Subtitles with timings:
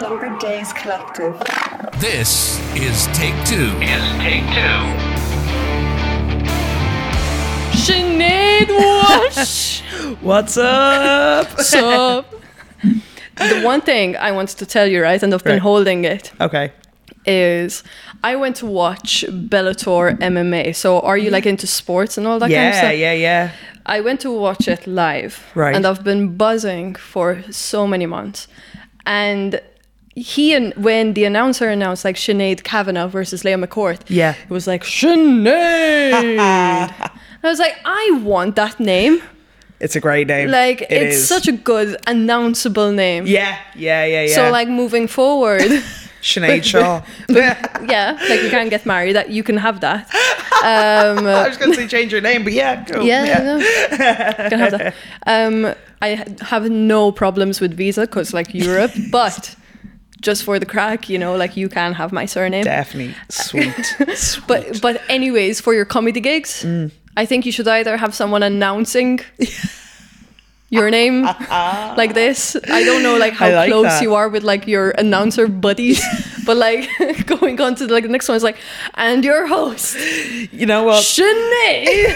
[0.00, 1.34] Lumber Days Collective.
[1.98, 3.70] This is Take Two.
[3.80, 4.76] Is Take Two.
[7.84, 9.80] Sinead Walsh.
[10.20, 11.60] What's up?
[11.60, 12.24] so,
[13.36, 15.62] the one thing I wanted to tell you, right, and I've been Right.
[15.62, 16.72] holding it, Okay.
[17.24, 17.82] is
[18.22, 20.74] I went to watch Bellator MMA.
[20.74, 22.92] So, are you like into sports and all that kind of stuff?
[22.92, 23.50] Yeah, yeah, yeah.
[23.86, 25.44] I went to watch it live.
[25.54, 25.74] Right.
[25.74, 28.48] And I've been buzzing for so many months.
[29.06, 29.60] And
[30.16, 34.34] he and when the announcer announced like Sinead Kavanagh versus Leah McCourt, Yeah.
[34.42, 36.12] it was like Sinead.
[37.42, 39.22] I was like, I want that name.
[39.78, 40.50] It's a great name.
[40.50, 41.28] Like It it's is.
[41.28, 43.26] such a good announceable name.
[43.26, 44.34] Yeah, yeah, yeah, yeah.
[44.34, 45.60] So like moving forward,
[46.22, 47.02] Sinead Shaw.
[47.28, 49.14] yeah, like you can't get married.
[49.16, 50.08] That you can have that.
[50.64, 53.02] Um, I was going to say change your name, but yeah, cool.
[53.04, 53.58] Yeah, no.
[54.48, 54.94] can have that.
[55.26, 59.54] Um, I have no problems with visa because like Europe, but
[60.26, 62.64] just for the crack, you know, like you can have my surname.
[62.64, 63.14] Definitely.
[63.30, 63.86] Sweet.
[64.14, 64.46] Sweet.
[64.50, 66.90] But but anyways, for your comedy gigs, Mm.
[67.22, 69.20] I think you should either have someone announcing
[70.68, 71.22] your name
[71.96, 72.56] like this.
[72.68, 74.02] I don't know like how like close that.
[74.02, 76.02] you are with like your announcer buddies,
[76.44, 76.88] but like
[77.26, 78.58] going on to like the next one is like,
[78.94, 79.96] and your host,
[80.52, 81.02] you know what?
[81.04, 82.12] Sinead.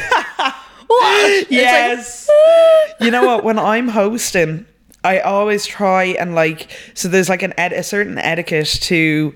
[0.86, 1.30] what?
[1.30, 2.28] It's like, Yes.
[3.00, 3.44] you know what?
[3.44, 4.66] When I'm hosting,
[5.04, 6.70] I always try and like.
[6.94, 9.34] So there's like an ed- a certain etiquette to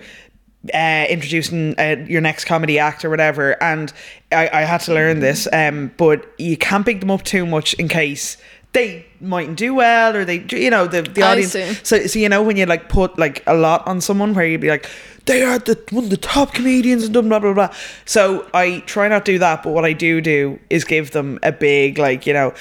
[0.73, 3.93] uh, introducing uh, your next comedy act or whatever, and
[4.33, 5.49] I, I had to learn this.
[5.53, 8.37] Um, but you can't pick them up too much in case
[8.75, 12.43] they mightn't do well or they you know the the audience so so you know
[12.43, 14.91] when you like put like a lot on someone where you'd be like
[15.27, 18.81] they are the one of the top comedians and blah blah blah blah so I
[18.81, 21.99] try not to do that but what I do do is give them a big
[21.99, 22.53] like you know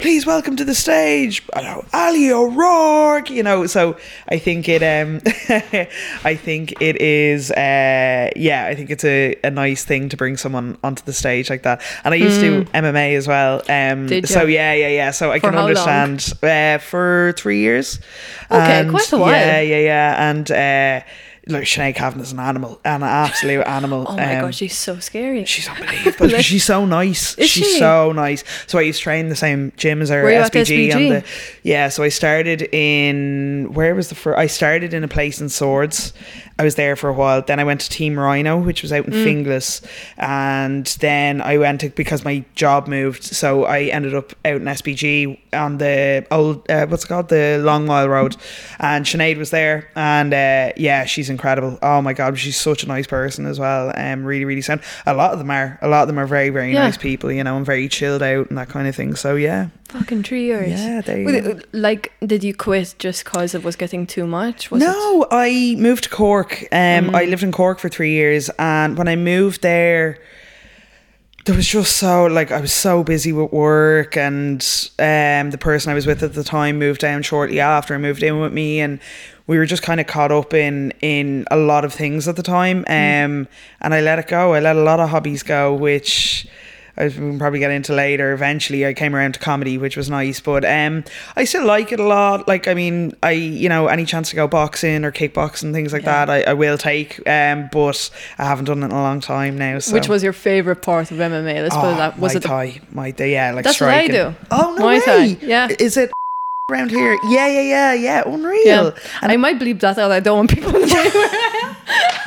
[0.00, 3.98] please welcome to the stage I know Ali O'Rourke you know so
[4.28, 5.20] I think it um
[6.24, 10.38] I think it is uh yeah I think it's a, a nice thing to bring
[10.38, 13.90] someone onto the stage like that and I used to do MMA as well um
[14.00, 14.08] Mm.
[14.08, 17.98] Did so yeah yeah yeah so I For can understand uh, for three years
[18.50, 19.30] Okay, And quite a while.
[19.32, 21.06] yeah yeah yeah and uh
[21.46, 25.44] like Sinead Kavanagh's an animal an absolute animal Oh my um, god, she's so scary.
[25.44, 26.28] She's unbelievable.
[26.30, 27.36] but she's so nice.
[27.38, 27.78] Is she's she?
[27.78, 28.44] so nice.
[28.66, 31.24] So I used to train the same gym as her Were SPG, and the
[31.62, 31.88] yeah.
[31.88, 34.38] So I started in where was the first?
[34.38, 36.12] I started in a place in Swords.
[36.60, 37.40] I was there for a while.
[37.42, 39.24] Then I went to Team Rhino, which was out in Mm.
[39.24, 39.80] Finglas,
[40.18, 43.22] and then I went to because my job moved.
[43.24, 47.58] So I ended up out in SPG on the old uh, what's it called the
[47.62, 48.36] Long Mile Road,
[48.78, 51.78] and Sinead was there, and uh, yeah, she's incredible.
[51.82, 53.92] Oh my god, she's such a nice person as well.
[53.96, 54.82] Um, really, really sound.
[55.06, 55.78] A lot of them are.
[55.82, 56.84] A lot of them are very, very Yeah.
[56.84, 57.32] nice people.
[57.32, 59.14] You know, and very chilled out and that kind of thing.
[59.14, 60.70] So yeah, Fucking three years.
[60.80, 61.58] Yeah, there you go.
[61.72, 64.70] Like, did you quit just because it was getting too much?
[64.70, 64.86] Was It?
[64.86, 66.49] no, I moved to Cork.
[66.72, 67.30] Um, I Mm.
[67.30, 70.18] lived in Cork for three years, and when I moved there,
[71.46, 74.60] there was just so like I was so busy with work, and
[74.98, 78.22] um, the person I was with at the time moved down shortly after and moved
[78.22, 79.00] in with me, and
[79.46, 82.42] we were just kind of caught up in in a lot of things at the
[82.42, 82.84] time.
[82.84, 83.24] Mm.
[83.24, 83.48] Um,
[83.80, 84.52] and I let it go.
[84.54, 86.46] I let a lot of hobbies go, which.
[86.96, 88.32] I we can probably get into later.
[88.32, 90.40] Eventually, I came around to comedy, which was nice.
[90.40, 91.04] But um,
[91.36, 92.48] I still like it a lot.
[92.48, 96.04] Like, I mean, I you know any chance to go boxing or kickboxing things like
[96.04, 97.18] that, I, I will take.
[97.28, 99.78] Um, but I haven't done it in a long time now.
[99.78, 99.94] So.
[99.94, 101.62] Which was your favorite part of MMA?
[101.62, 102.18] Let's put it Oh, that.
[102.18, 102.80] Was Muay it the Thai?
[102.94, 104.34] Muay Thai, yeah, like That's what I do.
[104.50, 105.38] Oh no Thai, way!
[105.42, 105.68] yeah.
[105.78, 106.10] is it
[106.70, 107.18] around here?
[107.24, 108.22] Yeah, yeah, yeah, yeah.
[108.26, 108.64] Unreal.
[108.64, 108.90] Yeah.
[109.22, 110.10] And I might bleep that out.
[110.10, 111.76] I don't want people to know where I
[112.14, 112.19] am.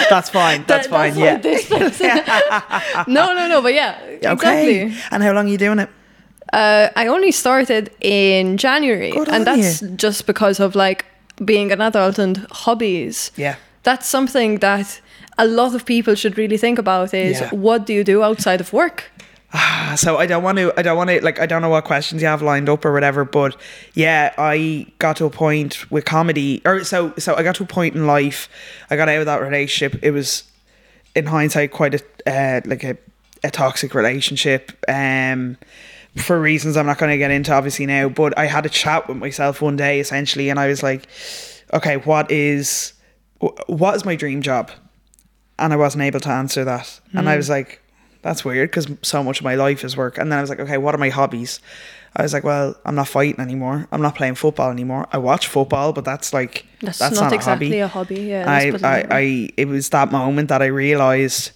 [0.10, 0.64] that's fine.
[0.66, 1.18] That's That- fine.
[1.18, 3.04] yeah.
[3.06, 3.62] no, no, no.
[3.62, 4.32] But yeah, Okay.
[4.32, 4.94] exactly.
[5.10, 5.88] And how long are you doing it?
[6.52, 11.04] Uh, I only started in January, Good and that's just because of like
[11.44, 13.30] being an adult and hobbies.
[13.36, 13.56] Yeah.
[13.82, 15.00] That's something that
[15.36, 17.12] a lot of people should really think about.
[17.14, 17.50] Is Yeah.
[17.50, 19.10] what do you do outside of work?
[19.54, 20.72] Ah, So I don't want to.
[20.76, 21.24] I don't want to.
[21.24, 23.24] Like I don't know what questions you have lined up or whatever.
[23.24, 23.56] But
[23.94, 27.14] yeah, I got to a point with comedy, or so.
[27.18, 28.48] So I got to a point in life.
[28.90, 30.00] I got out of that relationship.
[30.02, 30.42] It was,
[31.14, 32.98] in hindsight, quite a uh, like a,
[33.44, 34.72] a toxic relationship.
[34.88, 35.56] Um,
[36.16, 38.08] for reasons I'm not going to get into obviously now.
[38.08, 41.06] But I had a chat with myself one day essentially, and I was like,
[41.72, 42.92] okay, what is,
[43.40, 44.70] wh- what is my dream job?
[45.56, 47.00] and I wasn't able to answer that.
[47.12, 47.80] And I was like,
[48.24, 50.18] that's weird because so much of my life is work.
[50.18, 51.60] And then I was like, okay, what are my hobbies?
[52.16, 53.86] I was like, well, I'm not fighting anymore.
[53.92, 55.06] I'm not playing football anymore.
[55.12, 58.14] I watch football, but that's like That's, that's, not, not, exactly a a hobby.
[58.16, 58.26] hobby.
[58.28, 58.50] Yeah.
[58.50, 59.06] I, I.
[59.10, 61.50] I, it was that moment that I realized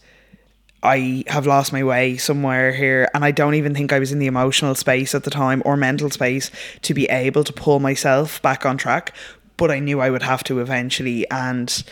[0.83, 4.19] I have lost my way somewhere here, and I don't even think I was in
[4.19, 6.51] the emotional space at the time or mental space
[6.83, 9.13] to be able to pull myself back on track.
[9.57, 11.29] but I knew I would have to eventually.
[11.31, 11.83] And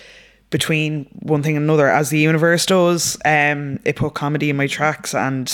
[0.50, 4.66] between one thing and another, as the universe does, um, it put comedy in my
[4.66, 5.52] tracks and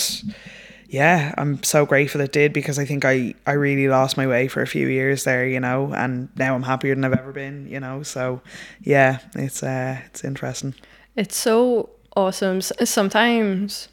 [0.93, 4.47] yeah, I'm so grateful it did because I think I, I really lost my way
[4.47, 7.67] for a few years there, you know, and now I'm happier than I've ever been,
[7.67, 8.03] you know.
[8.03, 8.41] So
[8.81, 10.75] yeah, it's uh it's interesting.
[11.15, 12.61] It's so awesome.
[12.61, 13.89] Sometimes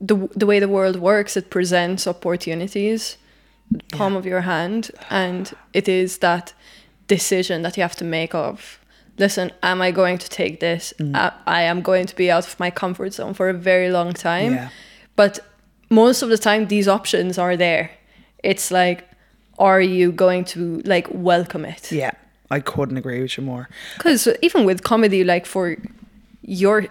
[0.00, 3.18] the the way the world works, it presents opportunities,
[3.92, 6.54] palm of your hand, and it is that
[7.08, 8.79] decision that you have to make of.
[9.18, 10.94] Listen, am I going to take this?
[10.98, 11.14] Mm.
[11.14, 14.12] I, I am going to be out of my comfort zone for a very long
[14.12, 14.54] time.
[14.54, 14.68] Yeah.
[15.16, 15.40] But
[15.90, 17.90] most of the time, these options are there.
[18.42, 19.06] It's like,
[19.58, 21.92] are you going to like welcome it?
[21.92, 22.12] Yeah.
[22.50, 23.68] I couldn't agree with you more.
[23.96, 25.76] Because even with comedy, like for
[26.42, 26.86] your,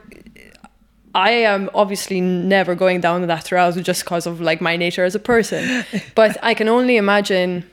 [1.14, 5.16] I am obviously never going down that route just because of like my nature as
[5.16, 5.84] a person.
[6.16, 7.70] but I can only imagine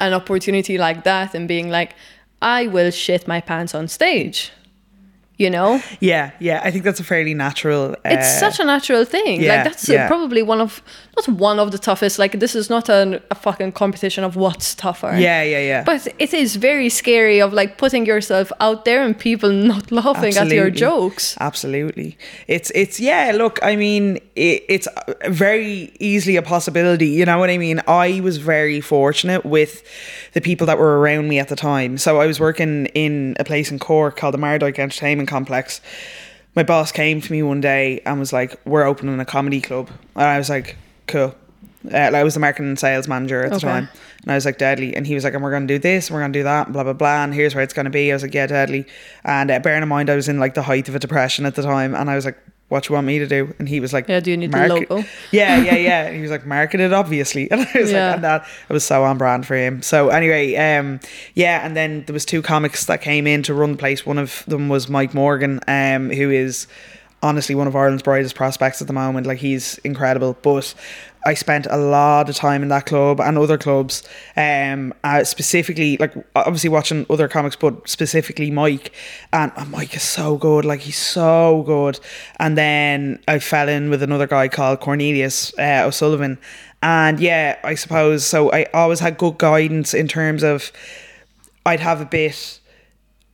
[0.00, 1.94] an opportunity like that and being like,
[2.40, 4.52] I will shit my pants on stage.
[5.38, 6.60] You know, Yeah, yeah.
[6.64, 7.92] I think that's a fairly natural.
[7.92, 9.40] Uh, it's such a natural thing.
[9.40, 10.08] yeah, like that's yeah.
[10.08, 10.82] probably one of
[11.16, 12.18] not one of the toughest.
[12.18, 15.16] Like this is not an, a fucking competition of what's tougher.
[15.16, 15.84] Yeah, yeah, yeah.
[15.84, 20.36] But it is very scary of like putting yourself out there and people not laughing
[20.36, 21.36] at your jokes.
[21.38, 22.18] Absolutely.
[22.48, 24.88] It's it's yeah, look, I mean, it, it's
[25.28, 27.80] very easily a possibility, you know what I mean?
[27.86, 29.84] I was very fortunate with
[30.32, 31.96] the people that were around me at the time.
[31.98, 35.80] So I was working in a place in Cork called the Mardyke Entertainment Complex.
[36.56, 39.90] My boss came to me one day and was like, "We're opening a comedy club."
[40.16, 40.76] And I was like,
[41.06, 41.34] "Cool."
[41.92, 43.66] Uh, I was the marketing and sales manager at the Okay.
[43.68, 43.88] time.
[44.22, 44.96] And I was like, deadly.
[44.96, 46.42] And he was like, and we're going to do this, and we're going to do
[46.42, 47.22] that, and blah, blah, blah.
[47.22, 48.10] And here's where it's going to be.
[48.10, 48.84] I was like, yeah, deadly.
[49.24, 51.54] And uh, bearing in mind, I was in like the height of a depression at
[51.54, 51.94] the time.
[51.94, 52.36] And I was like,
[52.68, 53.54] what you want me to do?
[53.58, 55.04] And he was like, Yeah, do you need the logo?
[55.30, 56.06] Yeah, yeah, yeah.
[56.06, 57.48] And he was like, market it, obviously.
[57.50, 58.06] And I was Yeah.
[58.06, 59.80] like, and that, I was so on brand for him.
[59.82, 61.00] So anyway, um,
[61.34, 61.64] yeah.
[61.64, 64.04] And then there was two comics that came in to run the place.
[64.04, 66.66] One of them was Mike Morgan, um, who is
[67.22, 69.26] honestly one of Ireland's brightest prospects at the moment.
[69.26, 70.36] Like he's incredible.
[70.42, 70.74] But
[71.26, 74.02] I spent a lot of time in that club and other clubs,
[74.36, 78.92] um, uh, specifically like obviously watching other comics, but specifically Mike.
[79.32, 80.64] And uh, Mike is so good.
[80.64, 81.98] Like he's so good.
[82.38, 86.38] And then I fell in with another guy called Cornelius uh, O'Sullivan.
[86.82, 88.52] And yeah, I suppose so.
[88.52, 90.70] I always had good guidance in terms of
[91.66, 92.60] I'd have a bit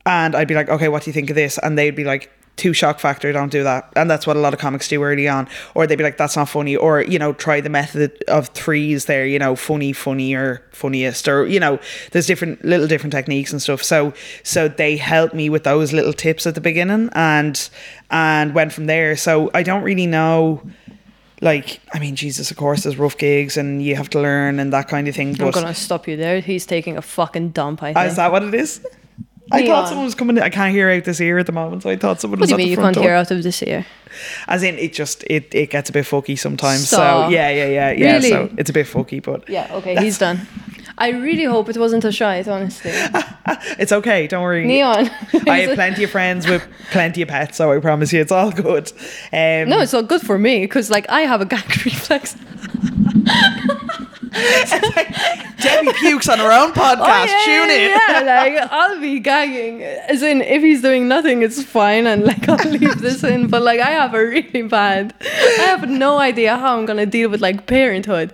[0.05, 1.57] and I'd be like, okay, what do you think of this?
[1.59, 3.91] And they'd be like, too shock factor, don't do that.
[3.95, 5.47] And that's what a lot of comics do early on.
[5.73, 6.75] Or they'd be like, that's not funny.
[6.75, 11.45] Or, you know, try the method of threes there, you know, funny, funnier, funniest, or,
[11.47, 11.79] you know,
[12.11, 13.83] there's different little different techniques and stuff.
[13.83, 14.13] So
[14.43, 17.69] so they helped me with those little tips at the beginning and
[18.09, 19.17] and went from there.
[19.17, 20.61] So I don't really know
[21.41, 24.71] like I mean, Jesus, of course, there's rough gigs and you have to learn and
[24.71, 25.35] that kind of thing.
[25.41, 26.39] I'm gonna stop you there.
[26.39, 27.83] He's taking a fucking dump.
[27.83, 28.07] I Ah, think.
[28.11, 28.79] is that what it is?
[29.51, 29.67] I Leon.
[29.67, 30.37] thought someone was coming.
[30.37, 30.43] In.
[30.43, 32.49] I can't hear out this ear at the moment, so I thought someone what was
[32.49, 33.03] do you mean the you can't door.
[33.03, 33.85] hear out of this ear?
[34.47, 36.87] As in, it just it it gets a bit fucky sometimes.
[36.87, 37.27] Stop.
[37.27, 38.13] So yeah, yeah, yeah, yeah.
[38.13, 38.29] Really?
[38.29, 39.67] So it's a bit fucky, but Yeah.
[39.71, 39.95] Okay.
[40.03, 40.47] He's done.
[40.97, 42.47] I really hope it wasn't a shite.
[42.47, 42.91] Honestly,
[43.77, 44.27] it's okay.
[44.27, 44.65] Don't worry.
[44.65, 45.09] Neon.
[45.47, 48.51] I have plenty of friends with plenty of pets, so I promise you, it's all
[48.51, 48.91] good.
[49.33, 52.35] Um, No, it's not good for me because like I have a gag reflex.
[55.61, 56.97] Debbie pukes on her own podcast.
[56.99, 57.89] Oh, yeah, Tune in.
[57.91, 58.21] Yeah,
[58.59, 59.81] like I'll be gagging.
[59.83, 63.47] As in, if he's doing nothing, it's fine, and like I'll leave this in.
[63.47, 65.13] But like, I have a really bad.
[65.21, 68.33] I have no idea how I'm gonna deal with like parenthood.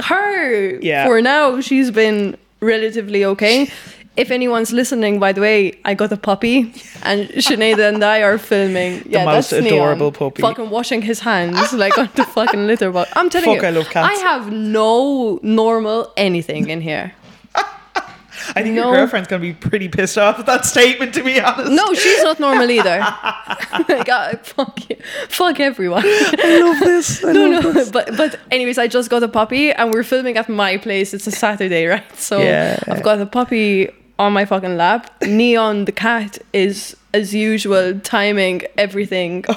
[0.00, 1.06] Her, Yeah.
[1.06, 3.70] for now, she's been relatively okay.
[4.16, 8.38] If anyone's listening, by the way, I got a puppy, and Sinead and I are
[8.38, 9.02] filming.
[9.10, 10.42] Yeah, most that's Neon, adorable puppy.
[10.42, 13.10] Fucking washing his hands like on the fucking litter box.
[13.16, 14.18] I'm telling Fuck, you, I love cats.
[14.18, 17.12] I have no normal anything in here.
[17.54, 18.86] I think No.
[18.88, 21.14] your girlfriend's gonna be pretty pissed off at that statement.
[21.14, 21.70] To be honest.
[21.70, 22.98] No, she's not normal either.
[23.88, 24.96] like, uh, fuck, you.
[25.28, 26.02] fuck everyone.
[26.04, 27.24] I love this.
[27.24, 27.72] I no, love no.
[27.72, 27.90] this.
[27.90, 31.14] But but anyways, I just got a puppy, and we're filming at my place.
[31.14, 32.04] It's a Saturday, right?
[32.18, 32.78] So Yeah.
[32.88, 33.90] I've got a puppy
[34.20, 35.10] on my fucking lap.
[35.22, 39.44] Neon the cat is as usual timing everything.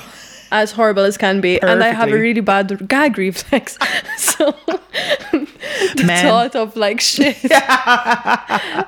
[0.55, 3.75] As horrible as can be, and I have a really bad gag reflex.
[4.17, 4.51] So
[5.31, 6.23] the Men.
[6.27, 7.37] thought of like shit,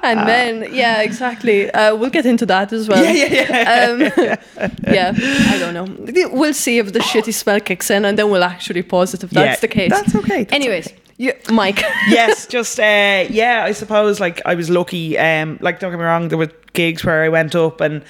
[0.03, 1.71] and then yeah, exactly.
[1.71, 3.03] Uh, we'll get into that as well.
[3.03, 3.89] Yeah, yeah, yeah.
[3.89, 3.99] Um,
[4.93, 5.13] yeah,
[5.53, 6.29] I don't know.
[6.39, 9.31] We'll see if the shitty spell kicks in, and then we'll actually pause it if
[9.31, 9.89] that's Yeah, the case.
[9.89, 11.79] that's okay, that's Anyways, you, Mike.
[12.09, 13.63] yes, just uh, yeah.
[13.63, 15.17] I suppose like I was lucky.
[15.17, 18.03] Um, like don't get me wrong, there were gigs where I went up, and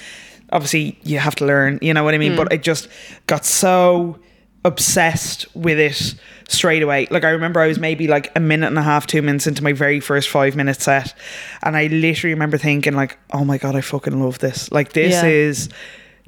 [0.52, 1.80] obviously you have to learn.
[1.82, 2.36] You know what I mean?
[2.36, 2.88] But I just
[3.28, 4.20] got so
[4.64, 6.16] obsessed with it
[6.50, 7.08] straight away.
[7.12, 9.64] Like I remember I was maybe like a minute and a half, two minutes into
[9.64, 11.14] my very first five minute set.
[11.62, 14.72] And I literally remember thinking like, oh my God, I fucking love this.
[14.72, 15.26] Like this Yeah.
[15.26, 15.70] is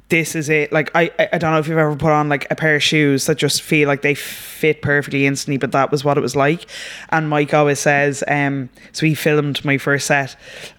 [0.08, 0.72] this is it.
[0.72, 3.26] Like I, I don't know if you've ever put on like a pair of shoes
[3.26, 6.66] that just feel like they fit perfectly instantly, but that was what it was like.
[7.10, 10.36] And Mike always says, um, so he filmed my first set,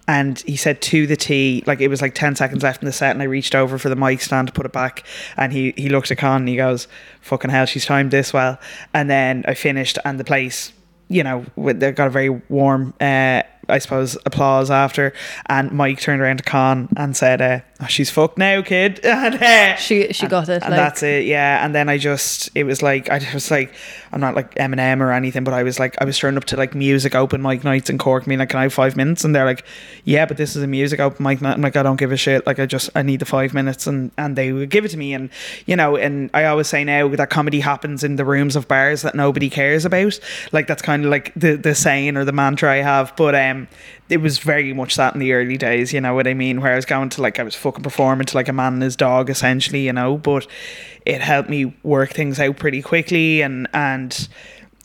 [0.08, 2.92] and he said to the T, like it was like ten seconds left in the
[2.92, 5.06] set, and I reached over for the mic stand to put it back,
[5.36, 6.88] and he he looked at Con and he goes,
[7.20, 8.58] "Fucking hell, she's timed this well."
[8.92, 10.72] And then I finished, and the place
[11.10, 15.12] you know, they got a very warm, uh, I suppose, applause after.
[15.46, 19.34] And Mike turned around to Con and said, uh, oh, "She's fucked now, kid." and
[19.40, 20.62] uh, She she got it.
[20.62, 21.64] and like, that's it, yeah.
[21.64, 23.74] And then I just, it was like, I was like,
[24.12, 26.56] I'm not like Eminem or anything, but I was like, I was turning up to
[26.56, 29.24] like music open mic nights in Cork, being like, can I have five minutes?
[29.24, 29.64] And they're like,
[30.04, 31.54] yeah, but this is a music open mic night.
[31.54, 32.46] I'm like, I don't give a shit.
[32.46, 34.96] Like, I just, I need the five minutes, and and they would give it to
[34.96, 35.28] me, and
[35.66, 39.02] you know, and I always say now that comedy happens in the rooms of bars
[39.02, 40.18] that nobody cares about.
[40.50, 43.68] Like that's kind of like the the saying or the mantra I have, but um.
[44.08, 46.60] It was very much that in the early days, you know what I mean?
[46.60, 48.82] Where I was going to like I was fucking performing to like a man and
[48.82, 50.18] his dog essentially, you know.
[50.18, 50.48] But
[51.06, 54.28] it helped me work things out pretty quickly and and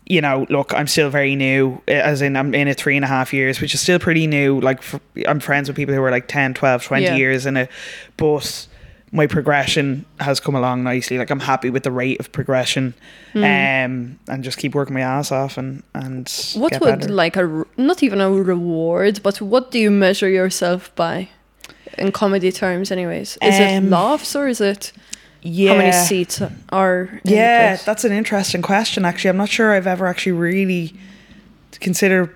[0.06, 3.08] you know look i'm still very new as in i'm in it three and a
[3.08, 4.84] half years which is still pretty new like
[5.28, 7.16] I'm friends with people who are like 10 12 20 Yeah.
[7.16, 7.72] years in it
[8.16, 8.68] but
[9.12, 12.94] my progression has come along nicely like i'm happy with the rate of progression
[13.36, 13.42] um
[14.28, 16.30] and just keep working my ass off and and.
[16.56, 17.14] What would better.
[17.14, 21.30] like a not even a reward, but what do you measure yourself by
[21.98, 22.92] in comedy terms?
[22.92, 24.92] Anyways, is it Um, laughs or is it
[25.42, 27.20] yeah how many seats are?
[27.24, 29.06] Yeah, that's an interesting question.
[29.06, 30.94] Actually, I'm not sure I've ever actually really
[31.82, 32.30] considered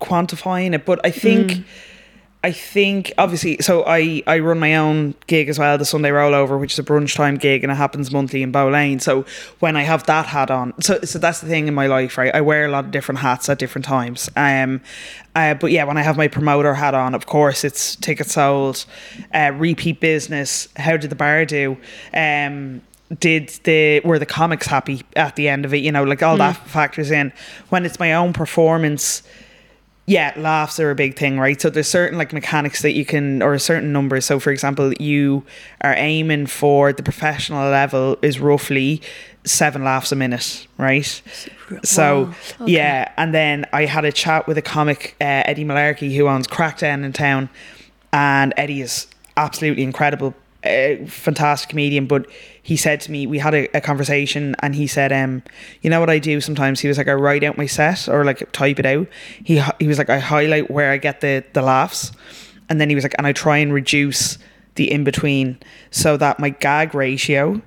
[0.00, 1.64] quantifying it, but I think.
[2.44, 6.58] I think obviously so I, I run my own gig as well, the Sunday rollover,
[6.58, 8.98] which is a brunch time gig and it happens monthly in Bow Lane.
[8.98, 9.24] So
[9.60, 12.34] when I have that hat on so so that's the thing in my life, right?
[12.34, 14.28] I wear a lot of different hats at different times.
[14.34, 14.80] Um
[15.34, 18.84] uh, but yeah, when I have my promoter hat on, of course it's tickets sold,
[19.32, 21.76] uh, repeat business, how did the bar do?
[22.12, 22.82] Um
[23.20, 25.78] did the were the comics happy at the end of it?
[25.78, 27.32] You know, like all that factors in.
[27.68, 29.22] When it's my own performance,
[30.06, 31.60] yeah, laughs are a big thing, right?
[31.60, 34.24] So there's certain like mechanics that you can, or a certain numbers.
[34.24, 35.44] So for example, you
[35.80, 39.00] are aiming for the professional level is roughly
[39.44, 41.22] seven laughs a minute, right?
[41.84, 42.72] So Wow, okay.
[42.72, 46.46] yeah, and then I had a chat with a comic, uh, Eddie Malarkey, who owns
[46.46, 47.48] Crackdown in town,
[48.12, 49.06] and Eddie is
[49.36, 52.06] absolutely incredible, uh, fantastic comedian.
[52.06, 52.26] But
[52.62, 55.42] he said to me, we had a, a conversation, and he said, um,
[55.82, 56.80] you know what I do sometimes?
[56.80, 59.08] He was like, I write out my set or like type it out.
[59.44, 62.12] He he was like, I highlight where I get the the laughs,
[62.68, 64.38] and then he was like, and I try and reduce
[64.76, 65.58] the in between
[65.90, 67.60] so that my gag ratio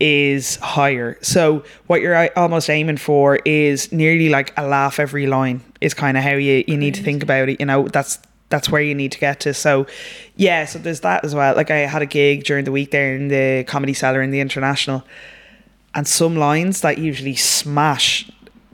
[0.00, 1.18] is higher.
[1.22, 6.16] So what you're almost aiming for is nearly like a laugh every line is kind
[6.16, 7.60] of how you, you need to think about it.
[7.60, 9.54] You know, that's that's where you need to get to.
[9.54, 9.86] So
[10.36, 11.54] yeah, so there's that as well.
[11.54, 14.40] Like I had a gig during the week there in the comedy cellar in the
[14.40, 15.04] international
[15.94, 18.30] and some lines that usually smash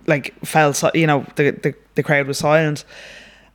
[0.07, 2.85] like fell you know the, the the crowd was silent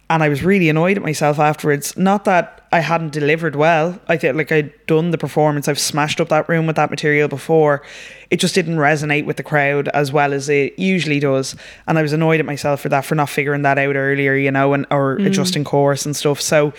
[0.09, 4.17] and I was really annoyed at myself afterwards not that I hadn't delivered well I
[4.17, 7.81] felt like I'd done the performance I've smashed up that room with that material before
[8.29, 11.55] it just didn't resonate with the crowd as well as it usually does
[11.87, 14.51] and I was annoyed at myself for that for not figuring that out earlier you
[14.51, 15.25] know and or mm.
[15.25, 16.73] adjusting course and stuff so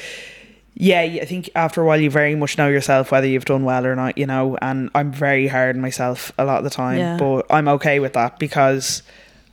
[0.75, 3.87] yeah, I think after a while you very much know yourself whether you've done well
[3.87, 4.56] or not, you know.
[4.62, 7.16] And I'm very hard on myself a lot of the time, Yeah.
[7.18, 9.02] but I'm okay with that because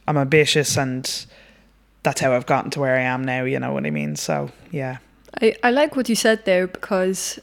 [0.07, 1.25] I'm ambitious and
[2.03, 3.43] that's how I've gotten to where I am now.
[3.43, 4.15] You know what I mean?
[4.15, 4.97] So yeah,
[5.41, 7.39] I, I like what you said there because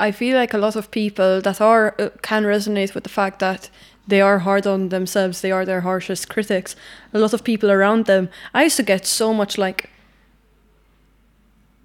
[0.00, 3.38] I feel like a lot of people that are uh, can resonate with the fact
[3.40, 3.70] that
[4.06, 5.40] they are hard on themselves.
[5.40, 6.76] They are their harshest critics.
[7.12, 8.28] A lot of people around them.
[8.52, 9.90] I used to get so much like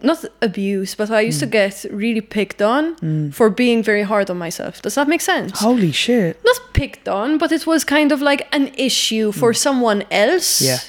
[0.01, 1.51] not abuse, but I used to hmm.
[1.51, 3.29] get really picked on hmm.
[3.31, 4.81] for being very hard on myself.
[4.81, 5.59] Does that make sense?
[5.59, 9.57] holy shit, Not picked on, but it was kind of like an issue for hmm.
[9.57, 10.61] someone else.
[10.61, 10.79] Yeah.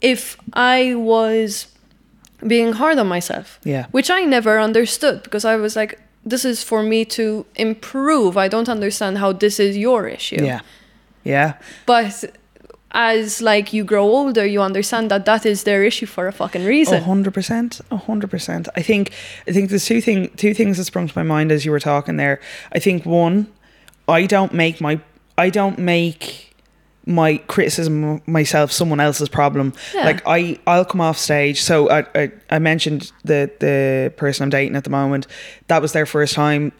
[0.00, 1.66] If I was
[2.46, 3.58] being hard on myself.
[3.64, 3.86] Yeah.
[3.90, 8.36] Which I never understood because I was like, this is for me to improve.
[8.36, 10.42] I don't understand how this is your issue.
[10.44, 10.60] yeah,
[11.22, 11.54] yeah,
[11.86, 12.24] But
[12.92, 16.62] as like you grow older, you understand that that is their issue for a fucking
[16.62, 17.02] a reason.
[17.02, 18.68] hundred percent, a hundred percent.
[18.76, 19.10] I think
[19.48, 21.80] I think there's two thing two things that sprung to my mind as you were
[21.80, 22.40] talking there.
[22.72, 23.48] I think one,
[24.08, 25.00] I don't make my
[25.36, 26.53] I don't make
[27.06, 29.72] my criticism of myself someone else's problem.
[29.94, 30.04] Yeah.
[30.04, 31.60] Like I I'll come off stage.
[31.62, 35.26] So I, I I mentioned the the person I'm dating at the moment.
[35.68, 36.72] That was their first time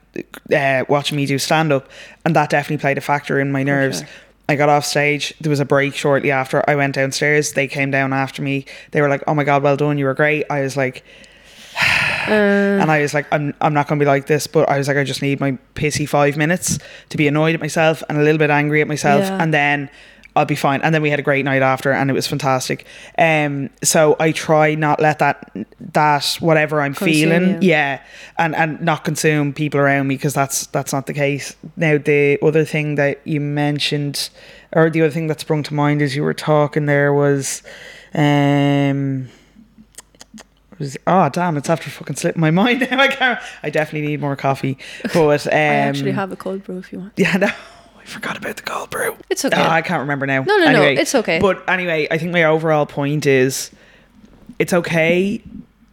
[0.55, 1.89] uh, watching me do stand up,
[2.25, 4.03] and that definitely played a factor in my nerves.
[4.49, 5.35] I got off stage.
[5.41, 6.63] There was a break shortly after.
[6.69, 7.53] I went downstairs.
[7.55, 8.67] They came down after me.
[8.93, 9.99] They were like, "Oh my god, well done.
[9.99, 11.03] You were great." I was like,
[12.29, 14.89] and I was like, "I'm I'm not going to be like this." But I was
[14.89, 16.79] like, I just need my pissy five minutes
[17.11, 19.43] to be annoyed at myself and a little bit angry at myself, Yeah.
[19.43, 19.91] and then
[20.37, 20.81] I'll be fine.
[20.83, 22.87] And then we had a great night after, and it was fantastic.
[23.19, 25.51] Um, so I try not let that
[25.93, 27.69] that whatever I'm Consume feeling, you.
[27.69, 28.01] yeah,
[28.37, 31.55] and and not consume people around me because that's that's not the case.
[31.77, 34.29] Now the other thing that you mentioned,
[34.73, 37.63] or the other thing that sprung to mind as you were talking there was,
[38.15, 39.29] um.
[40.81, 41.57] Was, oh damn!
[41.57, 42.99] It's after fucking slipping my mind now.
[42.99, 43.39] I can't.
[43.63, 44.77] I definitely need more coffee.
[45.15, 47.13] But um, I actually have a cold brew if you want.
[47.17, 47.49] Yeah, no,
[48.05, 49.17] I forgot about the cold brew.
[49.31, 49.57] It's okay.
[49.59, 50.43] Ah, I can't remember now.
[50.43, 51.41] No, no, no, it's okay.
[51.41, 53.71] But anyway, I think my overall point is,
[54.59, 55.41] it's okay.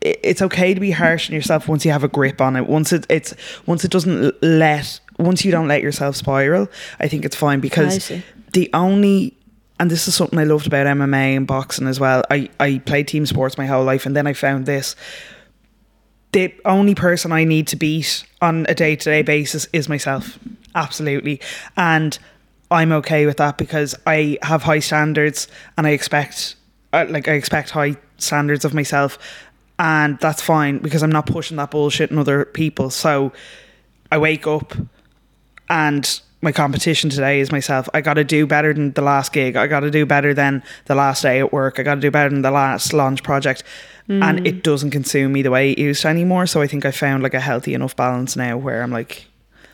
[0.06, 2.68] i- It's okay to be harsh on yourself once you have a grip on it.
[2.68, 3.34] Once it, it's
[3.66, 6.68] once it doesn't l- let once you don't let yourself spiral.
[7.00, 8.24] I think it's fine I because see.
[8.54, 9.38] the only
[9.80, 12.24] and this is something I loved about MMA and boxing as well.
[12.30, 14.96] I I played team sports my whole life, and then I found this
[16.32, 20.40] the only person I need to beat on a day to day basis is myself.
[20.76, 21.42] Absolutely.
[21.76, 22.18] And
[22.70, 25.48] I'm okay with that because I have high standards
[25.78, 26.56] and I expect,
[26.94, 29.18] uh, like, I expect high standards of myself.
[29.78, 32.90] And that's fine because I'm not pushing that bullshit on other people.
[32.92, 33.34] So
[34.12, 34.74] I wake up
[35.70, 37.88] and my competition today is myself.
[37.94, 39.56] I got to do better than the last gig.
[39.56, 41.80] I got to do better than the last day at work.
[41.80, 43.64] I got to do better than the last launch project.
[44.08, 46.46] And it doesn't consume me the way it used to anymore.
[46.46, 49.28] So I think I found like a healthy enough balance now where I'm like,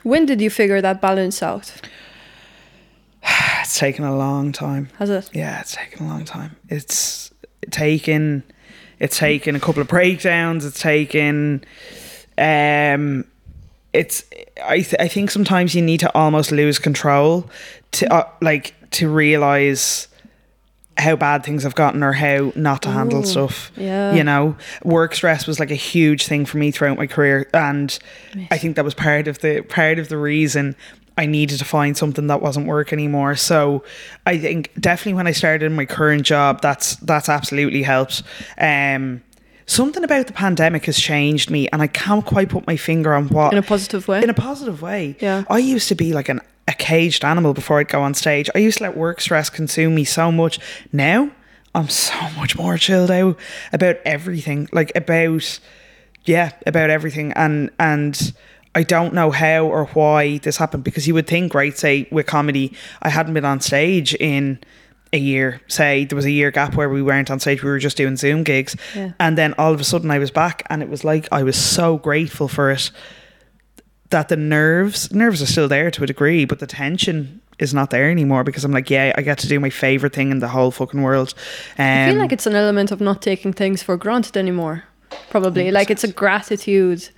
[0.04, 1.72] When did you figure that balance out?
[3.24, 4.90] it's taken a long time.
[5.00, 5.32] Has it?
[5.34, 6.56] Yeah, it's taken a long time.
[6.70, 7.32] It's
[7.72, 8.44] taken
[9.00, 10.66] it's taken a couple of breakdowns.
[10.66, 11.64] It's taken
[12.38, 13.26] um
[13.94, 14.24] it's
[14.64, 17.50] I th- I think sometimes you need to almost lose control
[17.94, 20.08] to uh, like to realize
[20.98, 23.72] how bad things have gotten or how not to handle Ooh, stuff.
[23.78, 24.16] yeah.
[24.16, 27.98] You know, work stress was like a huge thing for me throughout my career and
[28.50, 30.76] I think that was part of the part of the reason
[31.16, 33.36] I needed to find something that wasn't work anymore.
[33.36, 33.84] So
[34.26, 38.24] I think definitely when I started in my current job, that's that's absolutely helped.
[38.58, 39.22] Um
[39.68, 43.28] something about the pandemic has changed me and I can't quite put my finger on
[43.30, 44.24] what In a positive way?
[44.24, 45.16] in a positive way.
[45.20, 45.44] Yeah.
[45.50, 48.50] I used to be like an a caged animal before I'd go on stage.
[48.54, 50.60] I used to let work stress consume me so much.
[50.92, 51.32] Now
[51.76, 53.38] I'm so much more chilled out
[53.72, 54.68] about everything.
[54.72, 55.60] Like about
[56.26, 58.34] yeah, about everything and and
[58.76, 62.26] I don't know how or why this happened because you would think, right, say with
[62.28, 64.60] comedy, I hadn't been on stage in
[65.14, 65.62] a year.
[65.68, 68.18] Say there was a year gap where we weren't on stage, we were just doing
[68.18, 68.76] Zoom gigs.
[68.96, 69.14] Yeah.
[69.20, 71.58] And then all of a sudden I was back and it was like I was
[71.58, 72.92] so grateful for it
[74.10, 77.90] that the nerves nerves are still there to a degree, but the tension is not
[77.90, 80.48] there anymore because I'm like, yeah, I get to do my favorite thing in the
[80.48, 81.34] whole fucking world.
[81.78, 84.84] Um, I feel like it's an element of not taking things for granted anymore.
[85.30, 87.10] Probably like it's a gratitude,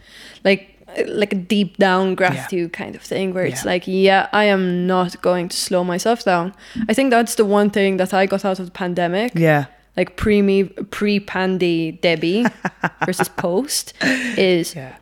[0.44, 4.88] like like a deep down gratitude kind of thing where it's like, yeah, I am
[4.88, 6.54] not going to slow myself down.
[6.90, 9.32] I think that's the one thing that I got out of the pandemic.
[9.36, 9.66] yeah,
[9.98, 12.46] Like pre me pre pandy Debbie
[13.06, 13.94] versus post
[14.38, 14.96] is yeah,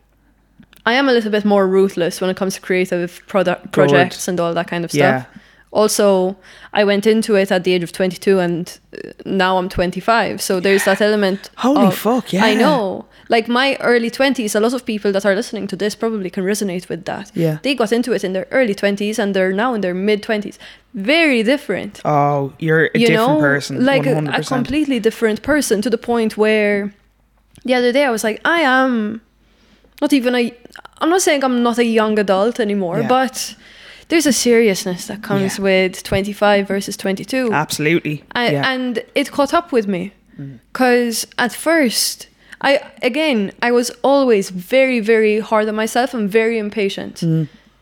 [0.86, 4.40] I am a little bit more ruthless when it comes to creative product projects and
[4.40, 5.26] all that kind of stuff.
[5.32, 5.40] Yeah.
[5.70, 6.34] Also,
[6.72, 10.40] I went into it at the age of 22 and uh, now I'm 25.
[10.40, 11.50] So there's that element.
[11.56, 13.04] Holy of- fuck, yeah I know.
[13.30, 16.44] Like my early 20s, a lot of people that are listening to this probably can
[16.44, 17.30] resonate with that.
[17.34, 17.58] Yeah.
[17.62, 20.56] They got into it in their early 20s and they're now in their mid 20s.
[20.94, 23.84] Very different Oh, you're a you different know, person.
[23.84, 24.38] like a, 100%.
[24.38, 26.94] a completely different person to the point where
[27.64, 29.20] the other day I was like, I am
[30.00, 30.54] not even a.
[31.00, 33.08] I'm not saying I'm not a young adult anymore, Yeah.
[33.08, 33.54] but
[34.08, 35.64] there's a seriousness that comes Yeah.
[35.64, 37.52] with 25 versus 22.
[37.52, 38.24] Absolutely.
[38.32, 38.72] I, yeah.
[38.72, 40.60] and it caught up with me mm.
[40.72, 42.28] because at first
[42.60, 47.22] i again i was always very very hard on myself and very impatient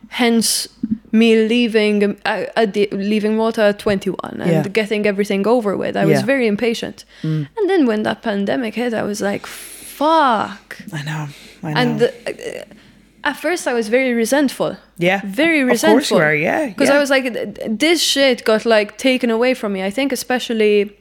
[0.08, 0.68] hence
[1.12, 4.62] me leaving um, uh, the- leaving malta at 21 and Yeah.
[4.68, 9.02] getting everything over with i was very impatient and then when that pandemic hit i
[9.02, 11.28] was like fuck I know.
[11.62, 11.80] I know.
[11.80, 15.98] and uh, at first i was very resentful yeah, very resentful.
[15.98, 16.34] Of course you are.
[16.34, 16.96] Yeah, Because yeah.
[16.96, 19.84] I was like, th- th- this shit got like taken away from me.
[19.84, 20.96] I think especially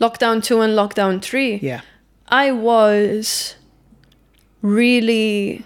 [0.00, 1.56] lockdown two and lockdown three.
[1.62, 1.80] yeah,
[2.30, 3.56] I was
[4.62, 5.64] really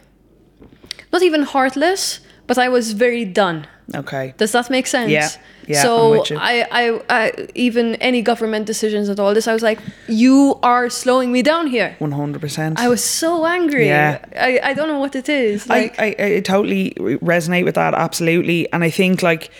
[1.12, 3.66] not even heartless, but I was very done.
[3.94, 4.35] okay.
[4.38, 5.11] Does that make sense?
[5.11, 5.29] Yeah,
[5.66, 6.25] yeah, So.
[6.37, 10.88] I, I, I, even any government decisions and all this, I was like, you are
[10.88, 11.96] slowing me down here.
[11.98, 12.79] One hundred percent.
[12.79, 13.87] I was so angry.
[13.87, 14.25] Yeah.
[14.37, 15.68] I, I don't know what it is.
[15.68, 19.51] Like, I, I, I totally resonate with that absolutely and i think like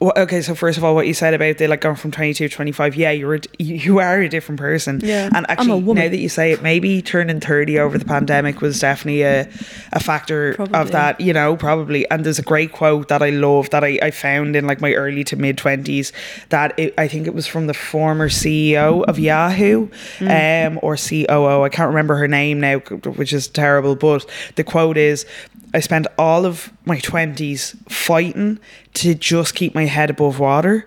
[0.00, 2.32] Well, okay, so first of all, what you said about the like going from twenty
[2.32, 4.98] two to twenty five, yeah, you're a, you are a different person.
[5.04, 5.28] Yeah.
[5.34, 9.22] and actually, now that you say it, maybe turning thirty over the pandemic was definitely
[9.22, 9.46] a
[9.92, 10.80] a factor Probably.
[10.80, 11.20] of that.
[11.20, 12.10] You know, probably.
[12.10, 14.94] And there's a great quote that I love that I, I found in like my
[14.94, 16.14] early to mid twenties
[16.48, 20.66] that it, I think it was from the former CEO of Yahoo, Mm.
[20.68, 21.62] um, or COO.
[21.62, 23.96] I can't remember her name now, which is terrible.
[23.96, 24.24] But
[24.56, 25.26] the quote is.
[25.72, 28.58] I spent all of my 20s fighting
[28.94, 30.86] to just keep my head above water.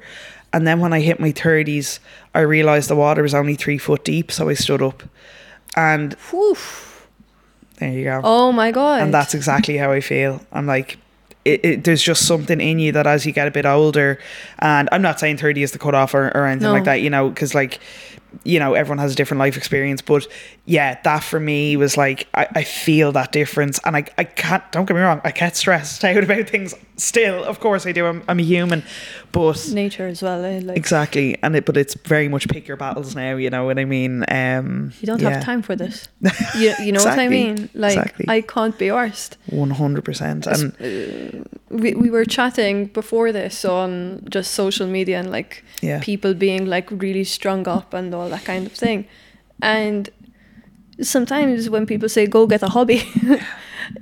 [0.52, 2.00] And then when I hit my 30s,
[2.36, 4.32] I realized the water was only three foot deep.
[4.32, 5.04] So I stood up.
[5.76, 6.56] And Whew.
[7.80, 8.22] there you go.
[8.24, 9.02] Oh my god.
[9.02, 10.42] And that's exactly how I feel.
[10.52, 10.98] I'm like,
[11.46, 14.18] it, it, there's just something in you that as you get a bit older,
[14.60, 16.74] and I'm not saying 30 is the cutoff or, or anything No.
[16.74, 17.80] like that, you know, because like,
[18.46, 20.02] you know, everyone has a different life experience.
[20.02, 20.28] But
[20.66, 23.82] yeah, that for me was like, I, I feel that difference.
[23.84, 27.44] And I, I can't, don't get me wrong, I get stressed out about things still.
[27.44, 28.06] Of course I do.
[28.06, 28.82] I'm, I'm a human.
[29.34, 30.46] But nature as well.
[30.46, 30.62] Eh?
[30.64, 31.38] Like exactly.
[31.44, 34.24] And it, but it's very much pick your battles now, you know what I mean?
[34.30, 36.08] Um, you don't yeah, have time for this.
[36.56, 37.70] You, you know what I mean?
[37.74, 38.26] Like Exactly.
[38.30, 39.36] I can't be arsed.
[39.52, 40.48] 100%.
[40.48, 46.00] And we, we were chatting before this on just social media and like Yeah.
[46.02, 49.08] people being like really strung up and all that kind of thing
[49.62, 50.10] and
[51.02, 53.02] sometimes when people say go get a hobby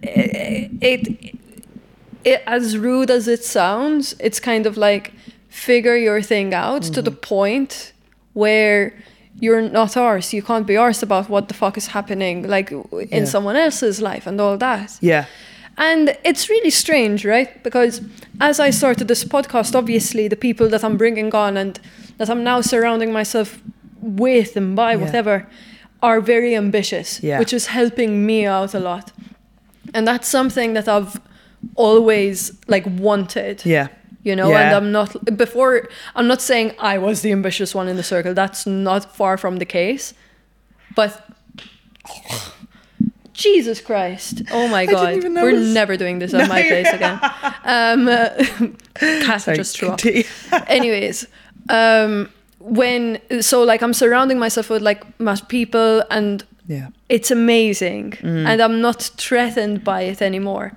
[0.01, 1.35] it, it
[2.23, 5.13] it as rude as it sounds it's kind of like
[5.49, 7.19] figure your thing out to the mm-hmm.
[7.19, 7.93] point
[8.33, 8.93] where
[9.39, 13.07] you're not ours you can't be ours about what the fuck is happening like in
[13.09, 13.25] Yeah.
[13.25, 15.25] someone else's life and all that yeah.
[15.77, 17.49] and it's really strange, right?
[17.63, 18.01] Because
[18.39, 21.79] as I started this podcast, obviously the people that I'm bringing on and
[22.17, 23.61] that I'm now surrounding myself
[24.01, 24.97] with and by, Yeah.
[25.03, 25.47] whatever,
[26.01, 27.39] are very ambitious, Yeah.
[27.39, 29.11] which is helping me out a lot.
[29.93, 31.19] And that's something that I've
[31.75, 33.61] always like wanted.
[33.65, 33.87] Yeah.
[34.23, 34.61] You know, Yeah.
[34.61, 38.33] and I'm not before I'm not saying I was the ambitious one in the circle.
[38.33, 40.13] That's not far from the case.
[40.95, 41.11] But
[43.33, 44.43] Jesus Christ.
[44.51, 45.23] Oh my god.
[45.23, 47.19] We're never doing this at my place again.
[47.63, 48.07] Um
[49.01, 49.99] uh, just threw up.
[50.67, 51.27] Anyways,
[51.69, 52.29] um
[52.63, 56.87] when so like I'm surrounding myself with like mass people and Yeah.
[57.09, 58.45] it's amazing Mm.
[58.49, 60.67] and i'm not threatened by it anymore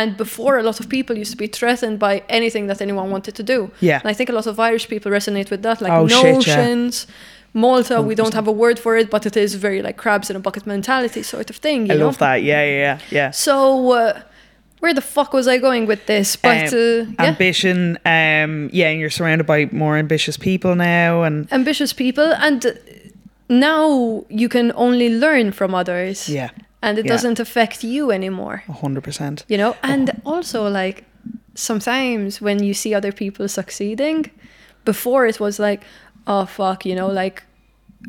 [0.00, 3.34] and before a lot of people used to be threatened by anything that anyone wanted
[3.34, 3.98] to do Yeah.
[4.00, 6.32] and i think a lot of irish people resonate with that like Oh, shit, yeah.
[6.34, 7.06] notions
[7.52, 10.36] malta we don't have a word for it but it is very like crabs in
[10.36, 12.42] a bucket mentality sort of thing you I know love that.
[12.42, 12.98] Yeah, yeah, yeah.
[13.18, 13.30] yeah.
[13.32, 13.56] so
[13.92, 14.20] uh,
[14.84, 17.78] where the fuck was i going with this but Um, uh, yeah Ambition.
[18.14, 22.60] Um, yeah, and you're surrounded by more ambitious people now, and ambitious people and
[23.48, 26.50] now you can only learn from others yeah,
[26.82, 27.12] and it Yeah.
[27.14, 29.44] doesn't affect you anymore hundred percent.
[29.52, 30.96] you know and also like
[31.54, 34.30] sometimes when you see other people succeeding
[34.84, 35.80] before it was like
[36.26, 37.42] oh fuck you know like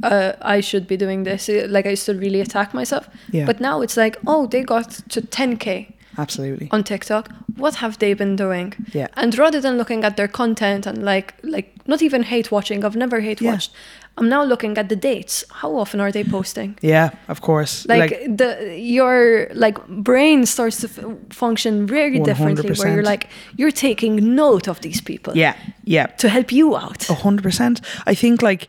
[0.03, 3.45] uh, I should be doing this like I used to really attack myself Yeah.
[3.45, 6.67] but now it's like oh they got to 10k Absolutely.
[6.71, 9.07] on TikTok what have they been doing Yeah.
[9.15, 12.95] and rather than looking at their content and like like not even hate watching I've
[12.97, 13.51] never hate Yeah.
[13.53, 13.71] watched
[14.17, 17.85] I'm now looking at the dates how often are they posting Yeah, of course.
[17.87, 23.71] like, the your like brain starts to f- function very differently where you're like you're
[23.89, 26.05] taking note of these people yeah, yeah.
[26.17, 27.81] to help you out A hundred percent.
[28.11, 28.67] I think like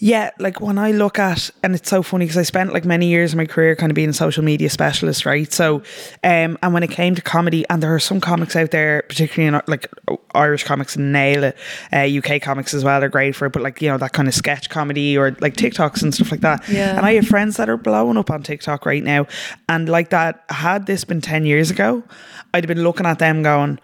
[0.00, 3.08] yeah, like when I look at and it's so funny because I spent like many
[3.08, 5.52] years of my career kind of being a social media specialist, right?
[5.52, 5.76] So
[6.22, 9.54] um and when it came to comedy and there are some comics out there, particularly
[9.56, 9.92] in like
[10.34, 11.56] Irish comics and nail it,
[11.92, 14.28] uh, UK comics as well are great for it, but like you know that kind
[14.28, 16.68] of sketch comedy or like TikToks and stuff like that.
[16.68, 16.96] Yeah.
[16.96, 19.26] And I have friends that are blowing up on TikTok right now
[19.68, 22.04] and like that had this been 10 years ago,
[22.54, 23.80] I'd have been looking at them going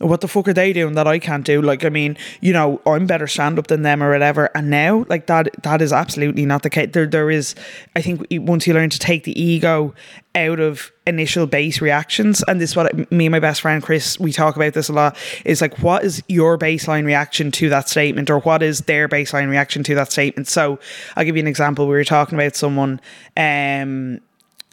[0.00, 1.60] what the fuck are they doing that I can't do?
[1.60, 4.50] Like, I mean, you know, I'm better stand up than them or whatever.
[4.54, 6.90] And now, like that, that is absolutely not the case.
[6.92, 7.54] There, there is,
[7.94, 9.94] I think, once you learn to take the ego
[10.34, 14.18] out of initial base reactions, and this is what me and my best friend Chris
[14.18, 15.16] we talk about this a lot.
[15.44, 19.50] Is like, what is your baseline reaction to that statement, or what is their baseline
[19.50, 20.48] reaction to that statement?
[20.48, 20.78] So,
[21.16, 21.86] I'll give you an example.
[21.86, 23.00] We were talking about someone,
[23.36, 24.20] um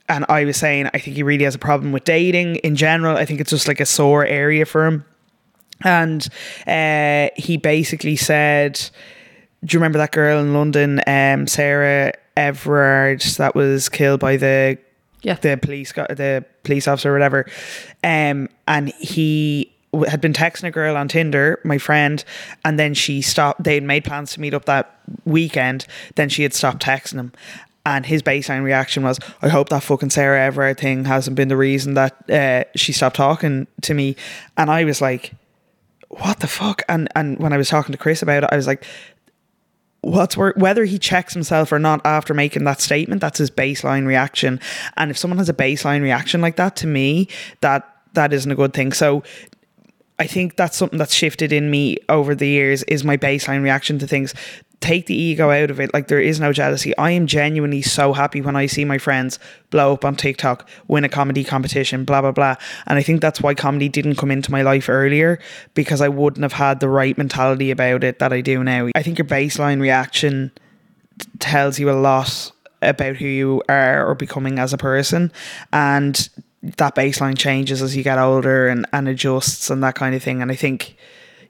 [0.10, 3.15] and I was saying I think he really has a problem with dating in general.
[3.15, 5.06] I think it's just like a sore area for him.
[5.84, 6.28] And
[6.67, 8.74] uh, he basically said,
[9.63, 14.78] "Do you remember that girl in London, um, Sarah Everard, that was killed by the
[15.22, 15.36] Yeah.
[15.36, 17.45] the police got the police officer or whatever?"
[18.04, 19.72] Um, and he
[20.08, 22.24] had been texting a girl on Tinder, my friend,
[22.65, 23.63] and then she stopped.
[23.63, 25.86] They'd made plans to meet up that weekend.
[26.15, 27.32] Then she had stopped texting him.
[27.86, 31.58] And his baseline reaction was, I hope that fucking Sarah Everard thing hasn't been the
[31.58, 34.15] reason that uh, she stopped talking to me.
[34.58, 35.34] And I was like,
[36.10, 36.82] what the fuck?
[36.89, 38.84] And and when I was talking to Chris about it, I was like,
[40.02, 44.06] what's wor- whether he checks himself or not after making that statement, that's his baseline
[44.06, 44.60] reaction.
[44.98, 47.28] And if someone has a baseline reaction like that, to me,
[47.62, 48.92] that that isn't a good thing.
[48.92, 49.24] So
[50.19, 53.97] I think that's something that's shifted in me over the years is my baseline reaction
[53.99, 54.34] to things.
[54.82, 55.93] Take the ego out of it.
[55.93, 56.95] Like there is no jealousy.
[56.97, 61.05] I am genuinely so happy when I see my friends blow up on TikTok, win
[61.05, 62.55] a comedy competition, blah blah blah.
[62.86, 65.39] And I think that's why comedy didn't come into my life earlier
[65.73, 68.89] because I wouldn't have had the right mentality about it that I do now.
[68.95, 70.51] I think your baseline reaction
[71.17, 72.51] t- tells you a lot
[72.82, 75.32] about who you are or becoming as a person
[75.73, 76.29] and
[76.62, 80.41] that baseline changes as you get older and, and adjusts and that kind of thing.
[80.41, 80.95] And I think,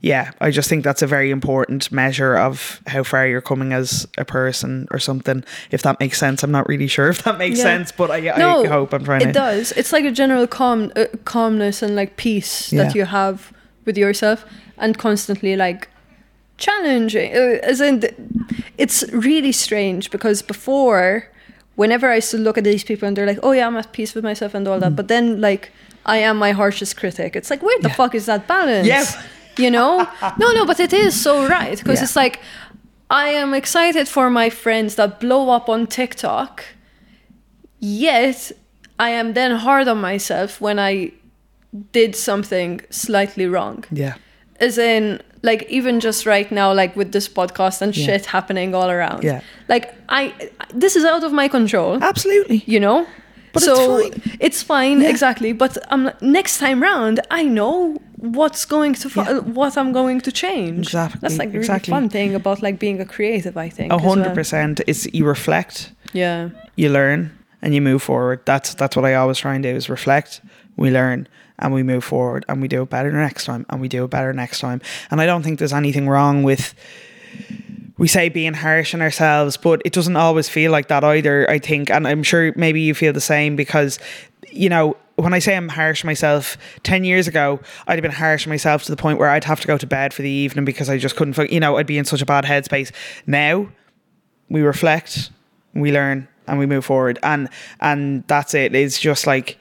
[0.02, 4.08] yeah, I just think that's a very important measure of how far you're coming as
[4.17, 5.43] a person or something.
[5.72, 7.63] If that makes sense, I'm not really sure if that makes Yeah.
[7.63, 9.32] sense, but I, no, I hope I'm trying it to.
[9.34, 9.72] does.
[9.74, 13.52] It's like a general calm, uh, calmness and like peace that you have
[13.86, 14.45] with yourself,
[14.78, 15.89] and constantly like
[16.58, 17.34] challenging.
[17.36, 18.04] Uh, as in,
[18.78, 21.28] it's really strange because before,
[21.82, 23.89] whenever I used to look at these people and they're like, "Oh yeah, I'm at
[23.98, 24.84] peace with myself" and all Mm.
[24.84, 25.63] that, but then like
[26.15, 27.36] I am my harshest critic.
[27.38, 28.88] It's like, where the fuck is that balance?
[28.88, 29.06] Yeah.
[29.63, 29.92] You know?
[30.44, 32.06] no, no, but it is so right because Yeah.
[32.06, 32.36] it's like
[33.26, 36.54] I am excited for my friends that blow up on TikTok
[37.80, 38.52] yet
[39.08, 41.12] I am then hard on myself when I
[41.92, 43.86] did something slightly wrong.
[43.92, 44.15] Yeah.
[44.60, 48.06] As in, like, even just right now, like with this podcast and Yeah.
[48.06, 49.23] shit happening all around.
[49.23, 49.41] Yeah.
[49.67, 50.34] Like, I,
[50.73, 52.63] this is out of my control, Absolutely.
[52.65, 53.06] you know?
[53.52, 54.38] But it's so fine.
[54.39, 55.10] it's fine, Yeah.
[55.10, 55.54] exactly.
[55.54, 59.39] But um, next time round, I know what's going to, Yeah.
[59.39, 60.88] what I'm going to change.
[60.88, 61.91] Exactly, That's like the really exactly.
[61.91, 63.91] fun thing about like being a creative, I think.
[63.91, 64.82] A hundred percent.
[64.86, 66.49] It's you reflect, Yeah.
[66.75, 68.39] you learn, and you move forward.
[68.45, 70.41] That's that's what I always try and do is reflect,
[70.78, 71.28] we learn,
[71.60, 74.10] and we move forward, and we do it better next time, and we do it
[74.10, 74.82] better next time.
[75.12, 76.74] And I don't think there's anything wrong with
[77.98, 81.60] we say being harsh on ourselves, but it doesn't always feel like that either, I
[81.60, 81.91] think.
[81.91, 84.00] And I'm sure maybe you feel the same because,
[84.50, 88.48] you know, when I say I'm harsh myself, 10 years ago, I'd have been harsh
[88.48, 90.89] myself to the point where I'd have to go to bed for the evening because
[90.89, 92.93] I just couldn't, you know, I'd be in such a bad headspace.
[93.28, 93.67] Now,
[94.50, 95.30] we reflect,
[95.74, 97.19] we learn, and we move forward.
[97.22, 97.50] And
[97.82, 98.74] and that's it.
[98.74, 99.60] It's just like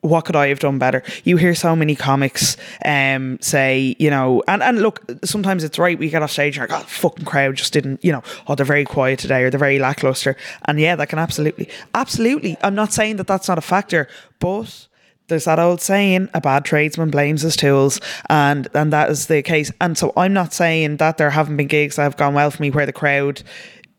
[0.00, 1.02] what could I have done better?
[1.24, 5.98] You hear so many comics um, say, you know, and, and look, sometimes it's right.
[5.98, 8.64] We get off stage and like, oh, fucking crowd just didn't, you know, oh, they're
[8.64, 10.36] very quiet today or they're very lackluster.
[10.66, 12.56] And yeah, that can absolutely, absolutely.
[12.62, 14.08] I'm not saying that that's not a factor,
[14.38, 14.86] but
[15.26, 18.00] there's that old saying, a bad tradesman blames his tools.
[18.30, 19.72] And, and that is the case.
[19.80, 22.62] And so I'm not saying that there haven't been gigs that have gone well for
[22.62, 23.42] me where the crowd,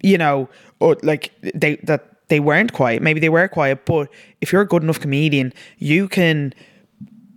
[0.01, 3.01] you know, or like they, that, they weren't quiet.
[3.01, 4.09] Maybe they were quiet, but
[4.41, 6.53] if you're a good enough comedian, you can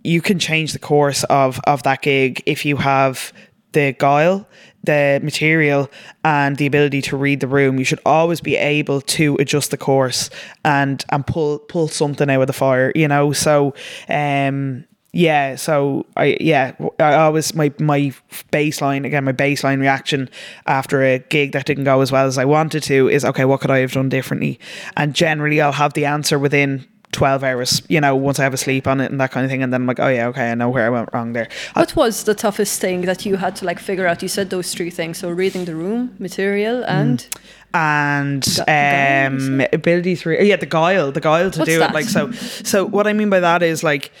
[0.03, 3.33] you can change the course of of that gig if you have
[3.73, 4.47] the guile,
[4.83, 5.89] the material,
[6.23, 7.79] and the ability to read the room.
[7.79, 10.29] You should always be able to adjust the course
[10.63, 12.91] and and pull pull something out of the fire.
[12.95, 13.73] You know, so
[14.09, 18.11] um yeah so i yeah i always my my
[18.51, 20.27] baseline again my baseline reaction
[20.65, 23.61] after a gig that didn't go as well as i wanted to is okay what
[23.61, 24.59] could i have done differently
[24.97, 28.57] and generally i'll have the answer within 12 hours you know once i have a
[28.57, 30.49] sleep on it and that kind of thing and then i'm like oh yeah okay
[30.51, 33.55] i know where i went wrong there What was the toughest thing that you had
[33.57, 34.23] to like figure out?
[34.23, 35.19] You said those three things.
[35.19, 37.23] So reading the room, material, and
[37.71, 41.91] and Gu- um ability three yeah the guile the guile to What's do that?
[41.91, 44.11] it like so so what i mean by that is like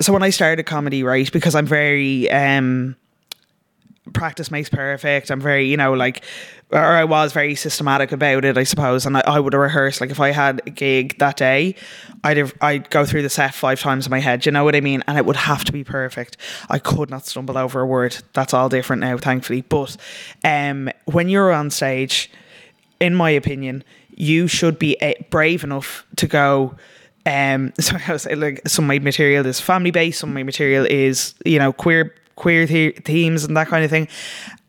[0.00, 2.96] so when i started comedy right because i'm very um
[4.12, 5.30] practice makes perfect.
[5.30, 6.24] I'm very you know like
[6.70, 10.00] or i was very systematic about it i suppose and i, I would have rehearsed
[10.00, 11.74] like if i had a gig that day
[12.24, 14.74] i'd have i'd go through the set five times in my head you know what
[14.74, 15.02] i mean?
[15.06, 16.36] And it would have to be perfect.
[16.68, 18.16] I could not stumble over a word.
[18.32, 19.62] That's all different now thankfully.
[19.62, 19.96] But
[20.44, 22.30] um when you're on stage
[23.00, 26.74] in my opinion, you should be uh, brave enough to go.
[27.26, 30.44] Um, so I was like some of my material is family based, some of my
[30.44, 34.08] material is you know queer queer the- themes and that kind of thing,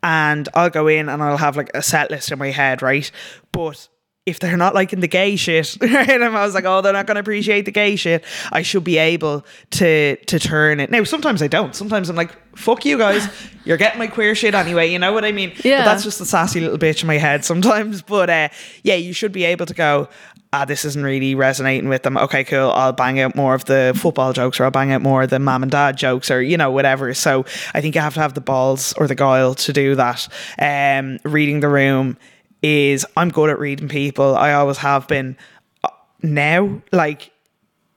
[0.02, 3.10] and I'll go in and I'll have like a set list in my head, right?
[3.52, 3.88] But
[4.26, 6.08] if they're not liking the gay shit, right?
[6.10, 8.22] And I was like, oh, they're not going to appreciate the gay shit.
[8.52, 10.90] I should be able to to turn it.
[10.90, 11.74] Now, sometimes I don't.
[11.74, 13.26] Sometimes I'm like, fuck you guys.
[13.64, 14.92] You're getting my queer shit anyway.
[14.92, 15.52] You know what I mean?
[15.64, 15.78] Yeah.
[15.78, 18.02] But that's just a sassy little bitch in my head sometimes.
[18.08, 18.48] But uh,
[18.82, 20.08] yeah, you should be able to go.
[20.50, 22.16] Ah, this isn't really resonating with them.
[22.16, 22.70] Okay, cool.
[22.70, 25.38] I'll bang out more of the football jokes, or I'll bang out more of the
[25.38, 27.12] mom and dad jokes, or you know whatever.
[27.12, 30.26] So I think you have to have the balls or the guile to do that.
[30.58, 32.16] Um, reading the room
[32.62, 34.36] is I'm good at reading people.
[34.36, 35.36] I always have been.
[35.84, 35.90] Uh,
[36.22, 37.30] Now, like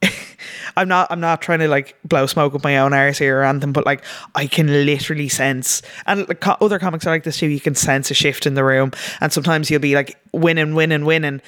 [0.76, 3.44] I'm not I'm not trying to like blow smoke up my own arse here or
[3.44, 4.04] anything, but like
[4.36, 7.48] I can literally sense and like, other comics are like this too.
[7.48, 11.06] You can sense a shift in the room, and sometimes you'll be like winning, winning,
[11.06, 11.42] winning,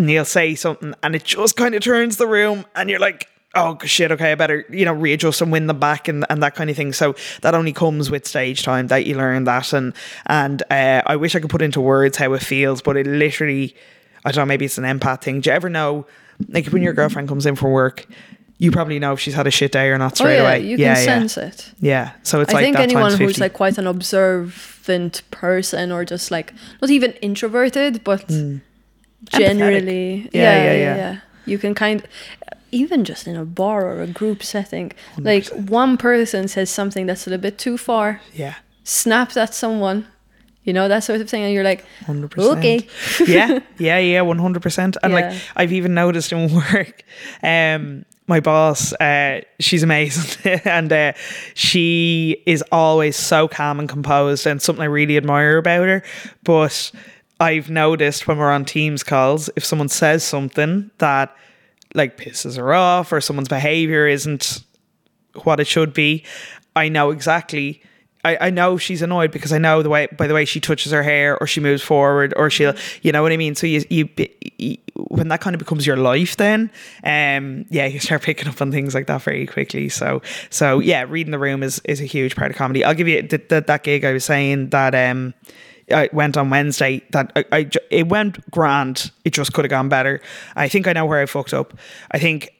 [0.00, 3.28] and you'll say something, and it just kind of turns the room, and you're like.
[3.52, 4.12] Oh shit!
[4.12, 6.76] Okay, I better you know readjust and win them back and, and that kind of
[6.76, 6.92] thing.
[6.92, 9.92] So that only comes with stage time that you learn that and
[10.26, 13.74] and uh, I wish I could put into words how it feels, but it literally
[14.24, 14.46] I don't know.
[14.46, 15.40] Maybe it's an empath thing.
[15.40, 16.06] Do you ever know
[16.48, 18.06] like when your girlfriend comes in for work,
[18.58, 20.60] you probably know if she's had a shit day or not Oh straight yeah, away.
[20.60, 21.04] you yeah, can yeah.
[21.04, 21.72] sense it.
[21.80, 22.12] Yeah.
[22.22, 26.52] So it's I like think anyone who's like quite an observant person or just like
[26.80, 28.30] not even introverted, but
[29.28, 30.28] generally, Hmm.
[30.36, 31.16] Yeah, yeah, yeah.
[31.46, 32.02] You can kind,
[32.70, 37.26] even just in a bar or a group setting, like one person says something that's
[37.26, 38.54] a little bit too far, yeah.
[38.84, 40.06] snaps at someone,
[40.64, 42.58] you know that sort of thing, and you're like, 100%.
[42.58, 42.86] okay,
[43.26, 44.96] yeah, yeah, yeah, one hundred percent.
[45.02, 45.20] And Yeah.
[45.30, 47.02] like I've even noticed in work,
[47.42, 51.12] um, my boss, uh, she's amazing, and uh,
[51.54, 56.02] she is always so calm and composed, and something I really admire about her.
[56.44, 56.92] But
[57.40, 61.34] I've noticed when we're on Teams calls, if someone says something that
[61.94, 64.62] like pisses her off, or someone's behavior isn't
[65.42, 66.24] what it should be,
[66.76, 67.82] I know exactly.
[68.22, 70.92] I, I know she's annoyed because I know the way by the way she touches
[70.92, 73.54] her hair or she moves forward or she'll you know what I mean?
[73.54, 74.08] So you you,
[74.58, 76.70] you when that kind of becomes your life then
[77.02, 79.88] um yeah you start picking up on things like that very quickly.
[79.88, 82.84] So so yeah reading the room is is a huge part of comedy.
[82.84, 85.32] I'll give you th- th- that gig I was saying that um
[85.92, 89.10] I went on Wednesday that I, I it went grand.
[89.24, 90.20] It just could have gone better.
[90.56, 91.76] I think I know where I fucked up.
[92.10, 92.54] I think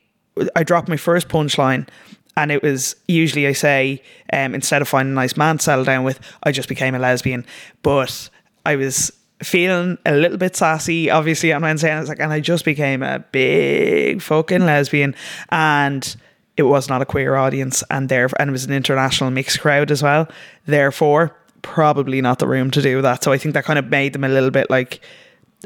[0.57, 1.89] I dropped my first punchline,
[2.37, 5.85] and it was usually I say um, instead of finding a nice man to settle
[5.85, 7.47] down with, I just became a lesbian.
[7.83, 8.31] But
[8.65, 9.13] I was
[9.43, 12.65] feeling a little bit sassy, obviously on Wednesday, and I was like, and I just
[12.65, 15.15] became a big fucking lesbian,
[15.51, 16.17] and
[16.57, 19.91] it was not a queer audience, and there and it was an international mixed crowd
[19.91, 20.29] as well.
[20.67, 23.23] Therefore probably not the room to do that.
[23.25, 25.01] So I think that kind of made them a little bit like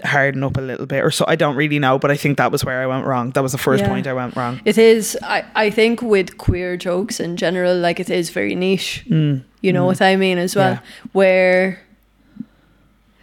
[0.03, 1.25] harden up a little bit or so.
[1.29, 3.31] I don't really know, but I think that was where I went wrong.
[3.31, 3.89] That was the first Yeah.
[3.89, 4.61] point I went wrong.
[4.65, 5.17] It is.
[5.23, 9.05] I, I think with queer jokes in general, like it is very niche.
[9.09, 9.45] Mm.
[9.61, 10.73] You know what I mean as well.
[10.73, 10.81] Yeah.
[11.13, 11.81] Where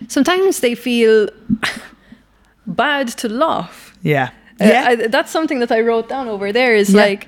[0.07, 1.27] sometimes they feel
[2.67, 3.97] bad to laugh.
[4.01, 4.29] Yeah.
[4.59, 4.85] Uh, Yeah.
[4.87, 6.73] I, that's something that I wrote down over there.
[6.75, 7.01] Is Yeah.
[7.05, 7.27] like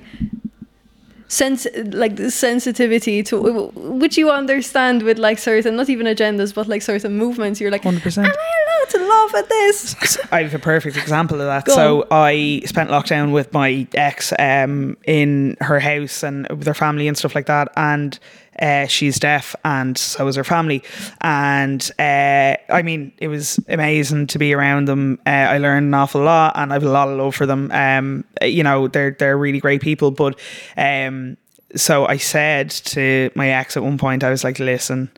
[1.34, 3.34] sense like the sensitivity to
[3.74, 7.82] which you understand with like certain not even agendas but like certain movements you're like
[7.82, 8.18] 100%.
[8.18, 11.64] am I allowed to laugh at this I have a perfect example of that.
[11.64, 12.06] Go so on.
[12.10, 17.16] I spent lockdown with my ex um, in her house and with her family and
[17.16, 17.68] stuff like that.
[17.76, 18.18] And
[18.60, 20.82] uh, she's deaf, and so is her family.
[21.20, 25.18] And uh, I mean, it was amazing to be around them.
[25.26, 27.70] Uh, I learned an awful lot, and I have a lot of love for them.
[27.72, 30.10] Um, you know, they're they're really great people.
[30.10, 30.38] But
[30.76, 31.36] um,
[31.76, 35.10] so I said to my ex at one point, I was like, "Listen,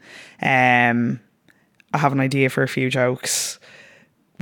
[0.42, 1.20] um,
[1.92, 3.58] I have an idea for a few jokes."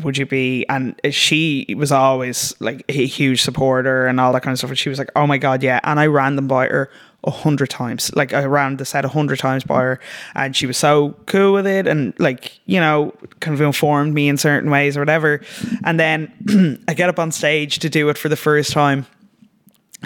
[0.03, 4.53] would you be and she was always like a huge supporter and all that kind
[4.53, 6.67] of stuff and she was like oh my god yeah and i ran them by
[6.67, 6.91] her
[7.25, 10.01] a hundred times like i ran the set a hundred times by her.
[10.35, 14.29] And she was so cool with it and like you know kind of informed me
[14.29, 15.41] in certain ways or whatever.
[15.85, 19.07] And then i get up on stage to do it for the first time.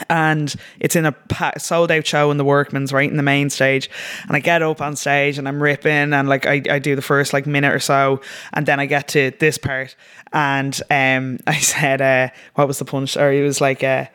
[0.09, 1.15] And it's in a
[1.59, 3.91] sold out show in the Workman's right in the main stage.
[4.29, 7.03] And I get up on stage and I'm ripping and like I, I do the
[7.03, 8.21] first like minute or so.
[8.53, 9.97] And then I get to this part
[10.33, 13.17] and um I said uh what was the punch?
[13.17, 14.07] Or it was like uh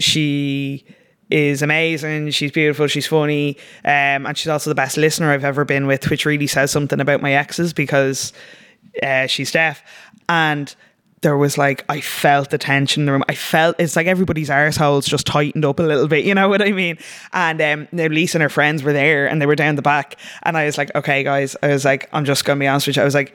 [0.00, 0.84] she
[1.34, 5.64] is amazing she's beautiful she's funny um and she's also the best listener I've ever
[5.64, 8.32] been with which really says something about my exes because
[9.02, 9.82] uh, she's deaf
[10.28, 10.72] and
[11.22, 13.24] there was like I felt the tension in the room.
[13.28, 16.62] I felt it's like everybody's arseholes just tightened up a little bit, you know what
[16.62, 16.98] I mean?
[17.32, 20.56] And um Lisa and her friends were there and they were down the back and
[20.56, 23.02] I was like, Okay guys, I was like, I'm just gonna be honest with you.
[23.02, 23.34] I was like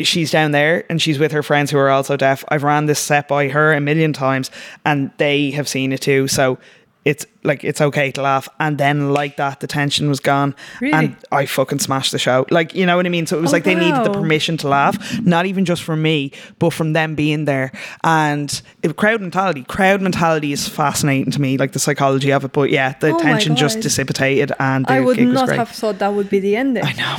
[0.00, 2.44] she's down there and she's with her friends who are also deaf.
[2.48, 4.50] I've ran this set by her a million times
[4.84, 6.26] and they have seen it too.
[6.26, 6.58] So
[7.04, 8.48] it's like it's okay to laugh.
[8.60, 10.54] And then like that, the tension was gone.
[10.80, 10.92] Really?
[10.92, 12.44] And I fucking smashed the show.
[12.50, 13.26] Like, you know what I mean?
[13.26, 16.02] So it was Oh, like they needed the permission to laugh, not even just from
[16.02, 17.72] me, but from them being there.
[18.04, 22.52] And it, crowd mentality, crowd mentality is fascinating to me, like the psychology of it.
[22.52, 26.28] But yeah, the Oh tension just dissipated and I would not have thought that would
[26.28, 27.16] be the ending I know.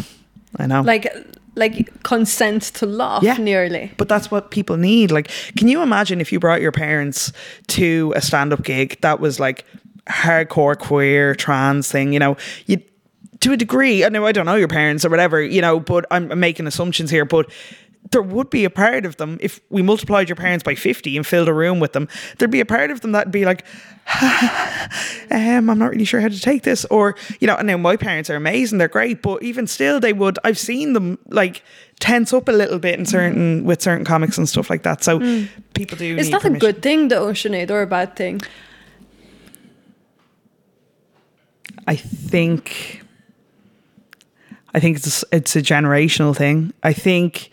[0.57, 0.81] I know.
[0.81, 1.07] like
[1.59, 3.37] like consent to laugh Yeah.
[3.37, 5.11] nearly But that's what people need.
[5.11, 7.31] Like, can you imagine if you brought your parents
[7.67, 9.65] to a stand up gig that was like
[10.07, 12.35] hardcore queer trans thing, you know,
[12.65, 12.81] you
[13.41, 16.05] to a degree, I know I don't know your parents or whatever, you know, but
[16.11, 17.49] I'm, I'm making assumptions here, but
[18.11, 21.27] there would be a part of them if we multiplied your parents by 50 and
[21.27, 23.65] filled a room with them there'd be a part of them that'd be like
[25.31, 27.95] um, i'm not really sure how to take this or you know and now my
[27.95, 31.63] parents are amazing they're great but even still they would i've seen them like
[31.99, 35.19] tense up a little bit in certain with certain comics and stuff like that so
[35.79, 38.41] people do Is need that a good thing though, Sinead, or a bad thing?
[41.87, 43.01] I think
[44.73, 46.73] I think it's a, it's a generational thing.
[46.83, 47.49] I think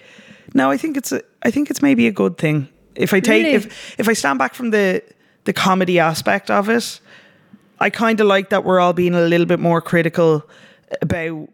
[0.57, 2.68] no, I think it's a I think it's maybe a good thing.
[2.94, 3.54] If I take Really?
[3.57, 5.02] if if I stand back from the
[5.44, 7.00] the comedy aspect of it,
[7.78, 10.42] I kind of like that we're all being a little bit more critical
[11.02, 11.48] about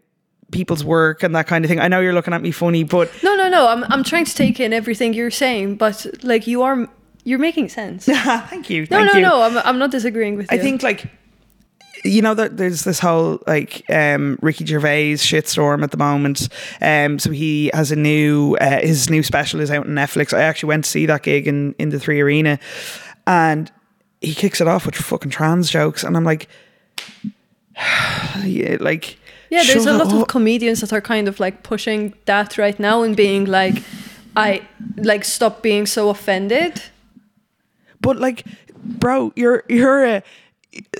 [0.51, 1.79] people's work and that kind of thing.
[1.79, 3.67] I know you're looking at me funny, but No, no, no.
[3.67, 6.87] I'm I'm trying to take in everything you're saying, but like you are
[7.25, 8.05] you're making sense.
[8.49, 8.85] Thank you.
[8.85, 9.21] Thank no, you.
[9.21, 9.41] no.
[9.41, 10.57] I'm I'm not disagreeing with you.
[10.57, 11.05] I think like
[12.03, 16.49] you know that there's this whole like um, Ricky Gervais shitstorm at the moment.
[16.81, 20.33] Um, so he has a new uh, his new special is out on Netflix.
[20.33, 22.59] I actually went to see that gig in in the Three Arena,
[23.27, 23.71] and
[24.21, 26.47] he kicks it off with fucking trans jokes, and I'm like,
[28.43, 29.17] yeah, like
[29.49, 30.13] Yeah, there's a lot up.
[30.13, 33.83] of comedians that are kind of like pushing that right now and being like,
[34.35, 34.67] I
[34.97, 36.81] like stop being so offended.
[38.01, 38.45] But like,
[38.83, 40.23] bro, you're you're a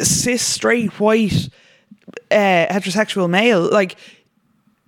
[0.02, 1.50] cis straight white
[2.32, 3.70] uh, heterosexual male.
[3.70, 3.96] Like,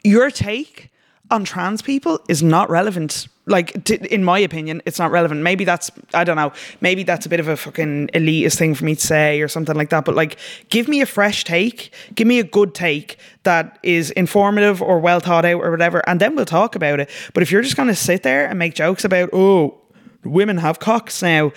[0.03, 0.91] your take
[1.31, 3.27] on trans people is not relevant.
[3.47, 5.41] Like, t- in my opinion, it's not relevant.
[5.41, 6.51] Maybe that's I don't know.
[6.81, 9.75] Maybe that's a bit of a fucking elitist thing for me to say or something
[9.75, 10.05] like that.
[10.05, 10.37] But like,
[10.69, 11.93] give me a fresh take.
[12.15, 16.19] Give me a good take that is informative or well thought out or whatever, and
[16.19, 17.09] then we'll talk about it.
[17.33, 19.79] But if you're just gonna sit there and make jokes about oh
[20.23, 21.51] women have cocks now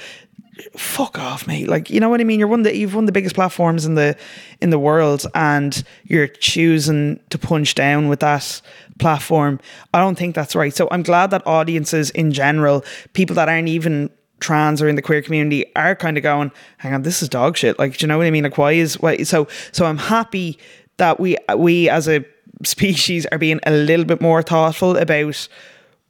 [0.76, 1.68] fuck off mate.
[1.68, 2.38] Like you know what i mean?
[2.38, 4.16] You're one the you've of the biggest platforms in the
[4.60, 8.60] in the world and you're choosing to punch down with that
[8.98, 9.60] platform.
[9.94, 10.74] I don't think that's right.
[10.74, 15.02] So i'm glad that audiences in general people that aren't even trans or in the
[15.02, 17.78] queer community are kind of going hang on this is dog shit.
[17.78, 18.44] Like do you know what i mean?
[18.44, 20.58] Like why is why so so i'm happy
[20.96, 22.24] that we we as a
[22.64, 25.48] species are being a little bit more thoughtful about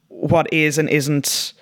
[0.09, 1.53] what is and isn't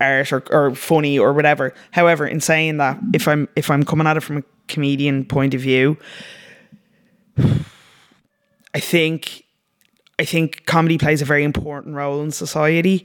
[0.00, 1.74] art or, or funny or whatever.
[1.90, 5.54] However, in saying that, if I'm if I'm coming at it from a comedian point
[5.54, 5.96] of view,
[7.38, 9.44] I think
[10.18, 13.04] I think comedy plays a very important role in society,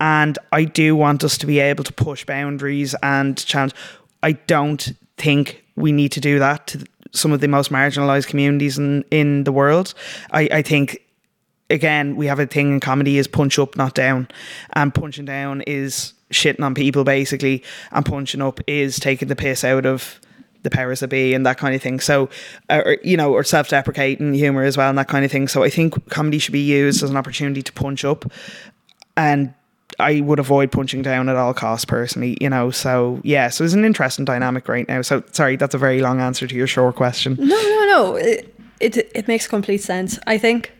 [0.00, 3.74] and I do want us to be able to push boundaries and challenge.
[4.22, 8.78] I don't think we need to do that to some of the most marginalized communities
[8.78, 9.94] in in the world.
[10.30, 10.98] I, I think
[11.72, 14.28] again, we have a thing in comedy is punch up, not down.
[14.74, 19.64] And punching down is shitting on people basically, and punching up is taking the piss
[19.64, 20.20] out of
[20.62, 22.00] the powers that be and that kind of thing.
[22.00, 22.28] So,
[22.70, 25.48] uh, or, you know, or self deprecating humor as well and that kind of thing.
[25.48, 28.30] So, I think comedy should be used as an opportunity to punch up.
[29.16, 29.54] And
[29.98, 32.70] I would avoid punching down at all costs personally, you know.
[32.70, 35.02] So, yeah, so it's an interesting dynamic right now.
[35.02, 37.36] So, sorry, that's a very long answer to your short question.
[37.38, 38.16] No, no, no.
[38.16, 40.18] It, it it makes complete sense.
[40.26, 40.72] I think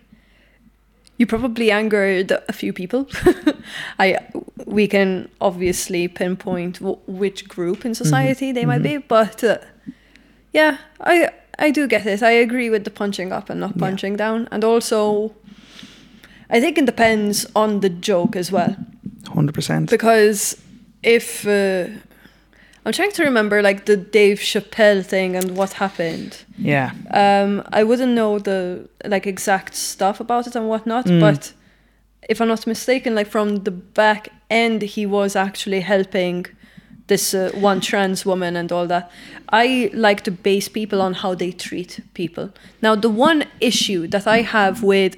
[1.23, 3.07] you probably angered a few people.
[3.99, 4.19] I
[4.67, 9.59] we can obviously pinpoint w- which group in society they might be, but uh,
[10.53, 11.29] yeah, I
[11.67, 12.23] I do get it.
[12.23, 15.33] I agree with the punching up and not punching down, and also
[16.51, 18.75] I think it depends on the joke as well
[19.35, 19.91] Hundred percent.
[19.91, 20.57] because
[21.03, 21.87] if uh,
[22.85, 26.45] I'm trying to remember like the Dave Chappelle thing and what happened.
[26.59, 26.93] Yeah.
[27.13, 31.53] Um, I wouldn't know the like exact stuff about it and whatnot, but
[32.29, 36.47] if I'm not mistaken, like from the back end, he was actually helping
[37.07, 39.11] this uh, one trans woman and all that.
[39.51, 42.53] I like to base people on how they treat people.
[42.81, 45.17] Now, the one issue that I have with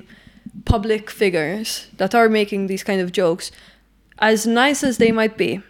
[0.64, 3.50] public figures that are making these kind of jokes,
[4.18, 5.62] as nice as they might be,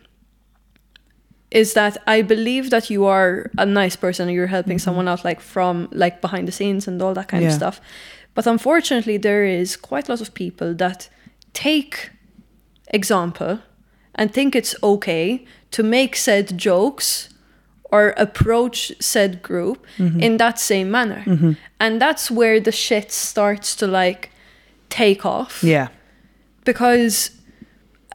[1.54, 4.84] is that I believe that you are a nice person and you're helping mm-hmm.
[4.84, 7.80] someone out like from like behind the scenes and all that kind of stuff.
[8.34, 11.08] But unfortunately there is quite a lot of people that
[11.52, 12.10] take
[12.88, 13.60] example
[14.16, 17.28] and think it's okay to make said jokes
[17.84, 20.18] or approach said group mm-hmm.
[20.18, 21.22] in that same manner.
[21.24, 21.52] Mm-hmm.
[21.78, 24.30] And that's where the shit starts to like
[24.90, 25.88] take off Yeah.
[26.64, 27.30] because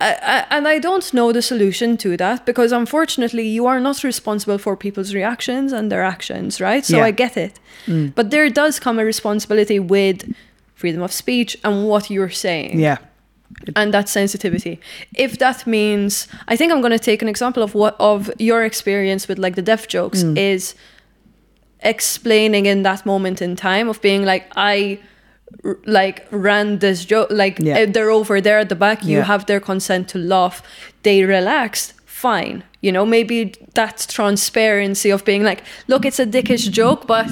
[0.02, 4.04] I, I, and I don't know the solution to that because unfortunately you are not
[4.04, 6.86] responsible for people's reactions and their actions, right?
[6.86, 7.04] So Yeah.
[7.04, 7.60] I get it.
[7.86, 8.16] Mm.
[8.16, 10.34] But there does come a responsibility with
[10.76, 12.98] freedom of speech and what you're saying Yeah.
[13.76, 14.80] and that sensitivity.
[15.16, 18.64] If that means I think I'm going to take an example of what of your
[18.64, 20.38] experience with like the deaf jokes mm.
[20.38, 20.76] is
[21.82, 25.00] explaining in that moment in time of being like I
[25.86, 27.86] like ran this joke like Yeah.
[27.86, 29.24] they're over there at the back you Yeah.
[29.26, 30.62] have their consent to laugh
[31.04, 36.70] they relaxed fine you know maybe that transparency of being like look it's a dickish
[36.72, 37.28] joke but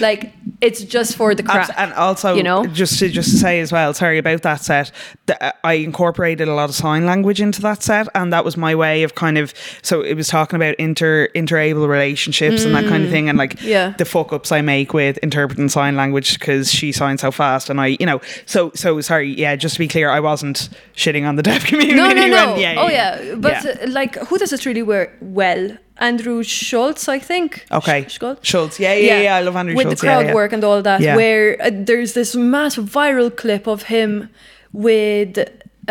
[0.00, 3.36] like it's just for the crack Abs- and also you know just to just to
[3.36, 4.90] say as well sorry about that set
[5.26, 8.74] that i incorporated a lot of sign language into that set and that was my
[8.74, 13.04] way of kind of so it was talking about inter interable relationships and that kind
[13.04, 13.68] of thing and like Mm.
[13.68, 13.94] Yeah.
[13.98, 17.80] the fuck ups i make with interpreting sign language because she signs so fast and
[17.80, 21.36] i you know so so sorry yeah just to be clear i wasn't shitting on
[21.36, 23.70] the deaf community no no no when- oh yeah, but Yeah.
[23.84, 25.04] uh, like who does it really wear
[25.38, 25.64] well
[26.08, 27.50] Andrew Schulz i think.
[27.78, 28.00] Okay.
[28.08, 28.38] Sch- Schulz?
[28.50, 28.74] Schulz.
[28.84, 30.00] Yeah yeah yeah, i love andrew with Schulz.
[30.00, 30.34] the crowd yeah.
[30.40, 31.16] work and all that Yeah.
[31.20, 34.10] where uh, there's this massive viral clip of him
[34.72, 35.34] with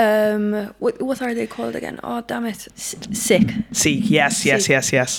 [0.05, 1.97] um what, what are they called again?
[2.03, 2.61] Oh damn it.
[2.85, 2.95] S-
[3.25, 3.49] Sikh.
[3.71, 4.73] See yes yes See.
[4.75, 5.11] yes yes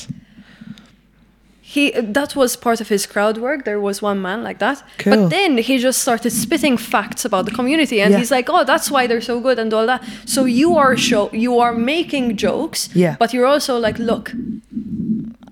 [1.75, 3.64] he that was part of his crowd work.
[3.64, 4.83] There was one man like that.
[4.99, 5.12] Cool.
[5.14, 8.01] but then he just started spitting facts about the community.
[8.01, 8.19] And Yeah.
[8.21, 10.03] he's like oh that's why they're so good and all that.
[10.25, 13.16] So you are show you are making jokes Yeah.
[13.19, 14.33] but you're also like look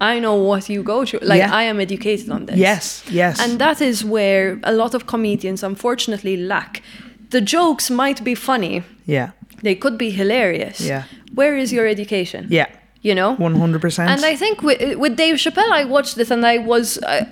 [0.00, 1.20] i know what you go through.
[1.32, 1.60] Like Yeah.
[1.60, 2.56] i am educated on this.
[2.56, 3.38] Yes yes.
[3.40, 6.82] And that is where a lot of comedians unfortunately lack.
[7.30, 8.82] The jokes might be funny.
[9.06, 9.28] Yeah.
[9.62, 10.80] They could be hilarious.
[10.80, 11.02] Yeah.
[11.34, 12.46] where is your education?
[12.50, 12.66] Yeah
[13.02, 16.58] you know 100% and I think with, with Dave Chappelle, I watched this and I
[16.58, 17.26] was, I,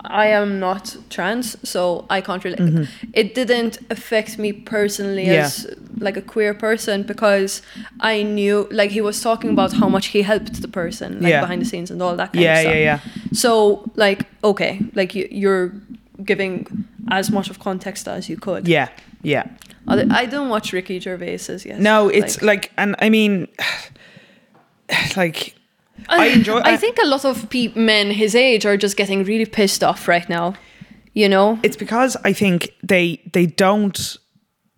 [0.00, 2.88] I am not trans, so I can't relate.
[3.12, 5.32] It didn't affect me personally Mm-hmm.
[5.32, 5.44] Yeah.
[5.44, 5.66] as
[5.98, 7.62] like a queer person because
[8.00, 11.40] I knew, like, he was talking about how much he helped the person, like Yeah.
[11.42, 12.74] behind the scenes and all that kind yeah of stuff.
[12.74, 12.98] yeah yeah
[13.32, 15.72] So, like, okay, like you, you're
[16.24, 16.66] giving
[17.08, 18.66] as much of context as you could.
[18.68, 18.88] yeah
[19.22, 19.44] yeah
[19.88, 21.80] I don't watch Ricky Gervais's yet.
[21.80, 23.48] No, it's like, and I mean,
[25.16, 25.54] like,
[26.08, 26.60] I enjoy.
[26.60, 30.08] I think a lot of pe- men his age are just getting really pissed off
[30.08, 30.54] right now.
[31.12, 31.58] You know?
[31.64, 34.16] it's because I think they they don't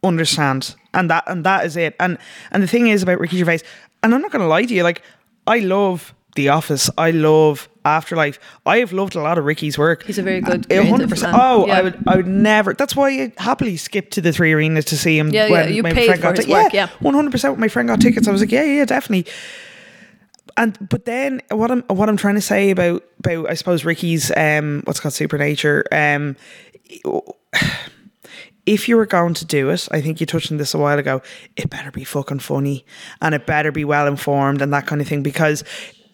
[0.03, 1.95] understand, and that and that is it.
[2.01, 2.17] And
[2.51, 3.61] and the thing is about Ricky Gervais,
[4.03, 5.03] and I'm not going to lie to you, like,
[5.47, 10.05] I love The Office, I love Afterlife, I have loved a lot of Ricky's work.
[10.05, 11.37] He's a very uh, good hundred percent.
[11.39, 11.79] Oh, Yeah.
[11.79, 12.73] I would, I would never.
[12.75, 15.29] That's why I happily skipped to the three Arenas to see him.
[15.31, 16.89] Yeah, yeah, you paid for his ti- work, yeah.
[17.01, 17.53] one hundred percent.
[17.55, 19.31] When my friend got tickets, I was like, yeah, yeah, definitely.
[20.57, 24.33] And but then what I'm what I'm trying to say about about I suppose Ricky's
[24.37, 26.37] um what's called Supernature um
[28.67, 30.99] if you were going to do it, I think you touched on this a while
[30.99, 31.21] ago,
[31.57, 32.85] it better be fucking funny
[33.21, 35.65] and it better be well informed and that kind of thing because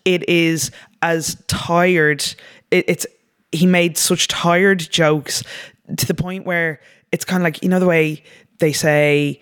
[0.04, 0.70] it is
[1.02, 2.24] as tired.
[2.70, 3.06] It, it's
[3.52, 5.42] he made such tired jokes
[5.96, 6.80] to the point where
[7.12, 8.22] it's kind of like you know the way
[8.58, 9.40] they say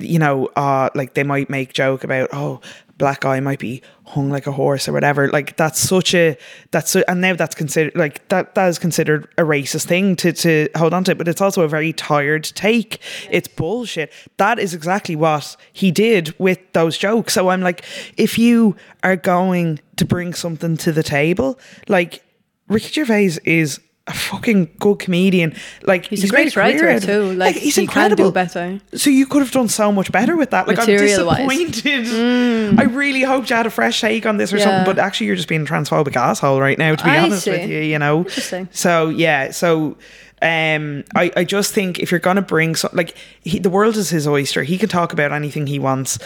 [0.00, 2.60] you know, uh, like they might make joke about, oh,
[2.98, 5.28] black guy might be hung like a horse or whatever.
[5.28, 6.36] Like that's such a
[6.70, 10.32] that's so, and now that's considered like that that is considered a racist thing to
[10.32, 11.14] to hold on to.
[11.14, 13.00] But it's also a very tired take.
[13.30, 14.12] It's bullshit.
[14.36, 17.34] That is exactly what he did with those jokes.
[17.34, 17.84] So I'm like,
[18.16, 22.22] if you are going to bring something to the table, like
[22.68, 23.80] Ricky Gervais is.
[24.06, 25.54] A fucking good comedian.
[25.82, 27.32] Like He's a made great career writer too.
[27.32, 28.30] Like, he's he incredible.
[28.32, 28.78] better.
[28.94, 30.68] So you could have done so much better with that.
[30.68, 31.38] Like I'm Material-wise.
[31.48, 31.72] Mm.
[31.72, 32.80] disappointed.
[32.80, 34.64] I really hoped you had a fresh take on this or Yeah.
[34.64, 36.94] something, but actually you're just being a transphobic asshole right now.
[36.94, 37.50] To be I honest see.
[37.52, 38.18] with you, you know.
[38.18, 38.68] Interesting.
[38.72, 39.96] So yeah, so.
[40.42, 44.10] Um, I, I just think if you're gonna bring so like he, the world is
[44.10, 46.18] his oyster, he can talk about anything he wants.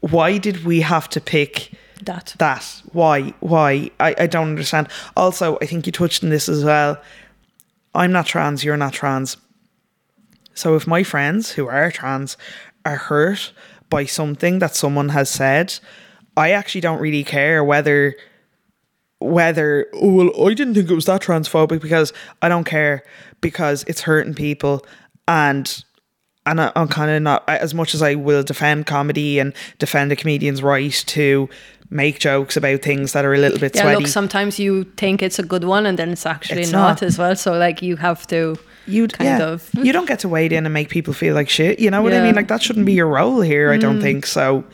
[0.00, 1.70] Why did we have to pick
[2.04, 2.34] That.
[2.38, 2.82] that?
[2.92, 3.34] Why?
[3.40, 3.90] Why?
[4.00, 4.88] I, I don't understand.
[5.16, 7.00] Also, I think you touched on this as well.
[7.94, 9.36] I'm not trans, you're not trans.
[10.54, 12.36] So if my friends who are trans
[12.84, 13.52] are hurt
[13.88, 15.78] by something that someone has said,
[16.36, 18.16] I actually don't really care whether
[19.20, 23.04] whether oh, well I didn't think it was that transphobic because I don't care
[23.40, 24.84] because it's hurting people
[25.26, 25.84] and
[26.46, 30.12] and I, I'm kind of not as much as I will defend comedy and defend
[30.12, 31.48] a comedian's right to
[31.94, 34.02] make jokes about things that are a little bit Yeah, sweaty.
[34.02, 37.02] look, sometimes you think it's a good one and then it's actually It's not, not.
[37.02, 37.36] as well.
[37.36, 39.46] So like you have to you kind yeah.
[39.48, 41.78] of you don't get to wade in and make people feel like shit.
[41.78, 42.22] You know what I Yeah.
[42.22, 42.26] Mm.
[42.26, 42.34] mean?
[42.34, 43.72] Like that shouldn't be your role here.
[43.72, 44.64] I don't think so.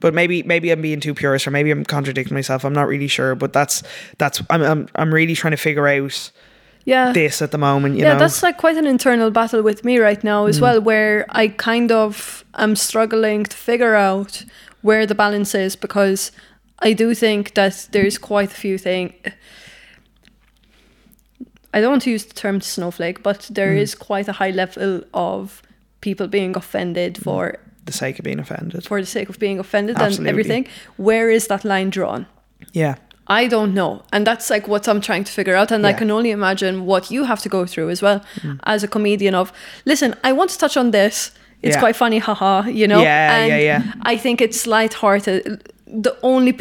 [0.00, 2.64] But maybe maybe I'm being too purist, or maybe I'm contradicting myself.
[2.64, 3.34] I'm not really sure.
[3.34, 3.82] But that's
[4.18, 6.30] that's I'm I'm, I'm really trying to figure out
[6.84, 7.10] yeah.
[7.12, 7.96] this at the moment.
[7.96, 10.80] You yeah, know, that's like quite an internal battle with me right now as well,
[10.80, 14.44] where I kind of am struggling to figure out
[14.82, 16.30] where the balance is because
[16.80, 19.12] I do think that there's quite a few things.
[21.74, 25.02] I don't want to use the term snowflake, but there is quite a high level
[25.12, 25.62] of
[26.00, 28.84] people being offended for the sake of being offended.
[28.86, 30.18] for the sake of being offended Absolutely.
[30.18, 30.66] and everything.
[30.96, 32.26] Where is that line drawn?
[32.72, 32.94] Yeah,
[33.26, 34.02] I don't know.
[34.12, 35.70] And that's like what I'm trying to figure out.
[35.70, 35.94] And I Yeah.
[35.96, 35.98] Mm.
[35.98, 38.22] can only imagine what you have to go through as well
[38.64, 39.52] as a comedian of,
[39.84, 41.32] listen, I want to touch on this.
[41.62, 41.80] It's Yeah.
[41.80, 43.02] quite funny, haha, you know?
[43.02, 43.82] Yeah, and yeah, yeah.
[44.02, 45.72] I think it's lighthearted.
[45.90, 46.52] The only,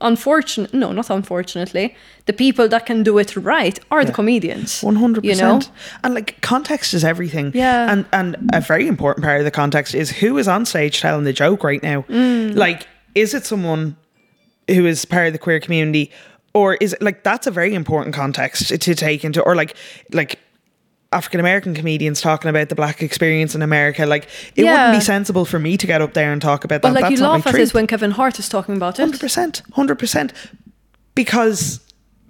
[0.00, 4.82] unfortunate, no, not unfortunately, the people that can do it right are the comedians.
[4.82, 5.60] One hundred You know?
[6.04, 7.50] And like context is everything.
[7.54, 7.90] Yeah.
[7.92, 11.24] And and a very important part of the context is who is on stage telling
[11.24, 12.02] the joke right now.
[12.02, 12.54] Mm.
[12.54, 13.96] Like, is it someone
[14.68, 16.10] who is part of the queer community,
[16.54, 19.74] or is it like that's a very important context to take into, or like
[20.12, 20.38] like.
[21.16, 24.72] African American comedians talking about the black experience in America, like it Yeah.
[24.72, 26.94] wouldn't be sensible for me to get up there and talk about But that.
[26.94, 29.02] like That's you laugh at this when Kevin Hart is talking about it.
[29.02, 30.32] Hundred percent, hundred percent,
[31.14, 31.80] because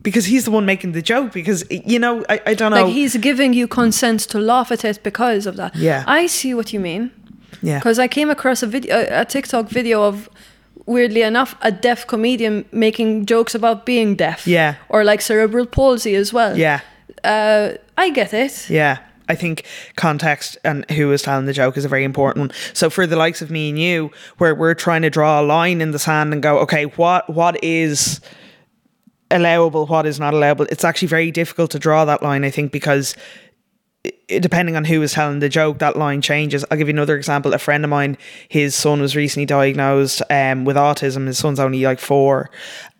[0.03, 1.33] because he's the one making the joke.
[1.33, 2.85] Because you know, I, I don't know.
[2.85, 5.75] Like he's giving you consent to laugh at it because of that.
[5.75, 6.05] Yeah.
[6.07, 7.11] I see what you mean.
[7.63, 10.29] yeah, Because I came across a video, a, a TikTok video of,
[10.87, 14.47] weirdly enough, a deaf comedian making jokes about being deaf.
[14.47, 14.75] Yeah.
[14.89, 16.57] Or like cerebral palsy as well.
[16.57, 16.81] yeah,
[17.25, 18.69] Uh, I get it.
[18.71, 18.99] yeah.
[19.29, 19.65] I think
[19.97, 22.59] context and who is telling the joke is a very important one.
[22.75, 25.81] So for the likes of me and you, where we're trying to draw a line
[25.81, 28.21] in the sand and go, okay, what what is
[29.31, 30.67] allowable, what is not allowable?
[30.71, 32.45] It's actually very difficult to draw that line.
[32.45, 33.17] I think because
[34.29, 36.65] depending on who is telling the joke, that line changes.
[36.71, 37.53] I'll give you another example.
[37.55, 38.17] A friend of mine,
[38.49, 41.27] his son was recently diagnosed um, with autism.
[41.27, 42.51] His son's only like four,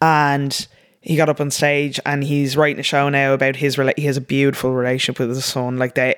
[0.01, 0.67] and
[1.07, 3.77] he got up on stage and he's writing a show now about his.
[3.77, 5.79] Rela- he has a beautiful relationship with his son.
[5.79, 6.17] Like they,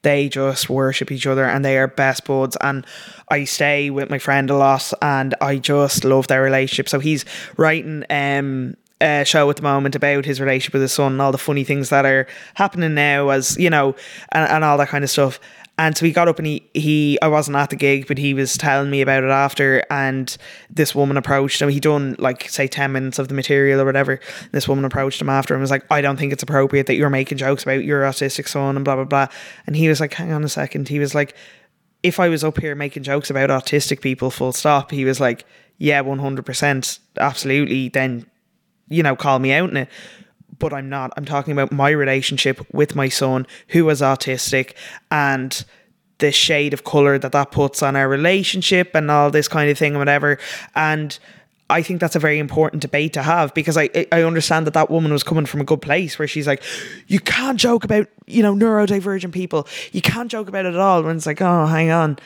[0.00, 2.56] they just worship each other and they are best buds.
[2.62, 2.86] And
[3.28, 6.88] I stay with my friend a lot and I just love their relationship.
[6.88, 7.26] So he's
[7.58, 11.32] writing um a show at the moment about his relationship with his son and all
[11.32, 13.96] the funny things that are happening now as you know
[14.32, 15.40] and, and all that kind of stuff.
[15.80, 18.34] And so he got up and he, he I wasn't at the gig, but he
[18.34, 20.36] was telling me about it after and
[20.68, 21.70] this woman approached him.
[21.70, 24.20] He'd done like say ten minutes of the material or whatever.
[24.52, 27.08] This woman approached him after and was like, I don't think it's appropriate that you're
[27.08, 29.28] making jokes about your autistic son and blah blah blah.
[29.66, 30.86] And he was like, Hang on a second.
[30.90, 31.34] He was like,
[32.02, 35.46] if I was up here making jokes about autistic people, full stop, he was like,
[35.78, 38.26] Yeah, one hundred percent, absolutely, then
[38.90, 39.88] you know, call me out in it.
[40.60, 41.12] But I'm not.
[41.16, 44.74] I'm talking about my relationship with my son who is autistic
[45.10, 45.64] and
[46.18, 49.76] the shade of color that that puts on our relationship and all this kind of
[49.76, 50.38] thing and whatever.
[50.76, 51.18] And
[51.70, 54.90] I think that's a very important debate to have because I I understand that that
[54.90, 56.62] woman was coming from a good place where she's like,
[57.08, 59.66] you can't joke about you know neurodivergent people.
[59.92, 61.02] You can't joke about it at all.
[61.02, 62.18] When it's like, oh, hang on,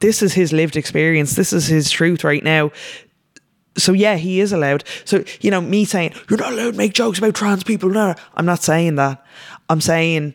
[0.00, 1.34] this is his lived experience.
[1.34, 2.70] This is his truth right now
[3.80, 4.84] so yeah, he is allowed.
[5.04, 7.88] So you know, me saying you're not allowed to make jokes about trans people.
[7.88, 9.24] No, I'm not saying that.
[9.68, 10.34] I'm saying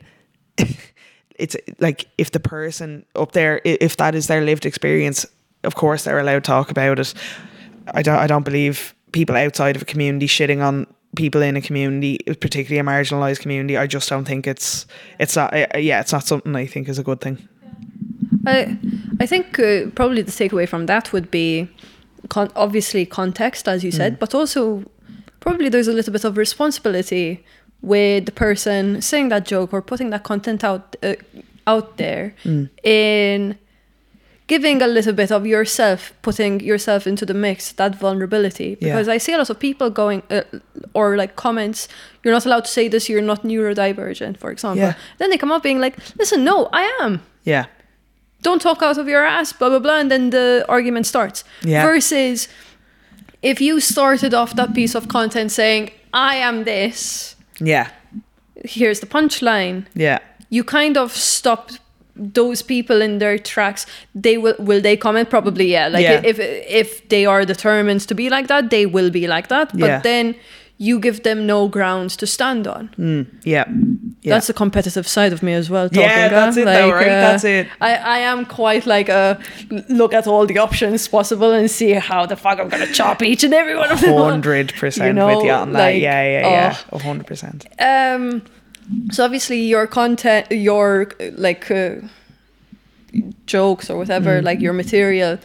[1.36, 5.26] it's like if the person up there, if that is their lived experience,
[5.64, 7.14] of course they're allowed to talk about it.
[7.94, 8.18] I don't.
[8.18, 12.80] I don't believe people outside of a community shitting on people in a community, particularly
[12.80, 13.78] a marginalized community.
[13.78, 14.86] I just don't think it's
[15.20, 15.54] it's not.
[15.54, 17.48] uh, Yeah, it's not something I think is a good thing.
[18.48, 18.78] I,
[19.20, 21.68] I think uh, probably the takeaway from that would be
[22.30, 24.84] con- obviously context, as you said, but also
[25.40, 27.44] probably there's a little bit of responsibility
[27.82, 31.16] with the person saying that joke or putting that content out uh,
[31.68, 32.34] out there
[32.84, 33.58] in
[34.48, 38.78] giving a little bit of yourself, putting yourself into the mix, that vulnerability.
[38.80, 38.94] Yeah.
[38.94, 40.42] Because I see a lot of people going uh,
[40.94, 41.88] or like comments,
[42.24, 44.78] you're not allowed to say this, you're not neurodivergent, for example.
[44.82, 44.94] Yeah.
[45.18, 47.66] Then they come up being like, listen, no, I am Yeah.
[48.48, 51.44] Don't talk out of your ass, blah blah blah, and then the argument starts.
[51.64, 51.86] Yeah.
[51.88, 52.48] Versus
[53.42, 57.88] if you started off that piece of content saying, I am this, Yeah.
[58.78, 60.20] here's the punchline, Yeah.
[60.50, 61.70] you kind of stop
[62.34, 63.86] those people in their tracks.
[64.24, 65.30] They will will they comment?
[65.30, 65.88] Probably yeah.
[65.96, 66.22] Like Yeah.
[66.32, 69.68] if if they are determined to be like that, they will be like that.
[69.74, 70.02] But Yeah.
[70.02, 70.36] then
[70.78, 72.90] you give them no grounds to stand on.
[73.46, 73.64] Yeah.
[74.22, 74.34] Yeah.
[74.34, 75.88] That's the competitive side of me as well.
[75.88, 77.06] Talking, Yeah, that's uh, it though, right?
[77.06, 77.68] That's it.
[77.80, 79.40] I, I am quite like a
[79.88, 83.44] look at all the options possible and see how the fuck I'm gonna chop each
[83.46, 84.18] and every one of them.
[84.18, 85.80] hundred percent You know, with you on that.
[85.94, 86.78] like, yeah, yeah, yeah.
[86.92, 86.98] oh.
[86.98, 87.66] A hundred percent.
[87.80, 88.42] Um,
[89.12, 91.96] so obviously your content, your uh, like uh,
[93.46, 94.44] jokes or whatever, Mm.
[94.44, 95.38] like your material,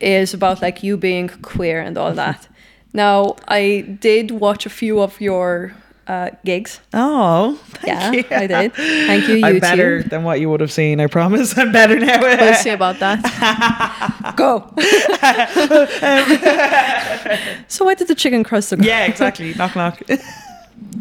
[0.00, 2.48] is about like you being queer and all that.
[2.94, 5.74] Now I did watch a few of your
[6.06, 6.80] uh, gigs.
[6.92, 8.24] Oh, thank Yeah, you.
[8.30, 8.74] I did.
[8.74, 9.40] Thank you.
[9.44, 11.00] I'm better than what you would have seen.
[11.00, 11.56] I promise.
[11.58, 12.20] I'm better now.
[12.20, 14.34] We'll see about that.
[14.36, 14.72] Go.
[17.68, 19.54] so why did the chicken cross the yeah, exactly.
[19.54, 20.00] knock knock.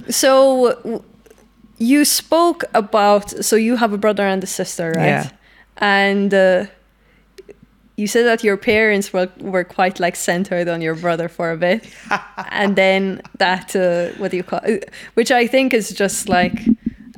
[0.10, 1.04] So
[1.78, 5.06] you spoke about so you have a brother and a sister, right?
[5.06, 5.30] Yeah.
[5.78, 6.66] And uh,
[7.96, 11.58] you said that your parents were were quite like centered on your brother for a
[11.58, 11.86] bit,
[12.52, 14.89] and then that uh, what do you call, it?
[15.14, 16.60] which I think is just like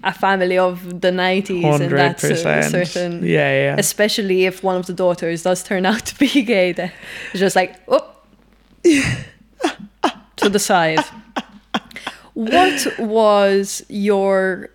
[0.03, 3.75] a family of the nineties and Hundred that's a certain Yeah, yeah.
[3.79, 6.91] especially if one of the daughters does turn out to be gay then
[7.31, 8.05] it's just like oh
[10.35, 10.99] to the side
[12.33, 14.69] what was your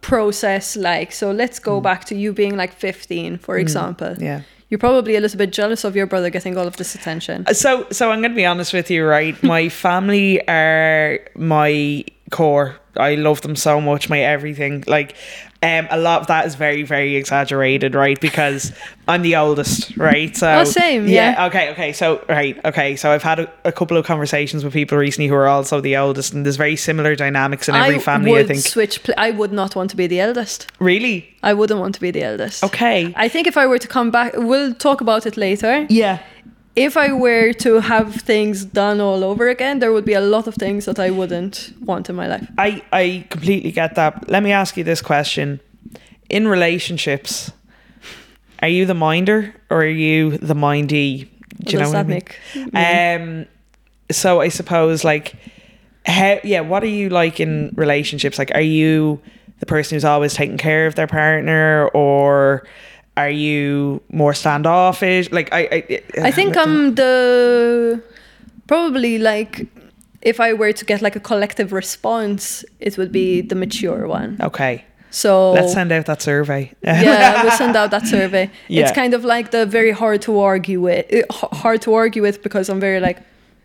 [0.00, 4.20] process like so let's go back to you being like 15 for example Mm.
[4.22, 4.40] yeah.
[4.68, 7.52] You're probably a little bit jealous of your brother getting all of this attention uh,
[7.52, 9.40] So, so I'm going to be honest with you, right?
[9.42, 12.76] My family are my core.
[12.96, 14.84] I love them so much, my everything.
[14.86, 15.14] Like,
[15.66, 18.20] um, a lot of that is very, very exaggerated, right?
[18.20, 18.72] Because
[19.08, 20.36] I'm the oldest, right?
[20.36, 21.46] So, Oh, same, yeah.
[21.46, 21.92] Okay, okay.
[21.92, 22.96] So, right, okay.
[22.96, 25.96] So, I've had a, a couple of conversations with people recently who are also the
[25.96, 28.30] oldest, and there's very similar dynamics in every family.
[28.32, 28.60] would I think.
[28.60, 31.16] switch pl- I would not want to be the eldest Really?
[31.42, 33.12] I wouldn't want to be the eldest Okay.
[33.16, 35.86] I think if I were to come back, we'll talk about it later.
[35.88, 36.18] Yeah.
[36.76, 40.46] If I were to have things done all over again, there would be a lot
[40.46, 42.46] of things that I wouldn't want in my life.
[42.58, 44.28] I, I completely get that.
[44.28, 45.60] Let me ask you this question.
[46.28, 47.50] In relationships,
[48.60, 51.28] are you the minder or are you the mindee?
[51.58, 52.38] What does that make?
[52.74, 53.46] Um
[54.10, 55.34] so I suppose like
[56.04, 58.38] how yeah, what are you like in relationships?
[58.38, 59.20] Like are you
[59.60, 62.66] the person who's always taking care of their partner or
[63.16, 65.30] are you more standoffish?
[65.30, 68.02] Like I I, I think I'm the
[68.66, 69.66] probably like
[70.22, 74.36] if I were to get like a collective response, it would be the mature one.
[74.40, 74.84] Okay.
[75.10, 76.72] So Let's send out that survey.
[76.82, 78.50] yeah, we'll send out that survey.
[78.68, 78.82] Yeah.
[78.82, 82.42] It's kind of like the very hard to argue with, uh, hard to argue with
[82.42, 83.18] because I'm very like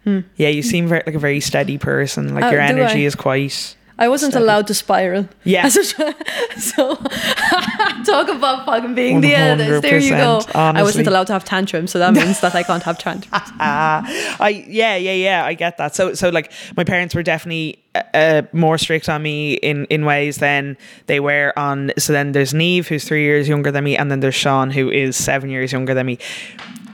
[0.05, 2.33] Yeah, you seem very, like a very steady person.
[2.35, 3.75] Like Oh, your energy is quite.
[4.01, 5.27] I wasn't allowed to spiral.
[5.43, 5.63] Yeah.
[5.67, 6.95] As a ch- so
[8.03, 9.83] talk about fucking being the eldest.
[9.83, 10.39] There you go.
[10.41, 13.51] 100%, I wasn't allowed to have tantrums, so that means that I can't have tantrums.
[13.59, 14.01] Ah,
[14.39, 15.93] I yeah yeah yeah I get that.
[15.93, 20.03] So so like my parents were definitely uh, uh, more strict on me in in
[20.03, 21.91] ways than they were on.
[21.99, 24.89] So then there's Neve who's three years younger than me, and then there's Sean who
[24.89, 26.17] is seven years younger than me.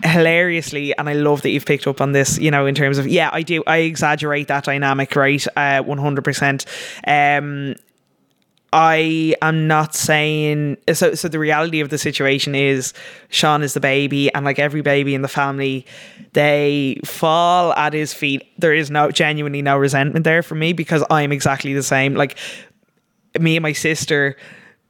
[0.03, 2.37] Hilariously, and I love that you've picked up on this.
[2.37, 5.45] You know, in terms of yeah, I do I exaggerate that dynamic, right?
[5.55, 6.65] Uh, one hundred percent.
[7.05, 7.75] Um,
[8.73, 11.15] I am not saying so.
[11.15, 12.93] So the reality of the situation is,
[13.29, 15.85] Sean is the baby, and like every baby in the family,
[16.33, 18.43] they fall at his feet.
[18.59, 22.13] There is no genuinely no resentment there for me because I'm exactly the same.
[22.13, 22.37] Like
[23.39, 24.35] me and my sister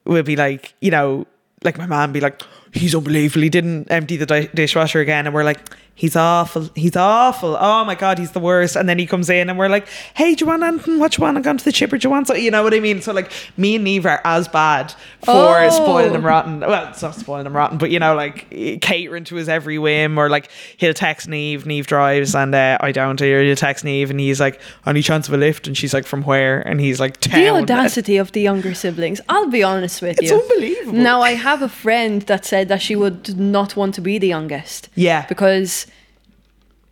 [0.06, 1.28] will be like, you know,
[1.64, 2.42] like my mom be like,
[2.74, 3.42] he's unbelievable.
[3.42, 5.60] He didn't empty the di- dishwasher again, and we're like,
[5.98, 6.70] he's awful.
[6.76, 7.58] He's awful.
[7.60, 8.78] Oh my god, he's the worst.
[8.78, 11.00] And then he comes in, and we're like, hey, do you want anything?
[11.00, 11.36] What do you want?
[11.36, 11.98] I'm going to the chipper.
[11.98, 12.28] Do you want?
[12.28, 13.02] So you know what I mean?
[13.02, 14.92] So like, me and Neve are as bad
[15.24, 15.70] for Oh.
[15.70, 16.62] spoiling him rotten.
[16.62, 18.50] Well, it's not spoiling him rotten, but you know, like
[18.82, 21.66] catering to his every whim, or like he'll text Neve.
[21.66, 23.20] Neve drives, and uh, I don't.
[23.22, 25.68] Or he'll text Neve, and he's like, any chance of a lift?
[25.68, 26.62] And she's like, from where?
[26.62, 27.42] And he's like, town.
[27.42, 29.20] The audacity of the younger siblings.
[29.28, 30.38] I'll be honest with It's you.
[30.38, 31.00] It's unbelievable.
[31.00, 34.28] Now I have a friend that said that she would not want to be the
[34.28, 34.90] youngest.
[34.96, 35.26] Yeah.
[35.26, 35.87] Because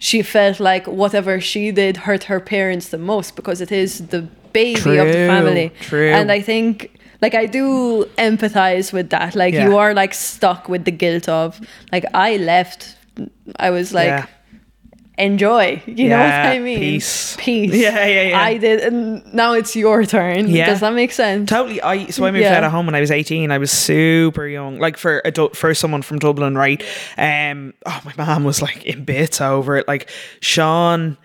[0.08, 4.22] she felt like whatever she did hurt her parents the most because it is the
[4.54, 5.68] baby of the family.
[5.90, 6.12] true.
[6.18, 6.74] And I think
[7.24, 9.32] like I do empathize with that.
[9.36, 9.66] Like Yeah.
[9.68, 11.60] you are like stuck with the guilt of
[11.92, 12.80] like I left
[13.68, 14.26] I was like Yeah.
[15.18, 15.82] Enjoy.
[15.86, 16.80] You know what I mean?
[16.80, 17.36] peace.
[17.40, 17.74] Peace.
[17.74, 18.42] Yeah, yeah, yeah.
[18.42, 20.48] I did and now it's your turn.
[20.50, 20.66] Yeah.
[20.68, 21.50] Does that make sense?
[21.50, 21.82] Totally.
[21.82, 22.58] I so I moved Yeah.
[22.58, 23.52] out of home when I was eighteen.
[23.52, 26.84] I was super young, like for adult for someone from Dublin, right?
[27.18, 27.74] Um.
[27.86, 29.88] Oh, my mom was like in bits over it.
[29.88, 30.10] Like
[30.42, 31.18] Sean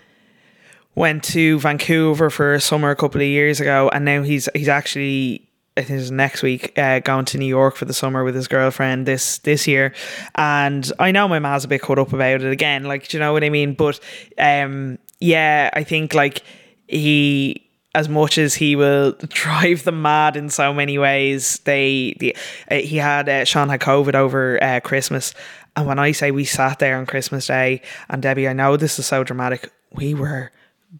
[0.94, 4.68] went to Vancouver for a summer a couple of years ago, and now he's he's
[4.68, 5.46] actually.
[5.76, 8.48] I think it's next week, uh, going to New York for the summer with his
[8.48, 9.94] girlfriend this this year,
[10.34, 12.84] and I know my ma's a bit caught up about it again.
[12.84, 13.74] Like, do you know what I mean?
[13.74, 14.00] But
[14.36, 16.42] um, yeah, I think like
[16.88, 22.36] he as much as he will drive them mad in so many ways they the
[22.70, 25.34] uh, he had uh, Sean had covid over uh, christmas
[25.76, 28.98] and when i say we sat there on christmas day and debbie i know this
[28.98, 30.52] is so dramatic we were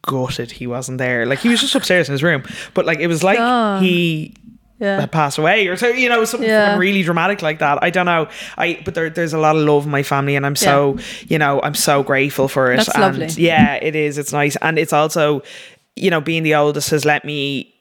[0.02, 2.42] gutted he wasn't there like he was just upstairs in his room
[2.74, 4.34] but like it was like he
[4.80, 5.04] Yeah.
[5.06, 6.76] passed away or so you know something Yeah.
[6.78, 7.78] really dramatic like that.
[7.82, 8.28] I don't know.
[8.56, 10.96] I but there, there's a lot of love in my family and i'm so
[11.28, 12.76] you know i'm so grateful for it.
[12.76, 13.26] That's and lovely.
[13.36, 14.16] yeah it is.
[14.18, 14.56] It's nice.
[14.62, 15.42] And it's also
[15.96, 17.74] you know being the oldest has let me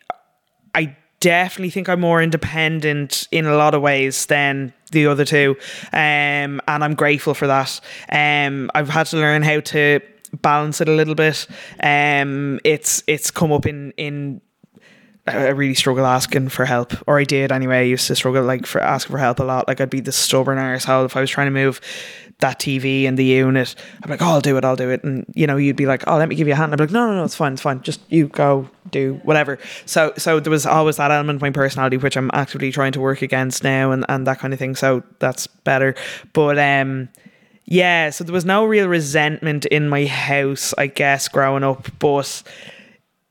[0.75, 5.55] i definitely think i'm more independent in a lot of ways than the other two.
[5.93, 7.79] Um and i'm grateful for that.
[8.11, 9.99] Um i've had to learn how to
[10.41, 11.47] balance it a little bit.
[11.81, 14.41] Um it's it's come up in in
[15.27, 17.79] I really struggle asking for help, or I did anyway.
[17.79, 19.67] I used to struggle like for asking for help a lot.
[19.67, 21.81] Like I'd be the stubborn arsehole if I was trying to move
[22.39, 23.75] that TV in the unit.
[24.01, 26.05] I'm like, oh, I'll do it, I'll do it, and you know, you'd be like,
[26.07, 26.71] oh, let me give you a hand.
[26.71, 27.81] I'd be like, no, no, no, it's fine, it's fine.
[27.81, 29.59] Just you go do whatever.
[29.85, 32.99] So, so there was always that element of my personality which I'm actively trying to
[32.99, 34.75] work against now, and and that kind of thing.
[34.75, 35.95] So that's better,
[36.33, 37.09] but um.
[37.71, 42.41] Yeah, so there was no real resentment in my house, I guess, growing up, but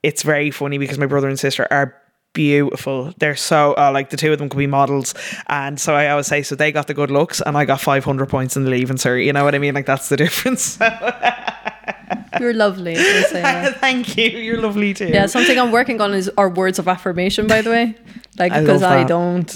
[0.03, 1.95] it's very funny because my brother and sister are
[2.33, 3.13] beautiful.
[3.17, 5.13] They're so uh, like the two of them could be models,
[5.47, 8.05] and so I always say so they got the good looks, and I got five
[8.05, 9.25] hundred points in the leaving cert.
[9.25, 9.73] You know what I mean?
[9.73, 10.77] Like that's the difference.
[12.39, 12.95] You're lovely.
[12.95, 13.79] I'll say that.
[13.81, 14.29] Thank you.
[14.29, 15.07] You're lovely too.
[15.07, 17.47] Yeah, something I'm working on is our words of affirmation.
[17.47, 17.95] By the way,
[18.37, 19.51] like because love I don't,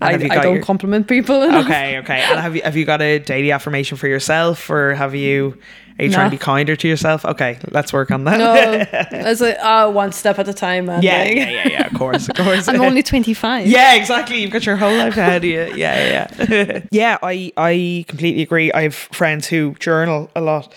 [0.00, 1.42] I, I don't your- compliment people.
[1.42, 1.64] enough.
[1.64, 1.98] Okay.
[1.98, 2.20] Okay.
[2.20, 5.58] And have you have you got a daily affirmation for yourself, or have you?
[6.00, 7.24] Are you trying to be kinder to yourself?
[7.26, 8.38] Okay, let's work on that.
[8.38, 8.86] No,
[9.28, 11.02] it's like uh, one step at a time, man.
[11.02, 11.86] yeah, like- yeah, yeah, yeah.
[11.86, 12.66] Of course, of course.
[12.68, 13.66] I'm only 25.
[13.70, 14.40] Yeah, exactly.
[14.40, 15.72] You've got your whole life ahead of you.
[15.76, 16.80] Yeah, yeah, yeah.
[16.90, 18.72] yeah, I, I completely agree.
[18.72, 20.72] I have friends who journal a lot.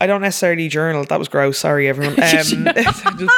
[0.00, 1.04] I don't necessarily journal.
[1.04, 1.58] That was gross.
[1.58, 2.14] Sorry, everyone.
[2.14, 2.54] Um, just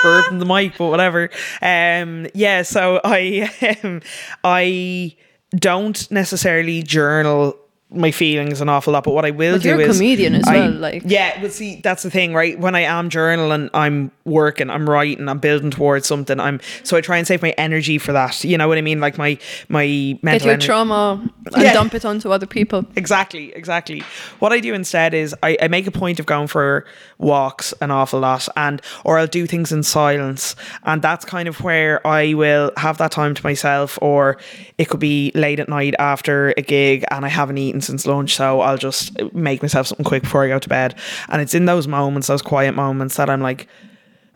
[0.03, 1.31] burped in the mic, but whatever.
[1.63, 3.51] Um, yeah, so I,
[3.83, 4.01] um,
[4.43, 5.15] I
[5.55, 7.57] don't necessarily journal
[7.91, 10.35] my feelings an awful lot, but what I will But do you're a is comedian
[10.35, 12.59] as I- well, like- yeah, well, see, that's the thing, right?
[12.59, 16.41] When I am journaling, I'm working, I'm writing, I'm building towards something.
[16.41, 18.43] I'm so I try and save my energy for that.
[18.43, 19.01] You know what I mean?
[19.01, 20.67] Like my my Get mental your energy.
[20.67, 21.73] trauma and Yeah.
[21.73, 22.85] dump it onto other people.
[22.97, 24.03] Exactly, exactly.
[24.41, 26.87] What I do instead is I, I make a point of going for
[27.19, 30.57] walks an awful lot and or I'll do things in silence.
[30.85, 34.37] And that's kind of where I will have that time to myself or
[34.79, 38.35] it could be late at night after a gig and I haven't eaten since lunch,
[38.37, 40.95] so I'll just make myself something quick before I go to bed.
[41.29, 43.69] And it's in those moments, those quiet moments that I'm like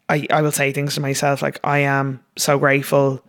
[0.09, 3.23] I, I will say things to myself like I am so grateful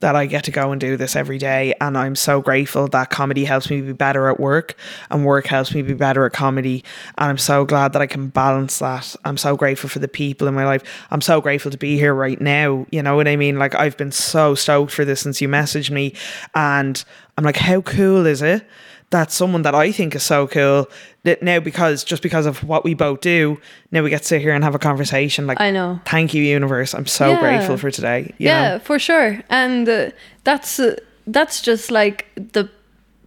[0.00, 1.74] that I get to go and do this every day.
[1.78, 4.74] And I'm so grateful that comedy helps me be better at work
[5.10, 6.82] and work helps me be better at comedy.
[7.18, 9.14] And I'm so glad that I can balance that.
[9.26, 10.82] I'm so grateful for the people in my life.
[11.10, 12.86] I'm so grateful to be here right now.
[12.90, 13.58] You know what I mean?
[13.58, 16.14] Like, I've been so stoked for this since you messaged me.
[16.54, 17.04] And
[17.36, 18.66] I'm like, how cool is it?
[19.10, 20.88] That someone that I think is so cool
[21.24, 23.58] that now because just because of what we both do,
[23.90, 25.46] now we get to sit here and have a conversation.
[25.48, 25.98] Like I know.
[26.04, 26.94] Thank you, universe.
[26.94, 27.40] I'm so Yeah.
[27.40, 28.32] grateful for today.
[28.38, 28.78] you yeah, know?
[28.78, 29.40] for sure.
[29.50, 30.10] And uh,
[30.44, 30.94] that's uh,
[31.26, 32.68] that's just like the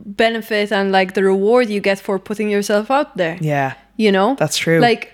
[0.05, 3.37] benefit and like the reward you get for putting yourself out there.
[3.41, 3.73] Yeah.
[3.97, 4.35] You know?
[4.39, 4.79] That's true.
[4.79, 5.11] Like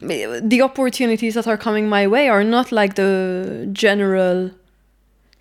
[0.00, 4.50] the opportunities that are coming my way are not like the general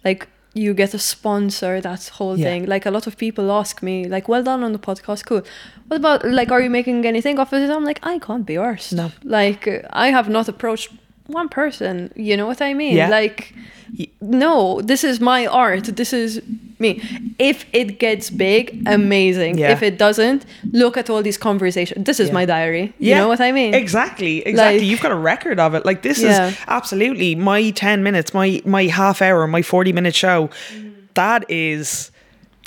[0.04, 2.46] like you get a sponsor that whole Yeah.
[2.48, 5.42] thing like a lot of people ask me like well done on the podcast cool
[5.88, 8.56] what about like are you making anything off of it i'm like i can't be
[8.56, 9.12] arsed No.
[9.24, 9.68] like
[10.06, 10.90] i have not approached
[11.28, 13.10] one person you know what i mean Yeah.
[13.10, 13.54] like
[14.22, 16.42] no this is my art this is
[16.80, 17.02] me
[17.40, 19.72] if it gets big amazing Yeah.
[19.72, 22.34] if it doesn't look at all these conversations this is Yeah.
[22.34, 24.80] my diary you know what i mean Exactly, exactly.
[24.80, 25.86] Like- You've got a record of it.
[25.86, 26.48] Like this Yeah.
[26.50, 30.48] is absolutely my ten minutes, my my half hour, my forty minute show.
[30.48, 30.90] Mm-hmm.
[31.16, 32.12] That is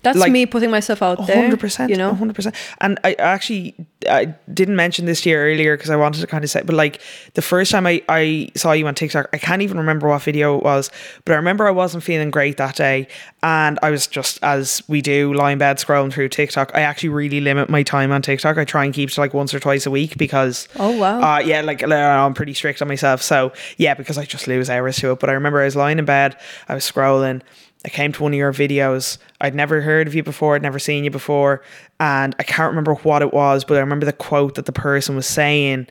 [0.03, 2.55] that's like, me putting myself out there hundred percent, you know hundred percent.
[2.81, 3.75] And I actually
[4.09, 6.75] I didn't mention this to you earlier because I wanted to kind of say, but
[6.77, 7.01] like
[7.35, 10.57] the first time I I saw you on TikTok, I can't even remember what video
[10.57, 10.91] it was,
[11.25, 13.09] but I remember I wasn't feeling great that day,
[13.43, 16.71] and I was just as we do, lying in bed scrolling through TikTok.
[16.75, 18.57] I actually really limit my time on TikTok.
[18.57, 21.21] I try and keep to like once or twice a week because Oh, wow.
[21.21, 23.21] uh, yeah, like I'm pretty strict on myself.
[23.23, 25.19] So yeah, because I just lose hours to it.
[25.19, 26.37] But I remember I was lying in bed,
[26.69, 27.43] I was scrolling.
[27.89, 29.17] I came to one of your videos.
[29.41, 30.55] I'd never heard of you before.
[30.55, 31.63] I'd never seen you before,
[31.99, 35.17] and I can't remember what it was, but I remember the quote that the person
[35.17, 35.87] was saying,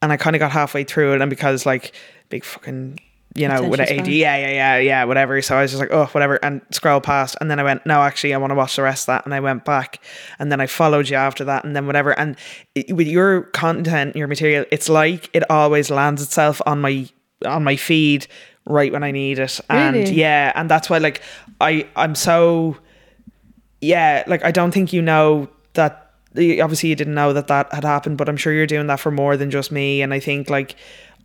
[0.00, 1.92] and I kind of got halfway through it, and because like
[2.30, 2.98] big fucking.
[3.36, 5.42] You know, with an AD, yeah, yeah, yeah, yeah, whatever.
[5.42, 7.36] So I was just like, oh, whatever, and scroll past.
[7.40, 9.24] And then I went, no, actually, I want to watch the rest of that.
[9.24, 10.00] And I went back,
[10.38, 12.16] and then I followed you after that, and then whatever.
[12.16, 12.36] And
[12.76, 17.08] it, with your content, your material, it's like it always lands itself on my
[17.44, 18.28] on my feed
[18.66, 19.60] right when I need it.
[19.68, 20.12] And Really?
[20.12, 21.20] yeah, and that's why like
[21.60, 22.76] I I'm so
[23.80, 27.84] yeah, like I don't think you know that obviously you didn't know that that had
[27.84, 30.02] happened, but I'm sure you're doing that for more than just me.
[30.02, 30.76] And I think like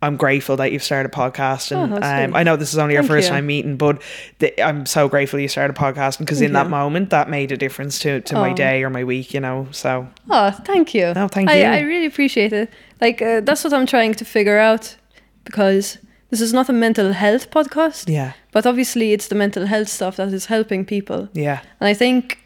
[0.02, 2.34] I'm grateful that you've started a podcast, and Oh, um.
[2.34, 3.34] I know this is only your Thank first you.
[3.34, 4.00] time meeting, but
[4.38, 6.70] the, I'm so grateful you started podcasting because in Thank that you.
[6.70, 8.54] moment that made a difference to to my Oh.
[8.54, 9.68] day or my week, you know.
[9.72, 11.12] So Oh, thank you.
[11.14, 11.64] No, thank I, you.
[11.66, 12.70] I really appreciate it.
[13.00, 14.96] Like uh, that's what I'm trying to figure out
[15.44, 15.98] because
[16.30, 18.08] this is not a mental health podcast.
[18.08, 21.28] yeah, But obviously, it's the mental health stuff that is helping people.
[21.34, 22.38] yeah, And I think,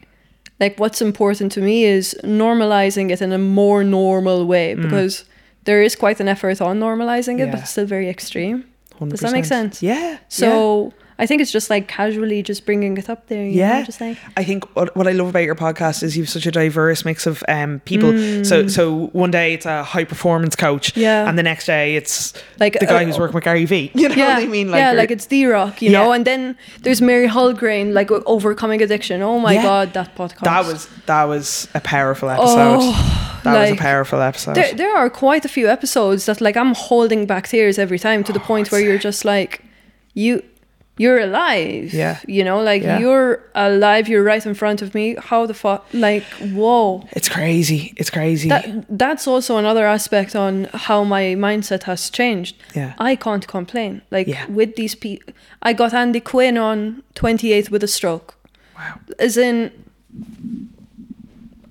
[0.59, 5.25] like, what's important to me is normalizing it in a more normal way because
[5.65, 7.45] there is quite an effort on normalizing it, Mm.
[7.45, 7.51] Yeah.
[7.51, 8.63] but it's still very extreme.
[9.09, 9.81] Does that make sense?
[9.83, 10.11] Yeah.
[10.11, 10.17] yeah.
[11.17, 13.43] I think it's just like casually just bringing it up there.
[13.45, 16.17] You yeah, Know, just like I think what, what I love about your podcast is
[16.17, 18.11] you've such a diverse mix of um people.
[18.43, 21.01] So so one day it's a high performance coach, Mm.
[21.01, 21.29] Yeah.
[21.29, 23.91] and the next day it's Like, the guy uh, who's working with Gary Vee.
[23.95, 24.69] You know yeah, what I mean?
[24.69, 29.21] yeah, like it's DRock, you know, and then there's Mary Holgrain, like overcoming addiction.
[29.21, 29.63] Oh my Yeah.
[29.63, 30.43] god, that podcast.
[30.43, 32.79] that was that was a powerful episode.
[32.81, 34.55] Oh, that was a powerful episode.
[34.55, 38.23] There, there are quite a few episodes that like I'm holding back tears every time
[38.25, 39.63] to the point where you're just like,
[40.13, 40.41] you,
[40.97, 41.93] you're alive.
[41.93, 42.17] Yeah.
[42.27, 42.99] You know, like Yeah.
[42.99, 44.07] you're alive.
[44.07, 45.15] You're right in front of me.
[45.19, 45.85] How the fuck?
[45.93, 46.23] Like,
[46.53, 47.03] whoa.
[47.11, 47.93] it's crazy.
[47.97, 48.47] It's crazy.
[48.49, 52.55] That that's also another aspect on how my mindset has changed.
[52.75, 52.93] Yeah.
[52.97, 54.01] I can't complain.
[54.11, 54.45] Like Yeah.
[54.47, 58.35] with these people, I got Andy Quinn on 28th with a stroke.
[58.77, 58.99] wow.
[59.19, 59.71] As in,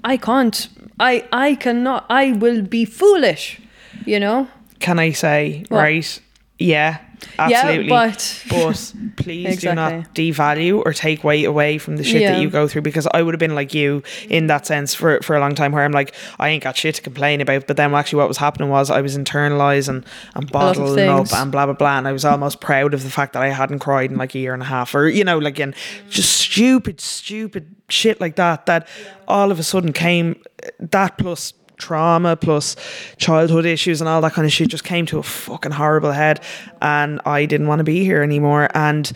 [0.03, 0.69] I can't.
[1.01, 2.05] I I cannot.
[2.11, 3.61] I will be foolish.
[4.07, 4.49] You know.
[4.81, 5.79] Can I say What?
[5.81, 6.21] right?
[6.59, 6.99] Yeah.
[7.39, 7.89] Absolutely.
[7.89, 12.33] but- but please do not devalue or take weight away from the shit Yeah.
[12.33, 15.21] that you go through because I would have been like you in that sense for
[15.23, 17.77] for a long time where I'm like I ain't got shit to complain about but
[17.77, 20.05] then actually what was happening was I was internalizing
[20.35, 23.33] and bottling up and blah blah blah and I was almost proud of the fact
[23.35, 25.59] that I hadn't cried in like a year and a half or you know like
[25.59, 25.75] in
[26.11, 28.89] just stupid stupid shit like that that
[29.29, 30.41] all of a sudden came
[30.81, 32.77] that plus trauma plus
[33.17, 36.41] childhood issues and all that kind of shit just came to a fucking horrible head
[36.81, 39.11] and I didn't want to be here anymore and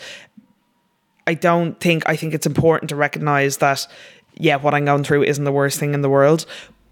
[1.26, 3.86] I don't think I think it's important to recognize that
[4.34, 6.46] yeah what I'm going through isn't the worst thing in the world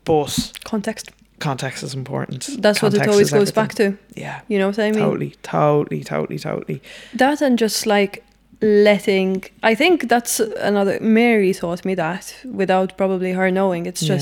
[0.04, 1.10] but Context.
[1.40, 3.98] context is important That's what it always goes back to.
[4.14, 5.00] yeah You know what I mean?
[5.00, 6.82] totally totally totally totally
[7.14, 8.22] That and just like
[8.62, 9.44] letting.
[9.62, 10.98] I think that's another.
[11.00, 13.84] Mary taught me that without probably her knowing.
[13.84, 14.14] It's Yeah.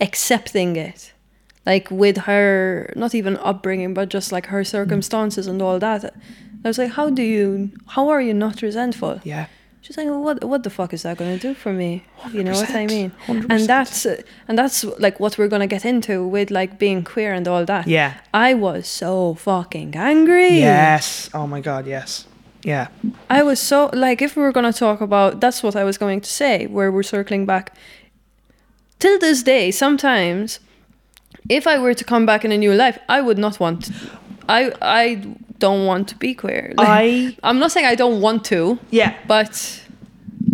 [0.00, 1.12] Accepting it.
[1.66, 6.14] Like with her, not even upbringing, but just like her circumstances and all that.
[6.64, 9.20] I was like, how do you, how are you not resentful?
[9.24, 9.46] yeah
[9.82, 12.04] She's like, well, what what the fuck is that going to do for me?
[12.34, 13.12] You know what I mean?
[13.26, 13.46] 100%.
[13.48, 14.04] And that's
[14.46, 17.64] and that's like what we're going to get into with like being queer and all
[17.64, 17.86] that.
[17.88, 18.20] Yeah.
[18.34, 20.58] I was so fucking angry.
[20.58, 22.26] yes oh my god yes
[22.62, 22.88] yeah
[23.30, 25.96] I was so like if we were going to talk about that's what I was
[25.96, 27.74] going to say where we're circling back
[29.00, 30.60] till this day sometimes
[31.48, 33.90] if I were to come back in a new life I would not want
[34.48, 35.22] I I
[35.58, 36.72] don't want to be queer.
[36.76, 39.82] Like, I I'm not saying I don't want to, yeah but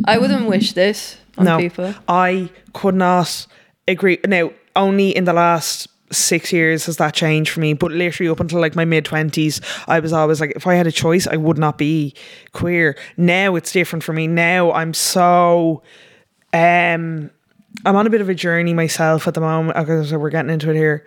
[0.07, 1.94] I wouldn't wish this on no, people.
[2.09, 3.47] I could not
[3.88, 4.18] agree.
[4.26, 7.72] Now, only in the last six years has that changed for me.
[7.72, 10.86] But literally up until like my mid twenties, I was always like, if I had
[10.86, 12.14] a choice, I would not be
[12.53, 12.97] queer.
[13.16, 14.26] Now it's different for me.
[14.26, 15.82] Now I'm so,
[16.53, 17.30] um,
[17.85, 19.77] I'm on a bit of a journey myself at the moment.
[19.79, 21.07] Okay, so we're getting into it here.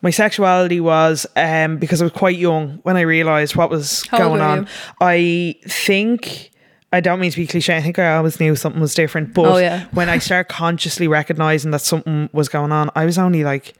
[0.00, 4.18] My sexuality was um because I was quite young when I realized what was How
[4.18, 4.58] going on.
[4.60, 4.66] you?
[5.00, 6.50] I think.
[6.90, 7.76] I don't mean to be cliche.
[7.76, 9.34] I think I always knew something was different.
[9.34, 9.86] But Oh, yeah.
[9.92, 13.74] when I start consciously recognizing that something was going on, I was only like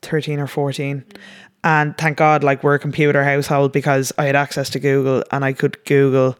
[0.00, 1.04] 13 or 14.
[1.64, 5.44] And thank God, like, we're a computer household because I had access to Google and
[5.44, 6.38] I could Google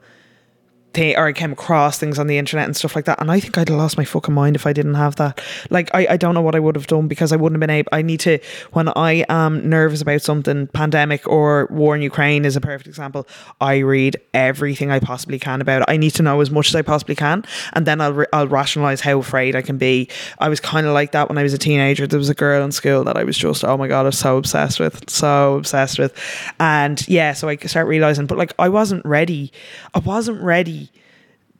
[0.98, 3.20] or I came across things on the internet and stuff like that.
[3.20, 5.40] And I think I'd lost my fucking mind if I didn't have that.
[5.70, 7.74] Like I, I don't know what I would have done because I wouldn't have been
[7.74, 8.38] able I need to
[8.72, 13.26] when I am nervous about something, pandemic or war in Ukraine is a perfect example.
[13.60, 15.90] I read everything I possibly can about it.
[15.90, 19.00] I need to know as much as I possibly can and then I'll, I'll rationalize
[19.00, 20.08] how afraid I can be.
[20.38, 22.06] I was kind of like that when I was a teenager.
[22.06, 24.18] There was a girl in school that I was just, oh my God, I was
[24.18, 26.16] so obsessed with, so obsessed with.
[26.58, 29.52] And yeah, so I start realizing, but like I wasn't ready.
[29.94, 30.89] I wasn't ready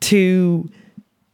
[0.01, 0.71] to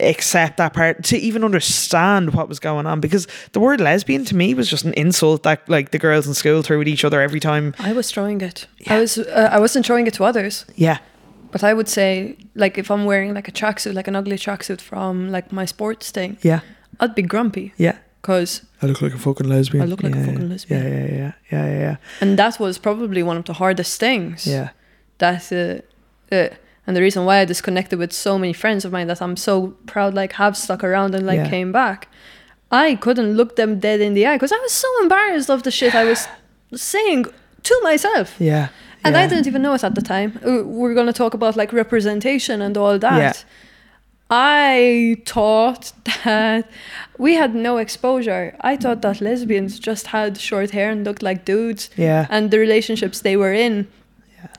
[0.01, 3.01] accept that part to even understand what was going on.
[3.01, 6.35] Because the word lesbian to me was just an insult that like the girls in
[6.35, 7.75] school threw at each other every time.
[7.79, 8.67] I was throwing it.
[8.87, 10.99] I was uh, I wasn't throwing it to others, yeah.
[11.51, 14.81] But I would say like if I'm wearing like a tracksuit, like an ugly tracksuit
[14.81, 16.61] from like my sports thing, yeah.
[17.01, 17.73] I'd be grumpy.
[17.77, 17.99] Yeah.
[18.21, 19.85] Because I look like a fucking lesbian.
[19.85, 20.49] I look like a fucking yeah.
[20.49, 20.83] lesbian.
[20.83, 21.97] yeah yeah yeah yeah yeah yeah.
[22.21, 24.47] And that was probably one of the hardest things.
[24.47, 24.71] yeah.
[25.19, 26.49] That uh, uh,
[26.87, 29.75] and the reason why I disconnected with so many friends of mine that I'm so
[29.87, 31.51] proud like have stuck around and like Yeah.
[31.51, 32.09] came back.
[32.71, 35.71] I couldn't look them dead in the eye because I was so embarrassed of the
[35.71, 36.27] shit I was
[36.75, 37.27] saying
[37.63, 38.35] to myself.
[38.41, 38.69] yeah
[39.05, 40.31] And I didn't even know it at the time.
[40.45, 43.19] Uh, We're going to talk about like representation and all that.
[43.19, 43.33] Yeah.
[44.29, 45.93] I thought
[46.25, 46.69] that
[47.19, 48.57] we had no exposure.
[48.61, 51.91] I thought that lesbians just had short hair and looked like dudes.
[51.97, 52.27] Yeah.
[52.31, 53.87] And the relationships they were in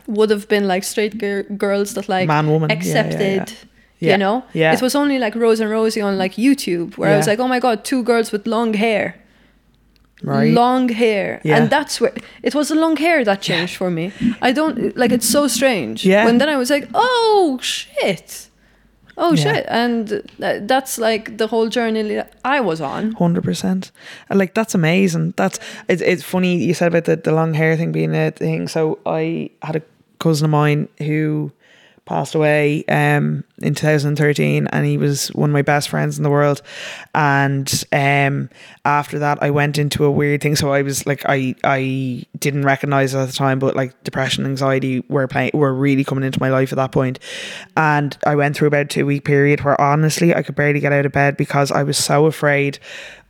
[0.08, 2.70] would have been like straight gir- girls that like Man, woman.
[2.70, 3.50] Yeah, yeah, accepted.
[3.50, 3.56] yeah.
[4.00, 4.74] Yeah, You know, yeah.
[4.76, 7.48] It was only like Rose and Rosie on like YouTube, where I was like, "Oh
[7.48, 9.16] my god, two girls with long hair."
[10.24, 10.52] Right.
[10.52, 14.12] long hair, and that's where it was the long hair that changed for me.
[14.42, 16.04] I don't like it's so strange.
[16.06, 16.26] Yeah.
[16.26, 18.50] When then I was like, oh shit,
[19.16, 19.44] oh Yeah.
[19.44, 23.12] shit, and that's like the whole journey that I was on.
[23.14, 23.92] Hundred percent.
[24.30, 25.34] Like that's amazing.
[25.38, 28.68] That's it's it's funny you said about the, the long hair thing being a thing.
[28.68, 29.82] So I had a
[30.20, 31.52] cousin of mine who
[32.08, 36.30] passed away um in 2013 and he was one of my best friends in the
[36.30, 36.62] world
[37.14, 38.50] and um
[38.86, 42.64] after that I went into a weird thing so I was like I I didn't
[42.64, 46.40] recognize it at the time but like depression anxiety were playing were really coming into
[46.40, 47.20] my life at that point
[47.76, 50.94] and I went through about a two week period where honestly I could barely get
[50.94, 52.80] out of bed because I was so afraid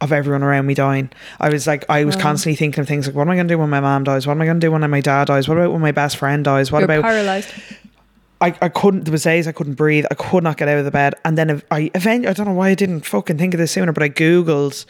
[0.02, 1.10] of everyone around me dying.
[1.40, 3.54] I was like, I was constantly thinking of things like, what am I going to
[3.54, 4.28] do when my mom dies?
[4.28, 5.48] What am I going to do when my dad dies?
[5.48, 6.72] What about when my best friend dies?
[6.72, 7.52] What You're about paralyzed.
[8.42, 10.06] I, I couldn't there was days I couldn't breathe.
[10.12, 11.16] I could not get out of the bed.
[11.26, 13.92] And then I eventually I don't know why I didn't fucking think of this sooner
[13.92, 14.86] but I googled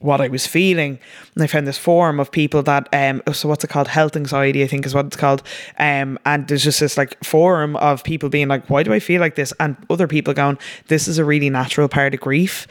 [0.00, 0.98] what I was feeling.
[1.34, 3.88] And I found this forum of people that um so what's it called?
[3.88, 5.42] Health anxiety I think is what it's called.
[5.78, 9.20] Um and there's just this like forum of people being like why do I feel
[9.20, 9.52] like this?
[9.60, 12.66] And other people going this is a really natural part of grief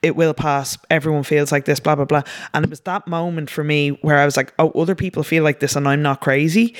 [0.00, 0.78] it will pass.
[0.90, 2.22] Everyone feels like this, blah, blah, blah.
[2.54, 5.42] And it was that moment for me where I was like, oh, other people feel
[5.42, 6.76] like this and I'm not crazy.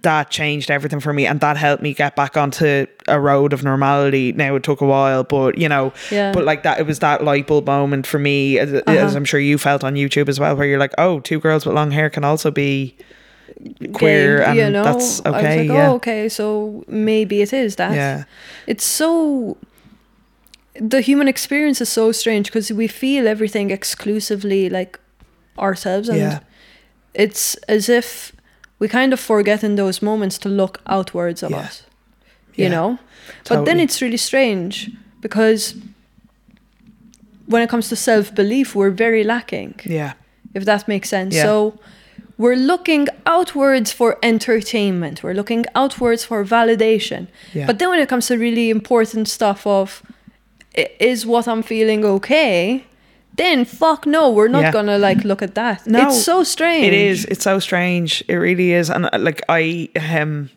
[0.00, 1.26] That changed everything for me.
[1.26, 4.32] And that helped me get back onto a road of normality.
[4.32, 6.32] Now it took a while, but you know, Yeah.
[6.32, 8.82] but like that, it was that light bulb moment for me, as, Uh-huh.
[8.90, 11.66] as I'm sure you felt on YouTube as well, where you're like, oh, two girls
[11.66, 12.96] with long hair can also be
[13.92, 14.38] queer.
[14.38, 15.58] Gay, and you know, that's I was okay.
[15.58, 15.90] like, yeah.
[15.90, 17.94] oh, okay, so maybe it is that.
[17.94, 18.24] Yeah.
[18.66, 19.58] It's so.
[20.80, 24.98] The human experience is so strange because we feel everything exclusively like
[25.58, 26.38] ourselves, and Yeah.
[27.14, 28.32] it's as if
[28.78, 31.58] we kind of forget in those moments to look outwards of Yeah.
[31.66, 31.82] us.
[32.54, 32.70] You Yeah.
[32.70, 32.98] know,
[33.48, 35.74] but then it's really strange because
[37.46, 40.12] when it comes to self belief, we're very lacking Yeah.
[40.54, 41.34] if that makes sense.
[41.34, 41.42] Yeah.
[41.44, 41.74] So
[42.38, 45.22] we're looking outwards for entertainment.
[45.22, 47.26] We're looking outwards for validation.
[47.54, 47.66] Yeah.
[47.66, 50.02] But then when it comes to really important stuff of
[50.74, 52.84] is what I'm feeling okay?
[53.34, 54.72] Then fuck no, we're not Yeah.
[54.72, 55.86] gonna like look at that.
[55.86, 56.86] No, it's so strange.
[56.86, 57.24] It is.
[57.26, 58.22] It's so strange.
[58.28, 58.90] It really is.
[58.90, 60.50] And uh, like I um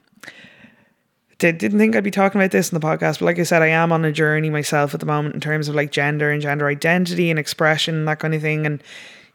[1.37, 3.61] did, didn't think I'd be talking about this in the podcast, but like I said,
[3.61, 6.41] I am on a journey myself at the moment in terms of like gender and
[6.41, 8.65] gender identity and expression and that kind of thing.
[8.65, 8.81] And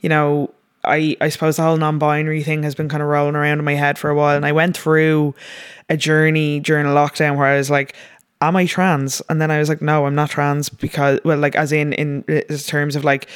[0.00, 0.50] you know,
[0.84, 3.74] I I suppose the whole non-binary thing has been kind of rolling around in my
[3.74, 4.36] head for a while.
[4.36, 5.34] And I went through
[5.88, 7.94] a journey during a lockdown where I was like.
[8.40, 9.20] Am I trans?
[9.28, 12.24] And then I was like, no, I'm not trans because, well, like, as in, in
[12.28, 13.28] uh, terms of like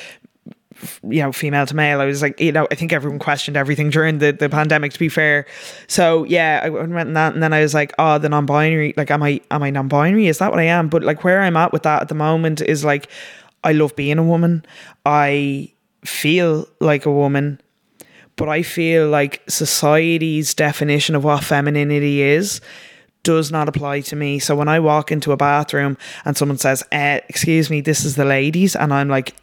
[1.09, 2.01] you know, female to male.
[2.01, 4.99] I was like, you know, I think everyone questioned everything during the, the pandemic, to
[4.99, 5.47] be fair.
[5.87, 9.11] So yeah, I went in that and then I was like, oh, the non-binary, like,
[9.11, 10.27] am I, am I non-binary?
[10.27, 10.89] Is that what I am?
[10.89, 13.09] But like where I'm at with that at the moment is like,
[13.63, 14.65] I love being a woman.
[15.07, 15.73] I
[16.05, 17.61] feel like a woman,
[18.37, 22.61] but I feel like society's definition of what femininity is
[23.25, 24.39] does not apply to me.
[24.39, 28.15] So when I walk into a bathroom and someone says, eh, excuse me, this is
[28.15, 29.35] the ladies, and I'm like,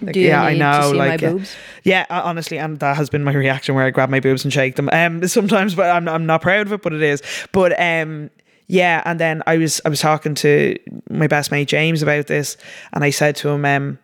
[0.00, 0.92] like, yeah, I know.
[0.94, 1.54] like, uh, boobs?
[1.84, 4.76] yeah, honestly, and that has been my reaction where I grab my boobs and shake
[4.76, 4.88] them.
[4.92, 7.22] Um, sometimes, but I'm I'm not proud of it, but it is.
[7.52, 8.30] But um,
[8.66, 10.78] yeah, and then I was I was talking to
[11.10, 12.56] my best mate James about this,
[12.92, 13.98] and I said to him, um,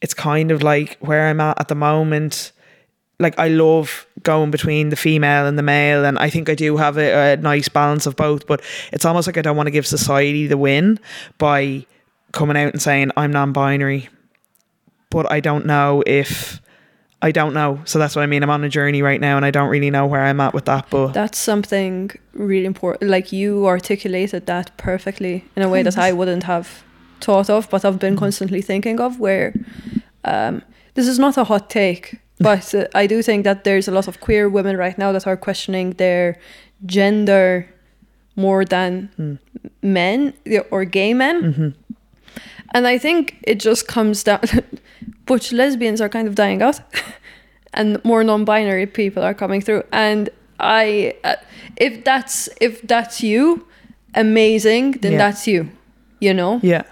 [0.00, 2.52] it's kind of like where I'm at at the moment.
[3.22, 6.76] Like I love going between the female and the male, and I think I do
[6.76, 8.46] have a, a nice balance of both.
[8.46, 8.60] But
[8.92, 11.00] it's almost like I don't want to give society the win
[11.38, 11.86] by
[12.32, 14.08] coming out and saying I'm non-binary
[15.12, 16.60] but I don't know if
[17.20, 17.80] I don't know.
[17.84, 18.42] So that's what I mean.
[18.42, 20.64] I'm on a journey right now and I don't really know where I'm at with
[20.64, 20.86] that.
[20.90, 23.10] But That's something really important.
[23.10, 26.82] Like you articulated that perfectly in a way that I wouldn't have
[27.20, 29.20] thought of, but I've been constantly thinking of.
[29.20, 29.54] Where
[30.24, 30.62] um,
[30.94, 34.08] this is not a hot take, but uh, I do think that there's a lot
[34.08, 36.36] of queer women right now that are questioning their
[36.86, 37.66] gender
[38.36, 39.38] more than
[39.82, 40.32] men
[40.70, 41.74] or gay men.
[42.74, 44.40] And I think it just comes down.
[45.26, 46.80] Butch lesbians are kind of dying out,
[47.74, 49.82] and more non-binary people are coming through.
[49.92, 51.36] And I, uh,
[51.76, 53.66] if that's if that's you,
[54.14, 54.92] amazing.
[55.00, 55.18] Then Yeah.
[55.18, 55.68] that's you,
[56.20, 56.60] you know.
[56.62, 56.82] yeah,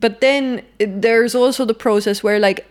[0.00, 2.64] But then it- there's also the process where like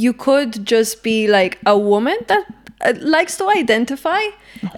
[0.00, 2.44] you could just be like a woman that
[2.80, 4.20] uh, likes to identify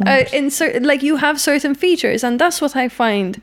[0.07, 3.41] uh, in cer- like you have certain features, and that's what I find.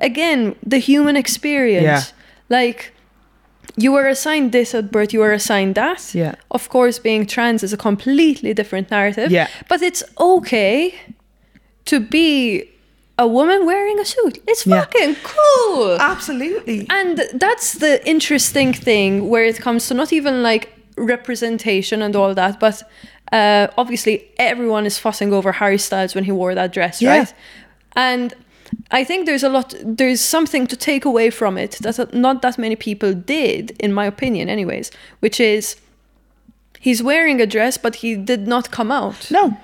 [0.00, 1.84] Again, the human experience.
[1.84, 2.02] Yeah.
[2.48, 2.92] Like
[3.76, 6.14] you were assigned this at birth, you were assigned that.
[6.14, 6.34] Yeah.
[6.50, 9.30] Of course, being trans is a completely different narrative.
[9.30, 9.48] Yeah.
[9.68, 10.94] But it's okay
[11.84, 12.64] to be
[13.18, 14.38] a woman wearing a suit.
[14.46, 14.80] It's Yeah.
[14.80, 15.96] fucking cool.
[16.00, 16.86] absolutely.
[16.90, 20.68] And that's the interesting thing where it comes to not even like
[20.98, 22.82] representation and all that, but
[23.32, 27.18] uh, obviously everyone is fussing over Harry Styles when he wore that dress, Yeah.
[27.18, 27.34] right?
[27.96, 28.34] And
[28.90, 32.58] I think there's a lot, there's something to take away from it that not that
[32.58, 35.76] many people did, in my opinion, anyways, which is
[36.80, 39.30] he's wearing a dress, but he did not come out.
[39.30, 39.56] No.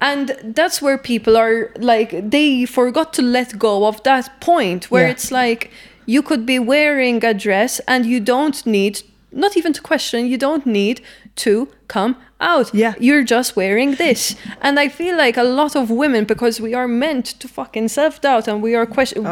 [0.00, 5.04] And that's where people are like, they forgot to let go of that point where
[5.06, 5.12] Yeah.
[5.12, 5.70] it's like,
[6.06, 9.02] you could be wearing a dress and you don't need,
[9.32, 11.00] not even to question, you don't need
[11.36, 12.74] to come out.
[12.74, 12.94] Yeah.
[13.00, 14.36] You're just wearing this.
[14.60, 18.20] And I feel like a lot of women, because we are meant to fucking self
[18.20, 19.26] doubt and we are question-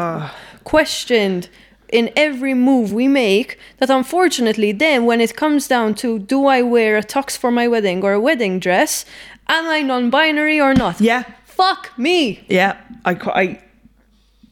[0.63, 1.49] questioned
[1.91, 6.61] in every move we make, that unfortunately, then when it comes down to do I
[6.61, 9.05] wear a tux for my wedding or a wedding dress,
[9.47, 11.01] am I non binary or not?
[11.01, 11.23] Yeah.
[11.45, 12.45] Fuck me.
[12.47, 12.77] Yeah.
[13.05, 13.59] I I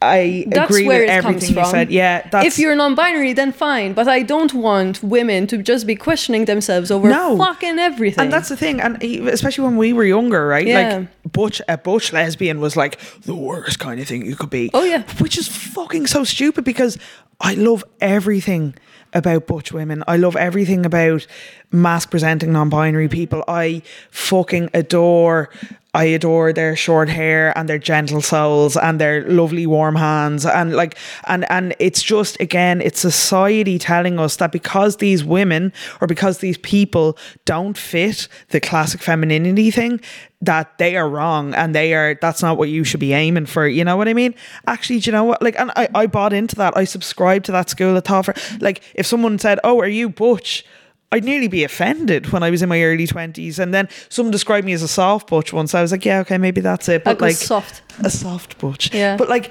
[0.02, 1.64] I That's agree where with it everything comes you from.
[1.70, 1.90] said.
[1.90, 2.26] Yeah.
[2.30, 3.92] That's if you're non-binary, then fine.
[3.92, 7.36] But I don't want women to just be questioning themselves over No.
[7.36, 8.24] fucking everything.
[8.24, 10.66] And that's the thing, and especially when we were younger, right?
[10.66, 10.96] Yeah.
[10.98, 14.70] Like butch, a butch lesbian was like the worst kind of thing you could be.
[14.72, 15.02] Oh, yeah.
[15.18, 16.96] which is fucking so stupid because
[17.40, 18.74] I love everything
[19.12, 20.02] about butch women.
[20.08, 21.26] I love everything about
[21.72, 23.44] masc presenting non-binary people.
[23.48, 25.50] I fucking adore.
[25.92, 30.46] I adore their short hair and their gentle souls and their lovely warm hands.
[30.46, 30.96] And like
[31.26, 36.38] and and it's just again it's society telling us that because these women or because
[36.38, 40.00] these people don't fit the classic femininity thing
[40.42, 43.66] that they are wrong and they are that's not what you should be aiming for.
[43.66, 44.34] You know what I mean?
[44.66, 45.42] Actually do you know what?
[45.42, 46.76] Like and I, I bought into that.
[46.76, 50.08] I subscribed to that school of thought for like if someone said oh are you
[50.08, 50.64] butch
[51.12, 54.64] I'd nearly be offended when I was in my early twenties, and then someone described
[54.64, 55.74] me as a soft butch once.
[55.74, 57.82] I was like, "Yeah, okay, maybe that's it." But Like a like soft.
[58.04, 58.94] a soft butch.
[58.94, 59.16] Yeah.
[59.16, 59.50] But like,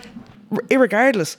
[0.51, 1.35] r- irregardless,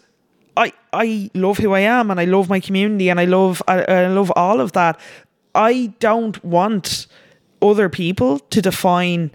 [0.57, 3.83] I I love who I am, and I love my community, and I love I,
[3.83, 5.01] I love all of that.
[5.55, 7.07] I don't want
[7.63, 9.31] other people to define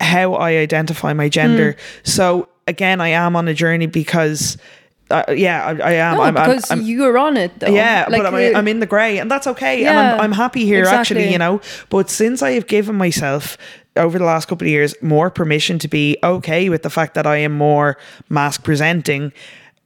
[0.00, 1.72] how I identify my gender.
[1.72, 1.78] Hmm.
[2.04, 4.56] So again, I am on a journey because.
[5.10, 6.16] Uh, yeah, I, I am.
[6.16, 7.68] no, I'm, I'm- because I'm- you're on it though.
[7.68, 9.84] yeah, Like, but I'm, I'm in the grey, and that's okay.
[9.84, 11.60] and Yeah, I'm, I'm happy here, actually, you know.
[11.90, 13.58] But since I have given myself
[13.96, 17.26] over the last couple of years more permission to be okay with the fact that
[17.26, 17.96] I am more
[18.28, 19.32] masc presenting,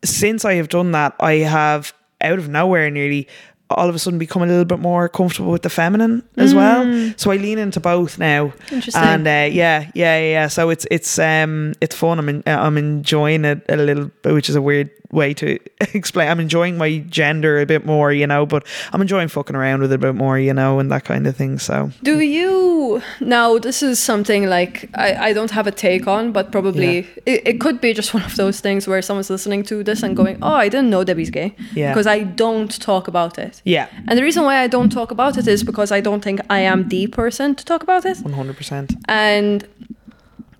[0.04, 3.26] since I have done that, I have out of nowhere nearly
[3.70, 7.12] all of a sudden become a little bit more comfortable with the feminine as well.
[7.18, 8.46] So I lean into both now.
[8.46, 8.72] Mm.
[8.72, 9.02] Interesting.
[9.02, 10.46] And uh, yeah, yeah, yeah, yeah.
[10.48, 12.18] So it's it's um it's fun.
[12.18, 15.58] I'm in, I'm enjoying it a little bit, which is a weird way to
[15.94, 16.28] explain.
[16.28, 19.92] I'm enjoying my gender a bit more, you know, but I'm enjoying fucking around with
[19.92, 21.58] it a bit more, you know, and that kind of thing.
[21.58, 23.58] So Do you now?
[23.58, 27.60] This is something like I, I don't have a take on, but probably it, it
[27.60, 30.52] could be just one of those things where someone's listening to this and going, "Oh,
[30.54, 31.92] I didn't know Debbie's gay," Yeah.
[31.92, 33.62] because I don't talk about it.
[33.64, 36.40] yeah, And the reason why I don't talk about it is because I don't think
[36.50, 38.94] I am the person to talk about it, one hundred percent.
[39.08, 39.66] and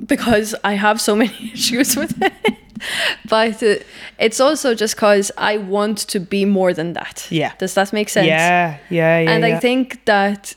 [0.07, 2.33] because I have so many issues with it.
[3.29, 3.77] but uh,
[4.19, 7.27] it's also just because I want to be more than that.
[7.31, 7.53] Yeah.
[7.59, 8.27] Does that make sense?
[8.27, 9.31] Yeah, yeah, yeah.
[9.31, 9.57] and yeah.
[9.57, 10.55] I think that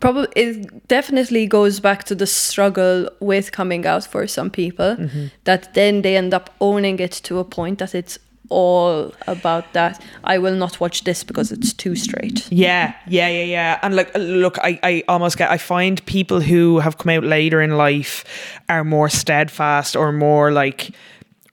[0.00, 5.26] probably it definitely goes back to the struggle with coming out for some people Mm-hmm.
[5.44, 8.18] that then they end up owning it to a point that it's
[8.50, 12.46] all about that I will not watch this because it's too straight.
[12.52, 13.78] Yeah, yeah, yeah, yeah.
[13.82, 17.62] And like, look, I, I almost get, I find people who have come out later
[17.62, 18.24] in life
[18.68, 20.90] are more steadfast or more like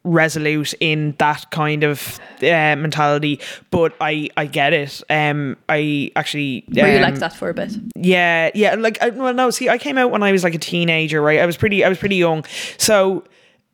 [0.03, 3.39] resolute in that kind of uh, mentality.
[3.69, 5.01] But I, I get it.
[5.09, 7.73] Um, I actually Were you um, like that for a bit?
[7.95, 8.75] Yeah, yeah.
[8.75, 9.49] Like, I, well, no.
[9.49, 11.39] See, I came out when I was like a teenager, right?
[11.39, 12.45] I was pretty, I was pretty young,
[12.77, 13.23] so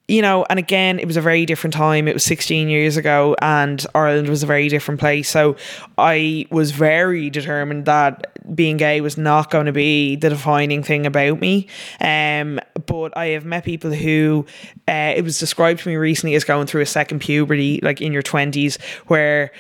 [0.08, 0.46] you know.
[0.50, 2.08] And again, it was a very different time.
[2.08, 5.30] It was 16 years ago, and Ireland was a very different place.
[5.30, 5.56] So
[5.98, 11.06] I was very determined that being gay was not going to be the defining thing
[11.06, 11.68] about me.
[12.00, 14.46] Um, but I have met people who
[14.88, 18.14] uh, it was described to me recently as going through a second puberty, like in
[18.14, 19.52] your 20s, where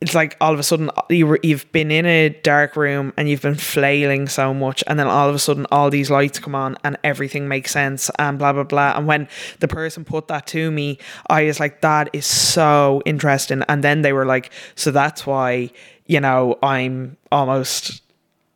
[0.00, 3.28] it's like all of a sudden you were, you've been in a dark room and
[3.28, 6.54] you've been flailing so much and then all of a sudden all these lights come
[6.54, 9.26] on and everything makes sense and blah blah blah and when
[9.60, 10.98] the person put that to me
[11.30, 15.70] I was like that is so interesting and then they were like so that's why
[16.06, 18.02] you know I'm almost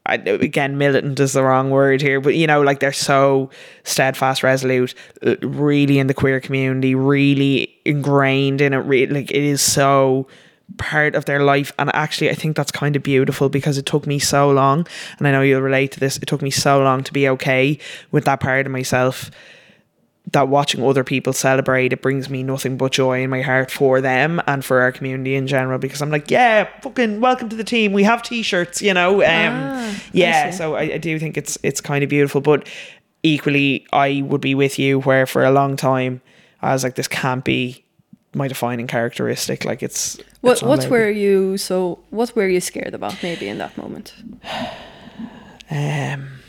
[0.06, 3.50] I, again, militant is the wrong word here, but you know, like they're so
[3.84, 4.94] steadfast, resolute,
[5.24, 8.78] uh, really in the queer community, really ingrained in it.
[8.78, 10.26] Really, like it is so
[10.78, 11.72] part of their life.
[11.78, 14.86] And actually, I think that's kind of beautiful because it took me so long,
[15.18, 16.16] and I know you'll relate to this.
[16.18, 17.78] It took me so long to be okay
[18.10, 19.30] with that part of myself
[20.32, 24.00] that watching other people celebrate it brings me nothing but joy in my heart for
[24.02, 27.64] them and for our community in general because I'm like yeah fucking welcome to the
[27.64, 30.58] team we have t-shirts you know um Ah, yeah see.
[30.58, 32.68] so I, I do think it's it's kind of beautiful but
[33.22, 36.20] equally I would be with you where for a long time
[36.62, 37.82] I was like this can't be
[38.34, 42.94] my defining characteristic like it's What it's what were you so what were you scared
[42.94, 44.14] about maybe in that moment?
[45.72, 46.40] Um,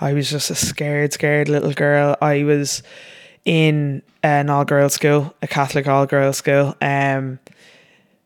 [0.00, 2.16] I was just a scared, scared little girl.
[2.20, 2.82] I was
[3.44, 7.38] in an all girls school, a Catholic all girls school, um,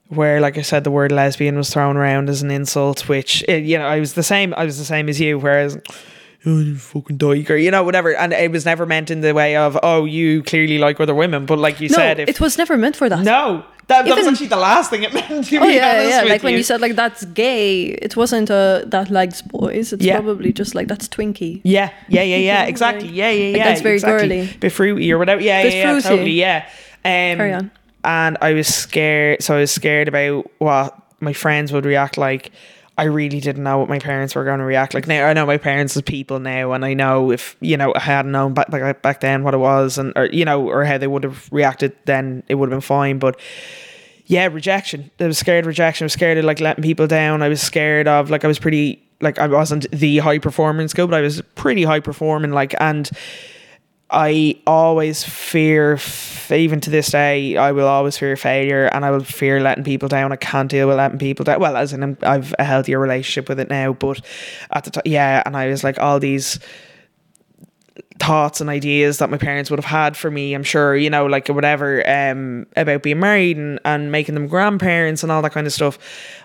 [0.09, 3.09] where, like I said, the word lesbian was thrown around as an insult.
[3.09, 4.53] Which eh, you know, I was the same.
[4.55, 5.39] I was the same as you.
[5.39, 5.79] Whereas.
[6.45, 8.15] Oh, you fucking dyke, or you know, whatever.
[8.17, 11.47] And it was never meant in the way of, oh, you clearly like other women.
[11.47, 13.21] But like you No, said, if it was never meant for that.
[13.23, 15.29] no, that, that was actually the last thing it meant.
[15.29, 16.23] To Oh be yeah, honest yeah.
[16.23, 19.93] with Like when you said like that's gay, it wasn't uh, that likes boys.
[19.93, 20.17] It's Yeah.
[20.21, 21.61] probably just like that's Twinkie.
[21.63, 23.09] Yeah, yeah, yeah, yeah, Like- exactly.
[23.09, 23.65] Yeah, yeah, like yeah.
[23.65, 24.29] that's very exactly.
[24.29, 24.57] girly.
[24.59, 25.41] Bit fruity or whatever.
[25.41, 26.09] Yeah, Bit yeah, yeah, fruity.
[26.09, 26.31] totally.
[26.33, 26.65] Yeah.
[27.05, 27.71] Um, Carry on.
[28.05, 29.43] And I was scared.
[29.45, 32.51] So I was scared about what my friends would react like.
[32.99, 35.07] I really didn't know what my parents were going to react like.
[35.07, 38.01] Now I know my parents as people now, and I know if you know I
[38.01, 38.71] hadn't known back
[39.03, 41.97] back, then what it was, and or you know, or how they would have reacted,
[42.05, 43.19] then it would have been fine.
[43.19, 43.41] But
[44.27, 45.11] yeah, rejection.
[45.19, 46.05] I was scared of rejection.
[46.05, 47.43] I was scared of like letting people down.
[47.43, 51.07] I was scared of like I was pretty like I wasn't the high performing school,
[51.07, 52.51] but I was pretty high performing.
[52.51, 53.11] Like and
[54.13, 55.99] I always fear,
[56.51, 60.09] even to this day, I will always fear failure, and I will fear letting people
[60.09, 60.33] down.
[60.33, 61.61] I can't deal with letting people down.
[61.61, 64.21] Well, as in I've a healthier relationship with it now, but
[64.71, 66.59] at the time, yeah, and I was like all these
[68.19, 71.27] thoughts and ideas that my parents would have had for me i'm sure you know
[71.27, 75.67] like whatever um about being married and, and making them grandparents and all that kind
[75.67, 75.99] of stuff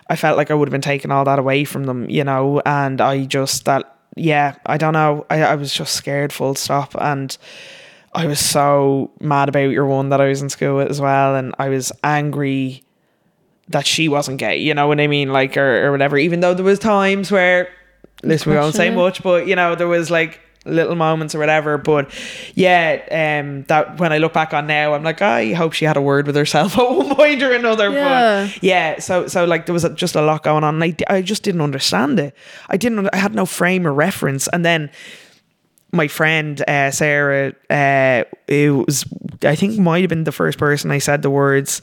[0.08, 2.60] i felt like i would have been taking all that away from them you know
[2.66, 5.26] and i just that yeah i don't know.
[5.30, 6.94] I, I was just scared full stop.
[6.98, 7.36] And
[8.12, 11.36] i was so mad about your one that i was in school with as well.
[11.36, 12.82] And i was angry
[13.68, 15.32] that she wasn't gay you know what i mean?
[15.32, 16.16] Like or, or whatever.
[16.18, 17.68] Even though there was times where
[18.22, 21.78] listen we won't say much but you know there was like little moments or whatever
[21.78, 22.10] but
[22.54, 25.96] yeah um that when i look back on now i'm like i hope she had
[25.96, 28.46] a word with herself at one point or another Yeah.
[28.46, 31.14] but yeah so so like there was a, just a lot going on and I,
[31.14, 32.34] I just didn't understand it
[32.68, 34.90] i didn't i had no frame of reference and then
[35.90, 39.06] my friend uh, Sarah, uh, it was
[39.42, 41.80] I think might have been the first person I said the words,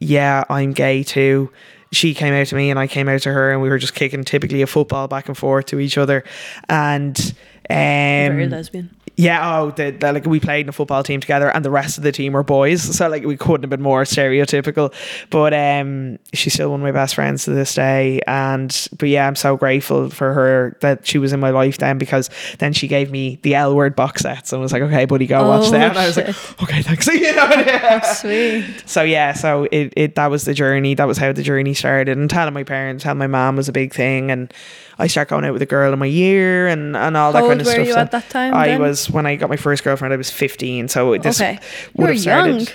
[0.00, 1.52] "Yeah, I'm gay too."
[1.92, 3.94] She came out to me and I came out to her, and we were just
[3.94, 6.24] kicking typically a football back and forth to each other,
[6.68, 7.32] and
[7.68, 8.90] Very um, lesbian.
[9.20, 11.98] Yeah, oh, the, the, like we played in a football team together, and the rest
[11.98, 14.94] of the team were boys, so like we couldn't have been more stereotypical.
[15.28, 19.26] But um, she's still one of my best friends to this day, and but yeah,
[19.26, 22.30] I'm so grateful for her that she was in my life then because
[22.60, 25.26] then she gave me the L word box sets and I was like, okay, buddy,
[25.26, 25.90] go watch Oh, them.
[25.90, 26.28] And I was like,
[26.62, 27.06] okay, thanks.
[27.12, 28.00] you know, yeah.
[28.02, 28.84] Sweet.
[28.86, 30.94] So yeah, so it, it that was the journey.
[30.94, 32.16] That was how the journey started.
[32.16, 34.30] And telling my parents, telling my mom was a big thing.
[34.30, 34.52] And
[35.00, 37.48] I started going out with a girl in my year and, and all that How
[37.48, 37.86] kind old of were stuff.
[37.86, 38.80] you So at that time I then?
[38.80, 40.12] was when I got my first girlfriend.
[40.14, 40.88] I was fifteen.
[40.88, 41.58] So this Okay.
[41.96, 42.56] Would have started.
[42.58, 42.66] young.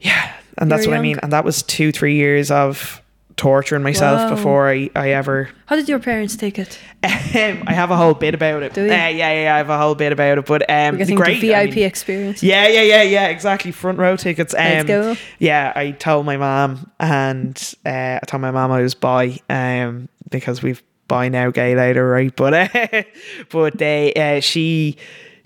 [0.00, 1.18] Yeah, and that's what I mean.
[1.22, 3.02] And that was two, three years of
[3.36, 4.34] torturing myself Wow.
[4.34, 6.78] before I, I ever How did your parents take it?
[7.04, 7.10] um,
[7.66, 8.72] I have a whole bit about it.
[8.72, 8.86] Do you?
[8.86, 10.46] Uh, yeah, yeah, yeah, I have a whole bit about it.
[10.46, 11.40] But um, great.
[11.40, 12.42] the I VIP mean- experience.
[12.42, 13.72] yeah, yeah, yeah, yeah, exactly.
[13.72, 14.54] Front row tickets.
[14.54, 15.16] Um, Let's go.
[15.38, 20.08] Yeah, I told my mom, and uh, I told my mom I was bi, um,
[20.30, 22.34] because we've by now, gay later, right?
[22.34, 23.02] But uh,
[23.50, 24.96] but they, uh, she.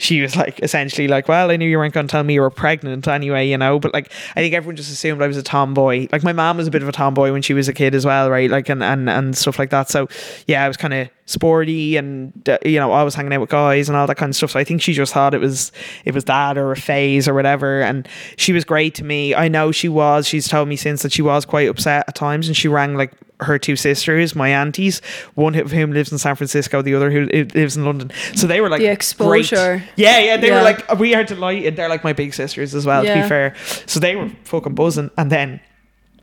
[0.00, 2.40] She was like essentially like, well, I knew you weren't going to tell me you
[2.40, 3.78] were pregnant anyway, you know.
[3.78, 6.08] But like, I think everyone just assumed I was a tomboy.
[6.10, 8.06] Like my mom was a bit of a tomboy when she was a kid as
[8.06, 8.50] well, right?
[8.50, 9.90] Like and and and stuff like that.
[9.90, 10.08] So
[10.46, 13.50] yeah, I was kind of sporty and uh, you know I was hanging out with
[13.50, 14.52] guys and all that kind of stuff.
[14.52, 15.70] So I think she just thought it was
[16.06, 17.82] it was that or a phase or whatever.
[17.82, 19.34] And she was great to me.
[19.34, 20.26] I know she was.
[20.26, 23.12] She's told me since that she was quite upset at times, and she rang like
[23.40, 25.00] her two sisters, my aunties,
[25.34, 28.10] one of whom lives in San Francisco, the other who lives in London.
[28.34, 29.50] So they were like The great.
[29.96, 30.36] Yeah, yeah.
[30.36, 31.76] They were like we are delighted.
[31.76, 33.02] They're like my big sisters as well.
[33.04, 33.54] To be fair,
[33.86, 35.10] so they were fucking buzzing.
[35.16, 35.60] And then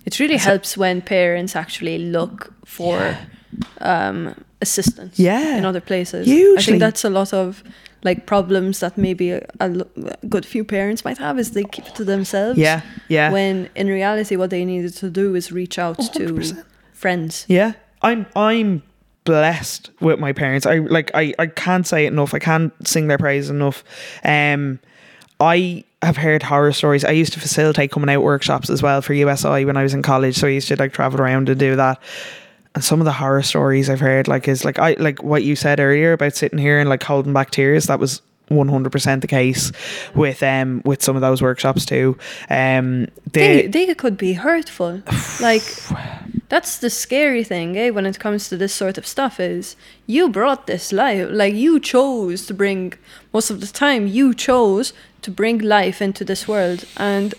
[0.06, 3.18] It really helps when parents actually look for
[3.82, 5.58] um, assistance Yeah.
[5.58, 6.28] in other places.
[6.28, 7.64] I think that's a lot of
[8.04, 9.70] like problems that maybe a, a
[10.30, 12.58] good few parents might have is they keep it to themselves.
[12.60, 13.32] yeah, yeah.
[13.32, 16.64] When in reality, what they needed to do is reach out to 100%.
[16.98, 17.46] Friends.
[17.48, 18.84] Yeah, I'm I'm
[19.24, 20.66] blessed with my parents.
[20.66, 22.34] I like I I can't say it enough.
[22.34, 23.84] I can't sing their praise enough.
[24.24, 24.80] Um,
[25.40, 27.04] I have heard horror stories.
[27.06, 30.02] I used to facilitate coming out workshops as well for USI when I was in
[30.02, 30.38] college.
[30.38, 32.02] So I used to like travel around and do that.
[32.76, 35.56] And some of the horror stories I've heard, like, is like I like what you
[35.56, 37.86] said earlier about sitting here and like holding back tears.
[37.86, 39.72] That was one hundred percent the case
[40.16, 42.18] with um with some of those workshops too.
[42.50, 45.02] Um, they, the they could be hurtful.
[45.42, 45.64] like
[46.50, 47.90] that's the scary thing, eh?
[47.90, 49.76] When it comes to this sort of stuff, is
[50.06, 51.28] you brought this life.
[51.32, 52.94] Like you chose to bring.
[53.34, 54.94] Most of the time, you chose
[55.24, 57.34] to bring life into this world, and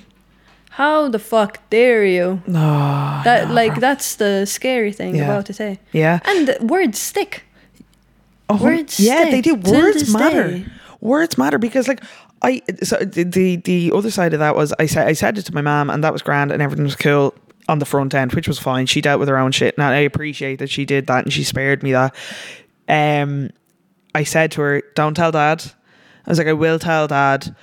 [0.71, 2.43] how the fuck dare you?
[2.47, 5.25] no, That like that's the scary thing Yeah.
[5.25, 5.77] about it, eh?
[5.93, 6.21] yeah.
[6.25, 7.45] And words stick.
[8.51, 9.55] Oh, Words yeah, they do.
[9.55, 10.49] Words matter.
[10.51, 10.65] day.
[11.01, 12.03] Words matter because, like,
[12.43, 15.43] I so the the, the other side of that was I said I said it
[15.43, 17.35] to my mom, and that was grand, and everything was cool
[17.69, 18.87] on the front end, which was fine.
[18.87, 21.45] She dealt with her own shit, and I appreciate that she did that, and she
[21.45, 22.15] spared me that.
[22.89, 23.51] Um,
[24.15, 25.65] I said to her, "Don't tell dad."
[26.27, 27.55] I was like, "I will tell dad."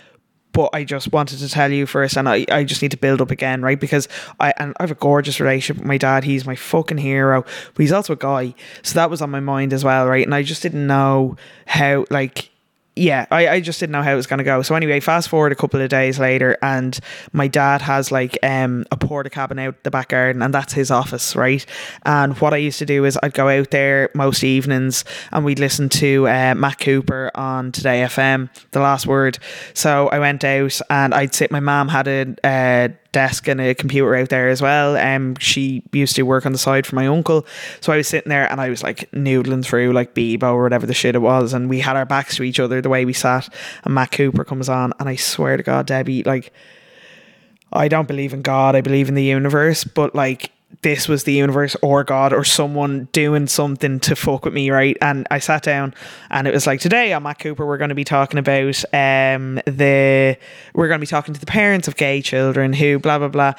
[0.51, 3.19] But I just wanted to tell you first, and I, I just need to build
[3.19, 3.77] up again, right?
[3.77, 4.07] Because
[4.39, 6.23] I and I have a gorgeous relationship with my dad.
[6.23, 9.73] He's my fucking hero, but he's also a guy, so that was on my mind
[9.73, 10.25] as well, right?
[10.25, 11.35] And I just didn't know
[11.65, 12.51] how, like,
[12.95, 14.61] yeah, I, I just didn't know how it was going to go.
[14.61, 16.97] So anyway, fast forward a couple of days later, and
[17.33, 20.91] my dad has like um, a porta cabin out the back garden, and that's his
[20.91, 21.65] office, right?
[22.05, 25.03] And what I used to do is I'd go out there most evenings,
[25.33, 29.39] and we'd listen to uh, Matt Cooper on Today FM, The Last Word.
[29.73, 31.51] So I went out, and I'd sit.
[31.51, 32.35] My mom had a.
[32.43, 34.97] Uh, desk and a computer out there as well.
[34.97, 37.47] Um, she used to work on the side for my uncle,
[37.79, 40.85] so I was sitting there and I was like noodling through like Bebo or whatever
[40.85, 43.13] the shit it was, and we had our backs to each other the way we
[43.13, 43.47] sat.
[43.85, 46.51] And Matt Cooper comes on, and I swear to God, Debbie, like
[47.71, 50.51] I don't believe in God, I believe in the universe, but like
[50.81, 54.97] this was the universe or God or someone doing something to fuck with me, right?
[55.01, 55.93] And I sat down
[56.29, 59.55] and it was like today on Matt Cooper we're going to be talking about um
[59.65, 60.37] the
[60.73, 63.53] we're going to be talking to the parents of gay children who blah blah blah.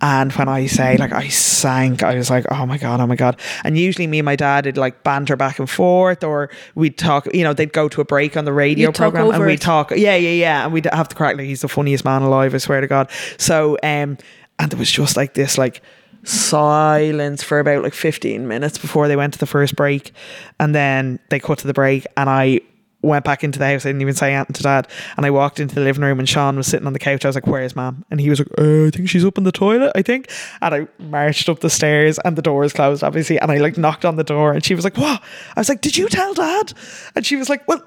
[0.00, 3.16] And when I say like I sank, I was like, oh my god, oh my
[3.16, 3.38] god.
[3.64, 7.32] And usually me and my dad would like banter back and forth, or we'd talk.
[7.32, 9.60] You know, they'd go to a break on the radio You'd program and we'd it.
[9.60, 9.90] talk.
[9.90, 10.64] Yeah, yeah, yeah.
[10.64, 12.54] And we'd have to crack like he's the funniest man alive.
[12.54, 13.10] I swear to God.
[13.38, 14.18] So um,
[14.58, 15.82] and there was just like this like
[16.24, 20.12] silence for about like 15 minutes before they went to the first break.
[20.60, 22.60] And then they cut to the break and I
[23.02, 23.84] went back into the house.
[23.84, 24.88] I didn't even say anything to dad.
[25.16, 27.24] And I walked into the living room and Sean was sitting on the couch.
[27.24, 29.44] I was like where's mom and he was like uh, I think she's up in
[29.44, 30.30] the toilet I think.
[30.60, 33.38] And I marched up the stairs and the door was closed obviously.
[33.40, 35.22] And I like knocked on the door and she was like what?
[35.56, 36.72] I was like did you tell dad?
[37.16, 37.82] And she was like well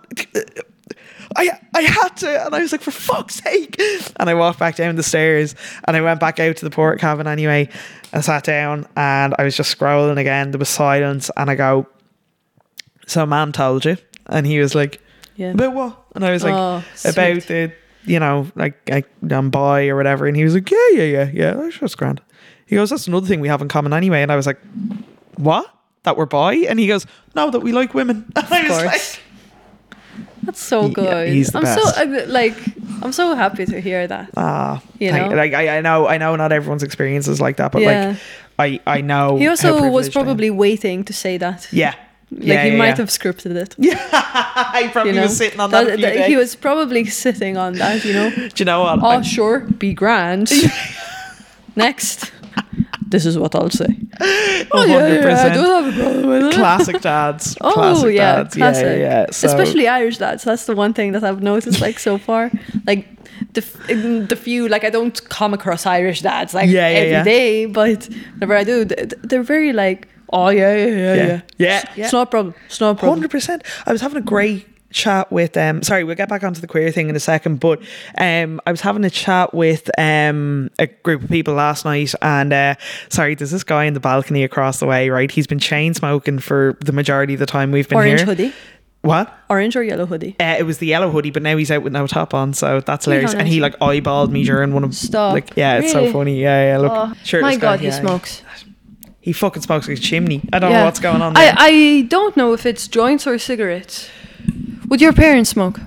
[1.35, 3.79] I I had to, and I was like, for fuck's sake!
[4.17, 5.55] And I walked back down the stairs,
[5.85, 7.69] and I went back out to the port cabin anyway,
[8.15, 10.51] and sat down, and I was just scrolling again.
[10.51, 11.85] There was silence, and I go,
[13.05, 13.97] "So, man told you?"
[14.27, 15.01] And he was like,
[15.35, 15.51] Yeah.
[15.51, 17.47] "About what?" And I was like, Oh, "About sweet.
[17.47, 17.71] the,
[18.05, 21.03] you know, like like um, I'm bi or whatever." And he was like, "Yeah, yeah,
[21.03, 21.53] yeah, yeah.
[21.53, 22.21] That's just grand."
[22.65, 24.59] He goes, "That's another thing we have in common anyway." And I was like,
[25.35, 25.69] "What?"
[26.03, 26.53] That we're bi?
[26.69, 27.05] And he goes,
[27.35, 28.85] "No, that we like women." And I was course.
[28.85, 29.21] like.
[30.45, 31.27] That's so good.
[31.55, 31.95] I'm best.
[31.95, 32.55] so like
[33.01, 34.29] I'm so happy to hear that.
[34.37, 35.29] Ah, You know?
[35.29, 38.15] like I, I know, I know, not everyone's experience is like that, but Yeah.
[38.57, 39.37] like I, I know.
[39.37, 40.25] He also was privileged I am.
[40.25, 41.67] probably waiting to say that.
[41.71, 41.93] yeah,
[42.31, 43.75] Like yeah, he yeah, might have scripted it.
[43.77, 43.95] Yeah,
[44.81, 45.99] he probably You know, was sitting on that.
[45.99, 48.05] That- he was probably sitting on that.
[48.05, 48.29] You know.
[48.55, 48.99] Do you know what?
[49.03, 50.49] Oh, I- sure, be grand.
[51.75, 52.31] Next,
[53.07, 53.87] this is what I'll say.
[54.71, 56.53] Oh yeah, yeah, I don't have a problem with it.
[56.53, 57.57] classic dads.
[57.61, 58.55] Oh classic yeah, dads.
[58.55, 58.83] classic.
[58.85, 59.31] Yeah, yeah, yeah.
[59.31, 60.43] So, Especially Irish dads.
[60.43, 62.51] That's the one thing that I've noticed like so far.
[62.87, 63.07] Like
[63.53, 66.97] the f- in the few like I don't come across Irish dads like Yeah, yeah,
[66.97, 67.23] every yeah.
[67.23, 71.15] day, but whenever I do, th- th- they're very like, oh yeah, yeah, yeah, Yeah.
[71.15, 72.03] yeah, Yeah, yeah.
[72.05, 72.53] It's not a problem.
[72.67, 73.19] It's not a problem.
[73.19, 73.63] Hundred percent.
[73.85, 74.65] I was having a great
[74.95, 77.81] chat with um sorry we'll get back onto the queer thing in a second but
[78.17, 82.53] um I was having a chat with um a group of people last night and
[82.53, 82.75] uh
[83.09, 86.39] sorry there's this guy in the balcony across the way right he's been chain smoking
[86.39, 88.53] for the majority of the time we've been Orange here hoodie,
[89.01, 90.35] what orange or yellow hoodie.
[90.39, 92.79] Uh, it was the yellow hoodie, but now he's out with no top on, so
[92.79, 93.35] that's hilarious.
[93.35, 95.33] And he like eyeballed me during one of Stop.
[95.33, 96.41] like yeah, it's so funny.
[96.41, 96.77] Yeah, yeah.
[96.79, 97.99] Look, Oh, my guy, God, he yeah.
[97.99, 98.41] smokes.
[99.21, 100.41] He fucking smokes like a chimney.
[100.53, 101.53] I don't know what's going on I.
[101.55, 104.09] I don't know if it's joints or cigarettes.
[104.87, 105.79] Would your parents smoke?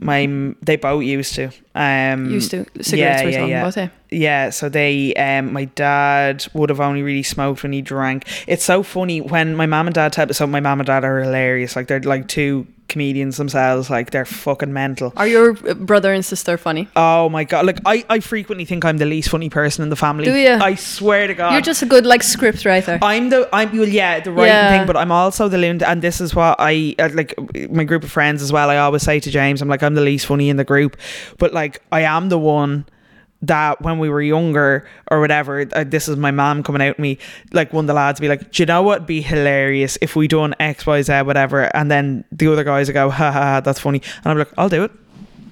[0.00, 0.26] My
[0.60, 1.50] they both used to.
[1.74, 2.66] Um, Used to.
[2.82, 3.60] Cigarettes yeah, were yeah, talking yeah.
[3.62, 3.88] about, eh?
[4.10, 8.26] Yeah, so they, um, my dad would have only really smoked when he drank.
[8.46, 11.22] It's so funny when my mom and dad tell so my mom and dad are
[11.22, 11.74] hilarious.
[11.74, 13.90] Like they're like two comedians themselves.
[13.90, 15.12] Like they're fucking mental.
[15.16, 16.88] Are your uh, brother and sister funny?
[16.96, 17.66] Oh my god!
[17.66, 20.24] Like I, I frequently think I'm the least funny person in the family.
[20.24, 20.58] Do ya?
[20.62, 21.52] I swear to God.
[21.52, 22.98] You're just a good like script writer.
[23.02, 24.78] I'm the I'm well yeah the right Yeah.
[24.78, 27.34] thing, but I'm also the loon, and this is what I uh, like
[27.70, 28.70] my group of friends as well.
[28.70, 30.96] I always say to James, I'm like I'm the least funny in the group,
[31.38, 32.86] but like I am the one
[33.46, 36.98] that when we were younger or whatever, uh, this is my mom coming out at
[36.98, 37.18] me,
[37.52, 40.28] like one of the lads be like, Do you know what'd be hilarious if we
[40.28, 41.74] done X, Y, Z, whatever?
[41.76, 44.02] And then the other guys would go, Ha ha, ha that's funny.
[44.24, 44.90] And I'm like, I'll do it.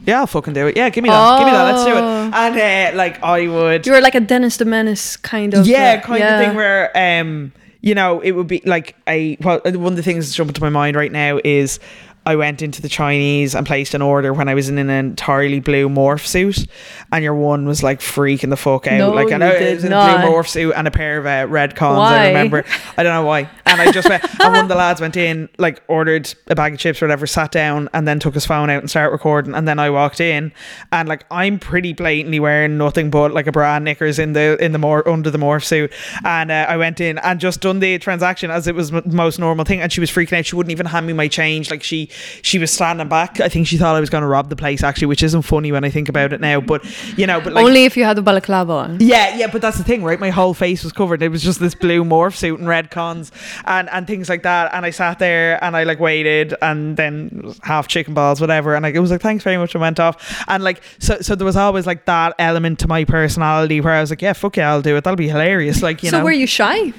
[0.07, 0.77] Yeah, I'll fucking do it.
[0.77, 1.39] Yeah, give me that.
[1.39, 1.73] Give me that.
[1.73, 2.01] Let's do it.
[2.01, 2.31] Oh.
[2.35, 5.67] And uh, like, I would You were like a Dennis the Menace kind of.
[5.67, 6.41] yeah, kind yeah.
[6.41, 10.03] of thing where um you know it would be like a well one of the
[10.03, 11.79] things that's jumping to my mind right now is
[12.25, 15.61] I went into the Chinese and placed an order when I was in an entirely
[15.61, 16.67] blue morph suit,
[17.11, 18.99] and your one was like freaking the fuck out.
[18.99, 20.19] No, like I know it was in not.
[20.19, 21.99] a blue morph suit and a pair of uh, red cons.
[21.99, 22.25] Why?
[22.25, 22.65] I remember.
[22.97, 23.51] I don't know why.
[23.67, 26.75] And I just went, and one of the lads went in, like ordered a bag
[26.75, 29.55] of chips or whatever, sat down, and then took his phone out and started recording.
[29.55, 30.53] And then I walked in,
[30.93, 34.63] and like I'm pretty blatantly wearing nothing but like a bra and knickers in the
[34.63, 35.93] in the more under the morph suit,
[36.25, 39.17] and uh, I went in and just done the transaction as it was m- the
[39.17, 39.81] most normal thing.
[39.81, 40.47] And she was freaking out.
[40.47, 41.71] She wouldn't even hand me my change.
[41.71, 42.11] Like she
[42.43, 43.41] she was standing back.
[43.41, 45.73] I think she thought I was going to rob the place actually, which isn't funny
[45.73, 46.61] when I think about it now.
[46.61, 46.85] But
[47.19, 47.65] you know, but like.
[47.65, 48.99] Only if you had the balaclava on.
[49.01, 50.19] Yeah, yeah, but that's the thing, right?
[50.19, 51.23] My whole face was covered.
[51.23, 53.33] It was just this blue morph suit and red cons
[53.65, 54.73] and, and things like that.
[54.75, 58.75] And I sat there and I like waited and then half chicken balls, whatever.
[58.75, 59.75] And like, it was like, thanks very much.
[59.75, 60.45] I went off.
[60.49, 64.01] And like, so, so there was always like that element to my personality where I
[64.01, 65.05] was like, yeah, fuck yeah, I'll do it.
[65.05, 65.83] That'll be hilarious.
[65.83, 66.25] Like, you so know.
[66.25, 66.93] were you shy?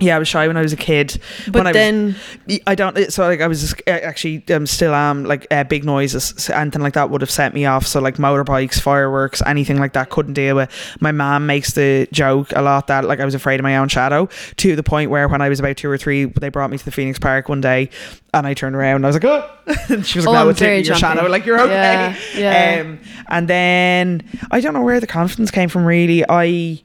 [0.00, 1.20] Yeah, I was shy when I was a kid.
[1.50, 2.16] But I then-
[2.46, 3.12] was, I don't.
[3.12, 6.82] So like, I was just, uh, actually um, still am like uh, big noises, anything
[6.82, 7.86] like that would have set me off.
[7.86, 10.70] So like motorbikes, fireworks, anything like that couldn't deal with.
[11.00, 13.88] My mom makes the joke a lot that like I was afraid of my own
[13.88, 16.78] shadow to the point where when I was about two or three, they brought me
[16.78, 17.90] to the Phoenix Park one day,
[18.32, 19.50] and I turned around and I was like, oh,
[19.94, 21.00] and she was like, Oh, no, I'm it's your jumpy.
[21.00, 22.16] shadow, like you're okay.
[22.34, 22.80] Yeah, yeah.
[22.82, 22.98] Um,
[23.28, 25.84] and then I don't know where the confidence came from.
[25.84, 26.80] Really, I.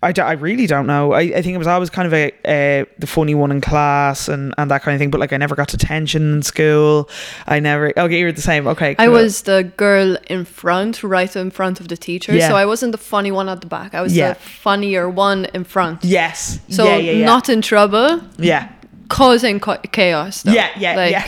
[0.00, 1.12] I, I really don't know.
[1.12, 4.28] I, I think it was always kind of a uh, the funny one in class
[4.28, 5.10] and, and that kind of thing.
[5.10, 7.08] But like I never got detention in school.
[7.48, 7.92] I never.
[7.98, 8.68] Okay, you're the same.
[8.68, 12.32] Okay, I was the girl in front, right in front of the teacher.
[12.32, 12.48] Yeah.
[12.48, 13.92] So I wasn't the funny one at the back.
[13.94, 14.34] I was Yeah.
[14.34, 16.04] the funnier one in front.
[16.04, 16.60] Yes.
[16.68, 18.68] So yeah, not in trouble, Yeah.
[19.08, 19.58] causing
[19.92, 20.42] chaos.
[20.42, 20.52] Though.
[20.52, 21.26] Yeah, yeah, like, yeah.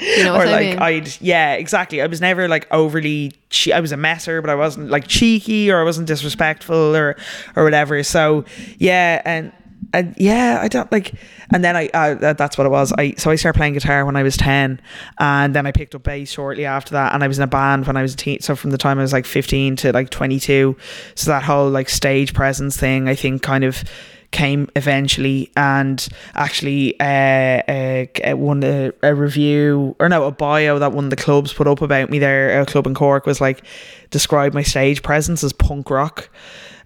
[0.00, 0.78] You know or what I like mean?
[0.78, 2.00] I'd yeah exactly.
[2.00, 3.32] I was never like overly.
[3.50, 7.16] Che- I was a messer, but I wasn't like cheeky or I wasn't disrespectful or
[7.56, 8.02] or whatever.
[8.02, 8.44] So
[8.78, 9.52] yeah, and
[9.92, 11.14] and yeah, I don't like.
[11.52, 12.92] And then I uh, that's what it was.
[12.96, 14.80] I so I started playing guitar when I was ten,
[15.18, 17.12] and then I picked up bass shortly after that.
[17.12, 18.40] And I was in a band when I was a teen.
[18.40, 20.76] So from the time I was like fifteen to like twenty two,
[21.14, 23.82] so that whole like stage presence thing, I think kind of
[24.30, 30.92] came eventually and actually uh, uh, won a, a review or no a bio that
[30.92, 33.62] one of the clubs put up about me there a club in Cork was like
[34.10, 36.28] described my stage presence as punk rock.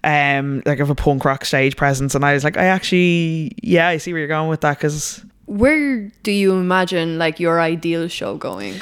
[0.03, 2.15] Um like of a punk rock stage presence.
[2.15, 5.23] And I was like I actually yeah I see where you're going with that because
[5.45, 8.81] Where do you imagine like your ideal show going?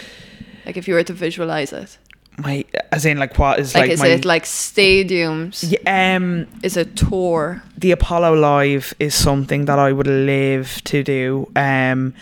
[0.65, 1.97] Like if you were to visualize it,
[2.37, 5.63] my as in like what is like, like, is my it like stadiums?
[5.69, 7.61] yeah, um Is it tour?
[7.77, 11.51] the Apollo Live is something that I would live to do.
[11.55, 12.13] Um,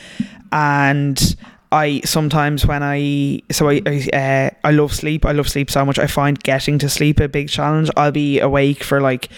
[0.51, 1.35] and
[1.71, 5.25] I sometimes when I so I I, uh, I love sleep.
[5.25, 5.97] I love sleep so much.
[5.99, 7.89] I find getting to sleep a big challenge.
[7.95, 9.29] I'll be awake for like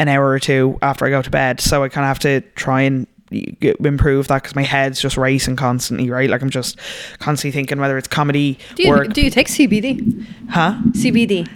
[0.00, 2.40] an hour or two after I go to bed, so I kind of have to
[2.56, 6.78] try and improve that because my head's just racing constantly right like i'm just
[7.18, 10.24] constantly thinking whether it's comedy Do you work do you take CBD?
[10.48, 11.48] huh CBD?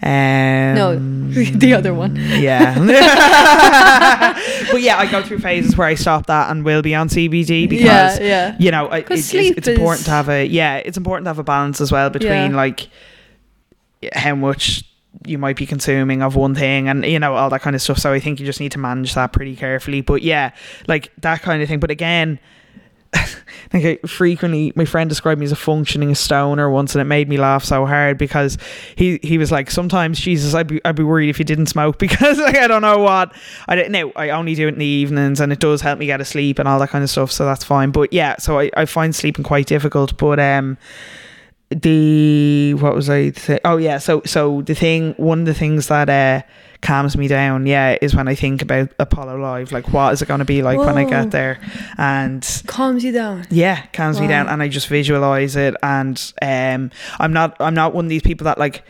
[0.00, 0.96] um, No,
[1.34, 2.14] the other one.
[2.16, 2.74] Yeah.
[4.72, 7.68] but yeah, I go through phases where I stop that and will be on CBD
[7.68, 8.56] because Yeah, yeah.
[8.58, 11.38] you know, it- it's, it's important is- to have a yeah, it's important to have
[11.40, 12.56] a balance as well between Yeah.
[12.56, 12.88] like
[14.14, 14.84] how much
[15.26, 17.98] you might be consuming of one thing and you know all that kind of stuff.
[17.98, 20.00] So I think you just need to manage that pretty carefully.
[20.00, 20.52] But yeah,
[20.86, 21.80] like that kind of thing.
[21.80, 22.38] But again,
[23.72, 27.28] like I frequently my friend described me as a functioning stoner once and it made
[27.28, 28.58] me laugh so hard because
[28.96, 31.98] he he was like sometimes Jesus I'd be I'd be worried if you didn't smoke
[31.98, 33.32] because like I don't know what
[33.66, 36.06] I don't know I only do it in the evenings and it does help me
[36.06, 38.58] get to sleep and all that kind of stuff so that's fine but yeah so
[38.58, 40.76] I, I find sleeping quite difficult but um
[41.70, 43.58] the what was I say?
[43.64, 46.42] Oh yeah, so so the thing one of the things that uh
[46.80, 49.72] calms me down, yeah, is when I think about Apollo Live.
[49.72, 51.60] Like what is it gonna be like when I get there?
[51.98, 53.46] And Calms you down.
[53.50, 57.94] yeah, calms me down and I just visualize it and um I'm not I'm not
[57.94, 58.82] one of these people that like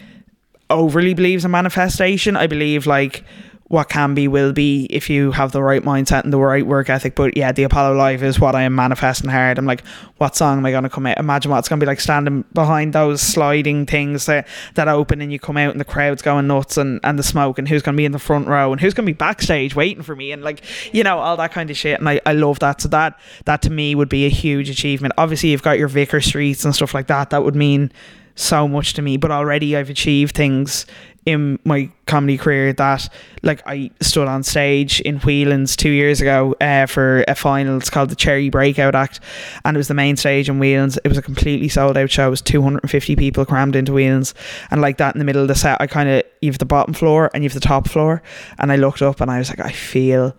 [0.70, 2.36] overly believes in manifestation.
[2.36, 3.24] I believe like
[3.68, 6.88] what can be will be if you have the right mindset and the right work
[6.88, 7.14] ethic.
[7.14, 9.58] But yeah, the Apollo Live is what I am manifesting hard.
[9.58, 9.84] I'm like,
[10.16, 11.18] what song am I to come out?
[11.18, 15.30] Imagine what it's to be like standing behind those sliding things that, that open and
[15.30, 17.92] you come out and the crowd's going nuts and, and the smoke and who's to
[17.92, 20.62] be in the front row and who's to be backstage waiting for me and like,
[20.94, 21.98] you know, all that kind of shit.
[21.98, 22.80] And I, I love that.
[22.80, 25.12] So that, that to me would be a huge achievement.
[25.18, 27.30] Obviously, you've got your Vicar Streets and stuff like that.
[27.30, 27.92] That would mean
[28.34, 30.86] so much to me, but already I've achieved things
[31.28, 33.06] in my comedy career that
[33.42, 37.76] like I stood on stage in Whelan's two years ago uh, for a final.
[37.76, 39.20] It's called the Cherry Breakout Act,
[39.62, 40.96] and it was the main stage in Whelan's.
[41.04, 42.28] It was a completely sold out show.
[42.28, 44.32] It was 250 people crammed into Whelan's,
[44.70, 46.64] and like that in the middle of the set, I kind of you have the
[46.64, 48.22] bottom floor and you have the top floor,
[48.58, 50.34] and I looked up and I was like, I feel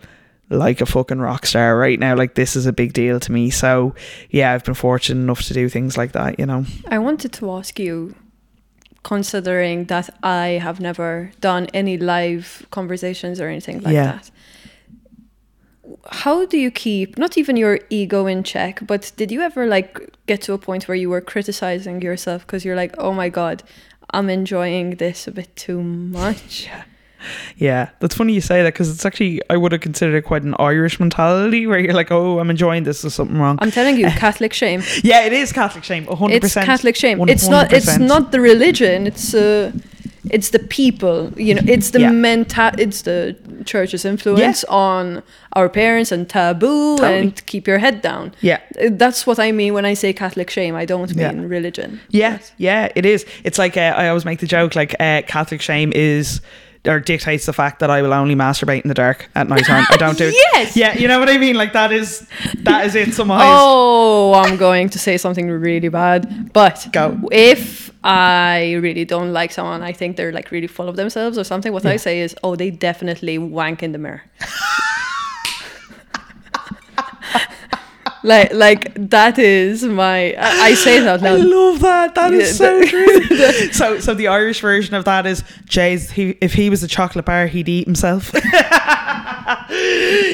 [0.50, 2.16] like a fucking rock star right now.
[2.16, 3.52] Like this is a big deal to me.
[3.52, 3.94] So
[4.32, 6.40] yeah, I've been fortunate enough to do things like that.
[6.40, 6.66] You know.
[6.88, 8.16] I wanted to ask you,
[9.14, 12.46] considering that I have never done any live
[12.78, 14.12] conversations or anything like Yeah.
[14.12, 14.32] that.
[16.26, 19.92] How do you keep not even your ego in check, but did you ever like
[20.28, 23.58] get to a point where you were criticizing yourself because you're like, oh my god,
[24.16, 26.70] I'm enjoying this a bit too much?
[27.58, 30.44] Yeah, that's funny you say that because it's actually I would have considered it quite
[30.44, 33.02] an Irish mentality where you're like, oh, I'm enjoying this.
[33.02, 33.58] There's something wrong.
[33.62, 34.82] I'm telling you, Catholic shame.
[35.04, 36.06] yeah, it is Catholic shame.
[36.06, 36.44] 100.
[36.44, 37.28] It's Catholic shame.
[37.30, 37.74] It's not.
[37.74, 39.08] It's not the religion.
[39.08, 39.72] It's uh,
[40.30, 41.32] it's the people.
[41.38, 42.12] You know, it's the Yeah.
[42.12, 43.36] menta- It's the
[43.66, 45.24] church's influence on
[45.54, 47.20] our parents and taboo Totally.
[47.20, 48.34] and keep your head down.
[48.42, 48.60] Yeah.
[48.80, 50.76] Uh, that's what I mean when I say Catholic shame.
[50.76, 51.32] I don't Yeah.
[51.32, 52.00] mean religion.
[52.10, 53.26] Yeah, But- yeah, it is.
[53.44, 56.42] It's like uh, I always make the joke like uh, Catholic shame is
[56.86, 59.86] or dictates the fact that I will only masturbate in the dark at night time.
[59.90, 60.36] I don't do it.
[60.54, 60.76] Yes!
[60.76, 61.56] Yeah, you know what I mean.
[61.56, 62.28] Like that is
[62.60, 63.14] that is it.
[63.14, 63.40] Somehow.
[63.42, 66.54] Oh, I'm going to say something really bad.
[66.54, 67.20] But Go.
[67.32, 71.44] if I really don't like someone, I think they're like really full of themselves or
[71.44, 71.74] something.
[71.74, 74.24] What I say is, oh, they definitely wank in the mirror.
[78.24, 80.34] like, like that is my.
[80.34, 81.34] I, I say that now.
[81.34, 82.16] I love that.
[82.16, 83.24] That is Yeah, so true.
[83.72, 86.12] so, so the Irish version of that is Jay's.
[86.12, 88.32] He, if he was a chocolate bar, he'd eat himself.
[88.34, 89.68] yeah,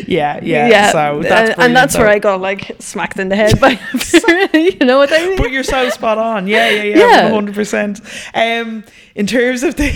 [0.08, 0.40] yeah.
[0.44, 0.92] yeah.
[0.92, 2.34] So that's and, and that's brilliant, where.
[2.34, 3.80] I got like smacked in the head by.
[4.54, 5.38] you know what I mean?
[5.38, 6.48] But you're so spot on.
[6.48, 6.98] Yeah, yeah, yeah.
[6.98, 7.24] Yeah.
[7.26, 8.02] One hundred percent.
[8.34, 8.84] Um,
[9.16, 9.90] in terms of the,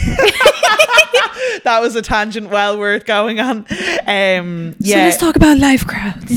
[1.63, 3.65] that was a tangent well worth going on.
[4.07, 6.31] Um, So yeah, let's talk about live crowds.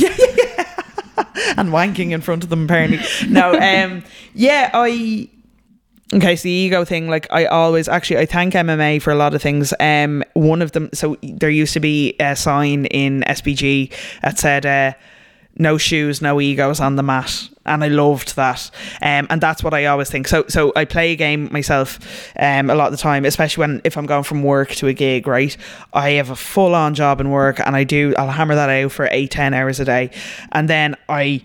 [1.56, 3.00] and wanking in front of them apparently.
[3.28, 5.28] No, um, yeah, I.
[6.14, 9.34] Okay, so the ego thing, like I always actually I thank MMA for a lot
[9.34, 9.72] of things.
[9.80, 13.90] Um, one of them, so there used to be a sign in SBG
[14.20, 14.92] that said, uh,
[15.56, 18.70] "No shoes, no egos on the mat," and I loved that.
[19.00, 20.28] Um, and that's what I always think.
[20.28, 21.98] So, so I play a game myself,
[22.38, 24.92] um, a lot of the time, especially when if I'm going from work to a
[24.92, 25.56] gig, right?
[25.92, 28.92] I have a full on job in work, and I do I'll hammer that out
[28.92, 30.10] for eight ten hours a day,
[30.52, 31.42] and then I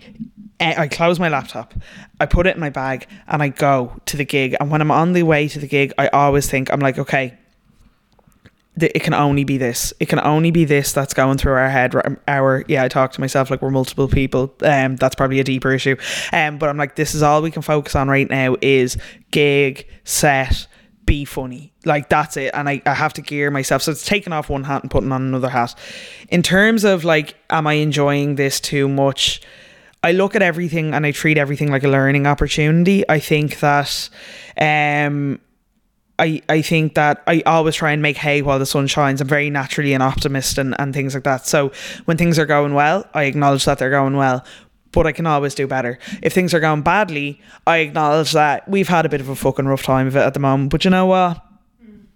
[0.60, 1.74] eh, I close my laptop,
[2.20, 4.56] I put it in my bag, and I go to the gig.
[4.60, 7.36] And when I'm on the way to the gig, I always think, I'm like, okay,
[8.82, 9.92] it can only be this.
[10.00, 11.94] It can only be this that's going through our head.
[12.26, 14.54] Our yeah, I talk to myself like we're multiple people.
[14.62, 15.96] Um, that's probably a deeper issue.
[16.32, 18.96] Um, but I'm like, this is all we can focus on right now is
[19.30, 20.66] gig set.
[21.06, 23.80] Be funny, like that's it, and I, I have to gear myself.
[23.80, 25.74] So it's taking off one hat and putting on another hat.
[26.28, 29.40] In terms of like, am I enjoying this too much?
[30.02, 33.08] I look at everything and I treat everything like a learning opportunity.
[33.08, 34.10] I think that
[34.60, 35.40] um
[36.18, 39.20] I, I think that I always try and make hay while the sun shines.
[39.20, 41.46] I'm very naturally an optimist and, and things like that.
[41.46, 41.72] So
[42.06, 44.44] when things are going well, I acknowledge that they're going well,
[44.92, 45.98] but I can always do better.
[46.22, 49.66] If things are going badly, I acknowledge that we've had a bit of a fucking
[49.66, 50.70] rough time of it at the moment.
[50.70, 51.44] But you know what?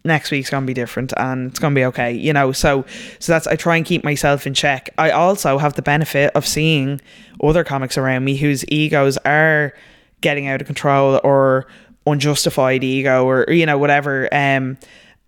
[0.04, 2.84] next week's gonna be different and it's gonna be okay you know so
[3.20, 6.46] so that's i try and keep myself in check i also have the benefit of
[6.46, 7.00] seeing
[7.42, 9.72] other comics around me whose egos are
[10.20, 11.66] getting out of control or
[12.06, 14.76] unjustified ego or you know whatever um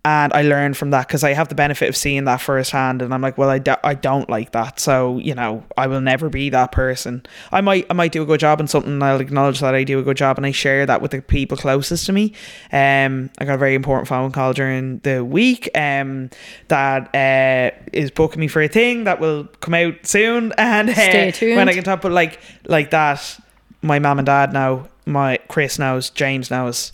[0.07, 3.11] and I learned from that because I have the benefit of seeing that firsthand, and
[3.11, 6.29] I'm like, well, I, do- I don't like that, so you know, I will never
[6.29, 7.25] be that person.
[7.51, 9.83] I might I might do a good job in something, and I'll acknowledge that I
[9.83, 12.33] do a good job, and I share that with the people closest to me.
[12.71, 16.29] Um, I got a very important phone call during the week, um,
[16.67, 20.93] that uh is booking me for a thing that will come out soon, and uh,
[20.93, 21.55] Stay tuned.
[21.55, 23.39] when I can talk, but like like that,
[23.81, 26.91] my mom and dad know, my Chris knows, James knows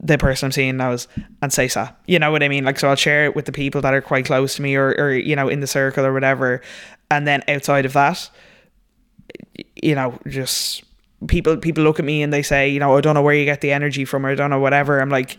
[0.00, 1.08] the person I'm seeing knows
[1.40, 1.88] and say so.
[2.06, 2.64] You know what I mean?
[2.64, 4.94] Like, so I'll share it with the people that are quite close to me or,
[4.98, 6.60] or you know, in the circle or whatever.
[7.10, 8.28] And then outside of that,
[9.82, 10.84] you know, just
[11.26, 13.44] people people look at me and they say, you know, I don't know where you
[13.44, 15.00] get the energy from or I don't know whatever.
[15.00, 15.38] I'm like,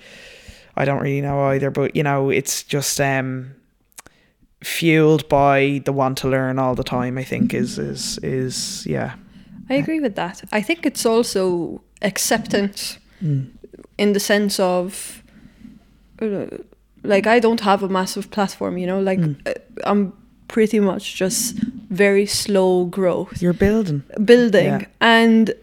[0.75, 3.55] I don't really know either, but you know, it's just um
[4.63, 9.15] fueled by the want to learn all the time, I think is is is yeah.
[9.69, 10.43] I agree with that.
[10.51, 13.45] I think it's also acceptance Mm.
[13.97, 15.23] in the sense of,
[16.21, 16.45] uh,
[17.03, 19.35] like, I don't have a massive platform, you know, like, Mm.
[19.47, 19.53] uh,
[19.85, 20.11] I'm
[20.47, 21.55] pretty much just
[21.89, 24.03] very slow growth, You're building.
[24.23, 24.65] building.
[24.65, 24.85] Yeah.
[25.01, 25.53] And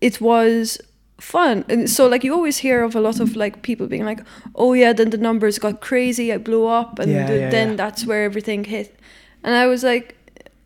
[0.00, 0.78] it was
[1.18, 1.64] fun.
[1.68, 4.20] And so like you always hear of a lot of like people being like,
[4.54, 7.76] "Oh yeah, then the numbers got crazy, I blew up and Yeah, th- yeah, then
[7.76, 8.98] that's where everything hit."
[9.42, 10.15] And I was like,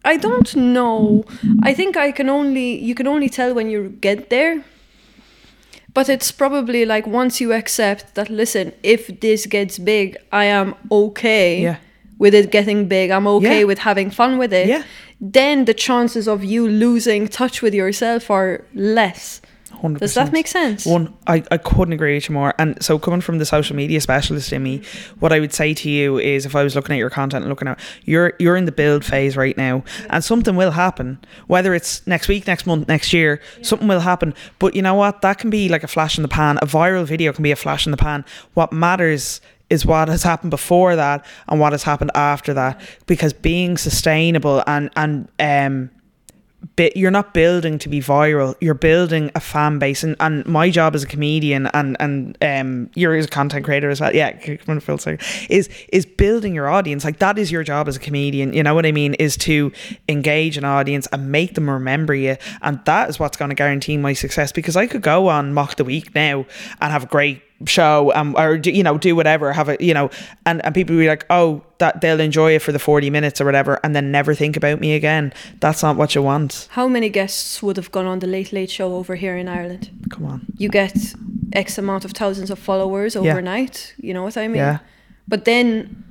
[0.05, 1.24] I don't know.
[1.62, 4.64] I think I can only you can only tell when you get there.
[5.93, 10.74] But it's probably like once you accept that listen, if this gets big, I am
[10.90, 11.77] okay Yeah.
[12.18, 13.10] with it getting big.
[13.10, 13.64] I'm okay Yeah.
[13.66, 14.68] with having fun with it.
[14.68, 14.82] Yeah.
[15.20, 19.40] Then the chances of you losing touch with yourself are less.
[19.82, 19.98] 100%.
[19.98, 20.86] Does that make sense?
[20.86, 22.55] One, I, I couldn't agree with you more.
[22.59, 24.82] And so, coming from the social media specialist in me,
[25.19, 27.51] what I would say to you is, if I was looking at your content and
[27.51, 31.19] looking at you're you're in the build phase right now, and something will happen.
[31.47, 34.35] Whether it's next week, next month, next year, something will happen.
[34.59, 35.23] But you know what?
[35.23, 36.59] That can be like a flash in the pan.
[36.59, 38.24] A viral video can be a flash in the pan.
[38.55, 39.40] What matters
[39.70, 42.81] is what has happened before that and what has happened after that.
[43.07, 45.90] Because being sustainable and and um
[46.95, 50.95] you're not building to be viral you're building a fan base and, and my job
[50.95, 54.39] as a comedian and and um you're as a content creator as well yeah
[55.51, 58.74] is is building your audience like that is your job as a comedian you know
[58.74, 59.70] what i mean is to
[60.09, 63.97] engage an audience and make them remember you and that is what's going to guarantee
[63.97, 66.47] my success because i could go on mock the week now
[66.81, 69.93] and have a great show um, or do- you know do whatever have a you
[69.93, 70.09] know
[70.47, 73.39] and, and people will be like oh that they'll enjoy it for the 40 minutes
[73.41, 76.89] or whatever and then never think about me again that's not what you want How
[76.89, 79.91] many guests would have gone on the Late Late Show over here in Ireland?
[80.11, 80.97] come on You get
[81.53, 83.23] X amount of thousands of followers Yeah.
[83.32, 83.95] overnight.
[83.99, 84.57] You know what I mean?
[84.59, 84.78] Yeah.
[85.28, 86.05] But then,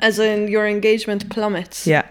[0.00, 1.86] as in your engagement plummets.
[1.86, 2.02] yeah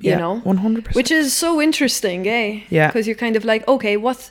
[0.00, 0.40] You yeah, know?
[0.44, 2.62] 100% Which is so interesting, eh?
[2.70, 2.88] Yeah.
[2.88, 4.30] Because you're kind of like, okay, what?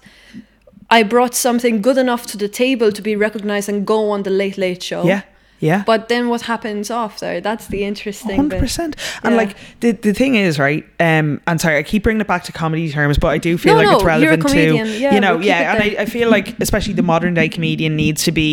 [0.98, 4.30] I brought something good enough to the table to be recognized and go on the
[4.42, 5.04] Late Late Show.
[5.14, 5.22] yeah
[5.70, 7.30] yeah But then what happens after?
[7.42, 8.60] That's the interesting Hundred bit.
[8.66, 8.94] percent,
[9.24, 9.42] and Yeah.
[9.42, 10.84] like the the thing is, right?
[11.10, 13.74] Um, and sorry, I keep bringing it back to comedy terms, but I do feel
[13.74, 14.60] No, like no, it's relevant to.
[15.04, 15.72] Yeah, you know, we'll yeah.
[15.74, 15.80] And.
[15.86, 18.50] I, I feel like especially the modern day comedian needs to be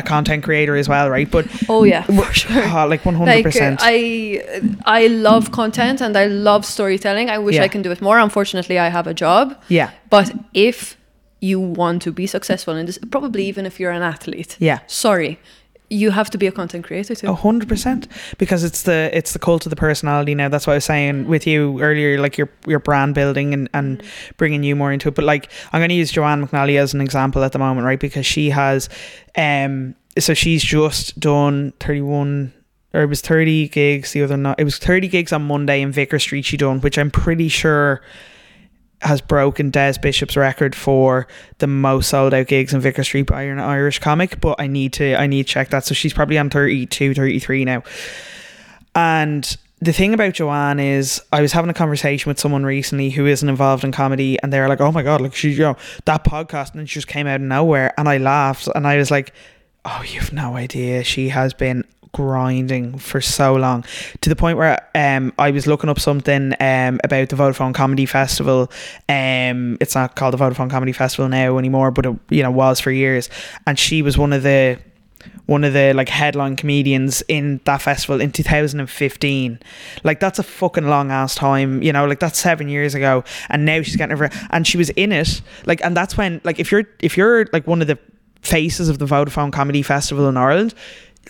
[0.00, 1.30] a content creator as well, right?
[1.36, 2.64] But Oh yeah, for sure.
[2.78, 3.76] oh, like one hundred Like uh.
[3.94, 3.96] I,
[5.00, 7.26] I love content and I love storytelling.
[7.36, 7.64] I wish Yeah.
[7.66, 8.18] I can do it more.
[8.28, 9.44] Unfortunately, I have a job.
[9.78, 10.26] Yeah, But
[10.68, 10.96] if
[11.44, 13.48] you want to be successful in this, probably mm.
[13.48, 14.80] even if you're an athlete, yeah.
[14.86, 15.38] sorry,
[15.90, 17.28] you have to be a content creator too.
[17.28, 18.08] A hundred percent,
[18.38, 20.48] because it's the it's the cult of the personality now.
[20.48, 21.26] That's what I was saying mm.
[21.26, 24.36] with you earlier, like your your brand building and and mm.
[24.38, 25.14] bringing you more into it.
[25.14, 28.00] But like I'm going to use Joanne McNally as an example at the moment, right?
[28.00, 28.88] Because she has,
[29.36, 32.52] um, so she's just done 31
[32.94, 34.56] or it was 30 gigs the other night.
[34.58, 36.44] It was 30 gigs on Monday in Vicar Street.
[36.44, 38.00] She done, which I'm pretty sure
[39.04, 41.26] has broken Des Bishop's record for
[41.58, 44.92] the most sold out gigs in Vicar Street by an Irish comic, but I need
[44.94, 45.84] to I need to check that.
[45.84, 47.82] So she's probably on 32, 33 now.
[48.94, 53.26] And the thing about Joanne is I was having a conversation with someone recently who
[53.26, 55.76] isn't involved in comedy and they're like, Oh my god, like she you know,
[56.06, 58.96] that podcast and then she just came out of nowhere and I laughed and I
[58.96, 59.32] was like,
[59.84, 61.04] Oh, you've no idea.
[61.04, 61.84] She has been
[62.14, 63.84] grinding for so long
[64.22, 68.06] to the point where um I was looking up something um about the Vodafone Comedy
[68.06, 68.70] Festival.
[69.08, 72.80] Um it's not called the Vodafone Comedy Festival now anymore, but it you know was
[72.80, 73.28] for years.
[73.66, 74.78] And she was one of the
[75.46, 79.58] one of the like headline comedians in that festival in 2015
[80.02, 83.64] like that's a fucking long ass time you know like that's seven years ago and
[83.64, 86.70] now she's getting over and she was in it like and that's when like if
[86.70, 87.98] you're if you're like one of the
[88.44, 90.74] faces of the Vodafone Comedy Festival in Ireland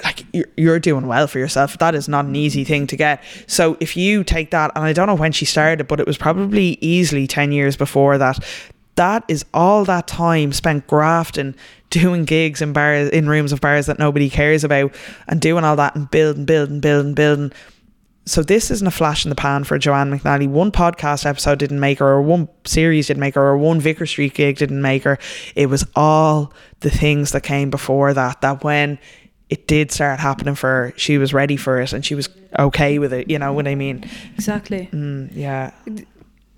[0.02, 3.22] like you're, you're doing well for yourself that is not an easy thing to get
[3.46, 6.18] so if you take that and I don't know when she started but it was
[6.18, 8.44] probably easily 10 years before that
[8.96, 11.54] that is all that time spent grafting,
[11.90, 14.94] doing gigs in bars, in rooms of bars that nobody cares about,
[15.26, 17.52] and doing all that and building, building, building, building.
[18.26, 20.48] So this isn't a flash in the pan for Joanne McNally.
[20.48, 24.06] One podcast episode didn't make her, or one series didn't make her, or one Vicar
[24.06, 25.18] Street gig didn't make her.
[25.54, 28.40] It was all the things that came before that.
[28.40, 28.98] That when
[29.50, 32.98] it did start happening for her, she was ready for it and she was okay
[32.98, 33.30] with it.
[33.30, 34.04] You know what I mean?
[34.34, 34.88] Exactly.
[34.92, 35.70] Mm, yeah.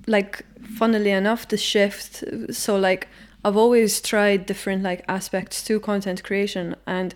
[0.06, 0.44] like
[0.78, 3.08] funnily enough the shift so like
[3.44, 7.14] i've always tried different like aspects to content creation and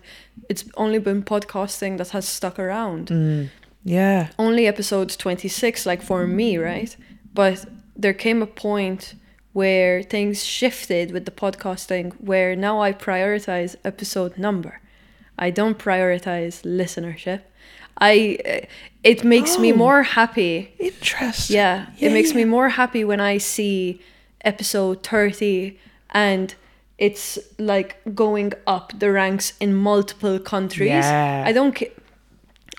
[0.49, 3.49] it's only been podcasting that has stuck around Mm,
[3.83, 4.29] yeah.
[4.39, 6.95] only episode 26 like for me right
[7.33, 7.65] but
[7.95, 9.15] there came a point
[9.53, 14.79] where things shifted with the podcasting where now i prioritize episode number
[15.41, 17.41] i don't prioritize listenership
[17.97, 18.65] i uh,
[19.03, 19.77] it makes me Oh.
[19.85, 21.55] more happy Interesting.
[21.59, 23.99] yeah, it makes me more happy when I see
[24.45, 25.77] episode 30
[26.13, 26.53] and
[26.97, 27.91] it's like
[28.23, 30.89] going up the ranks in multiple countries.
[31.05, 31.43] Yeah.
[31.49, 31.93] I don't ca-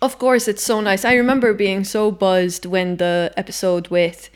[0.01, 1.05] Of course, it's so nice.
[1.05, 4.31] I remember being so buzzed when the episode with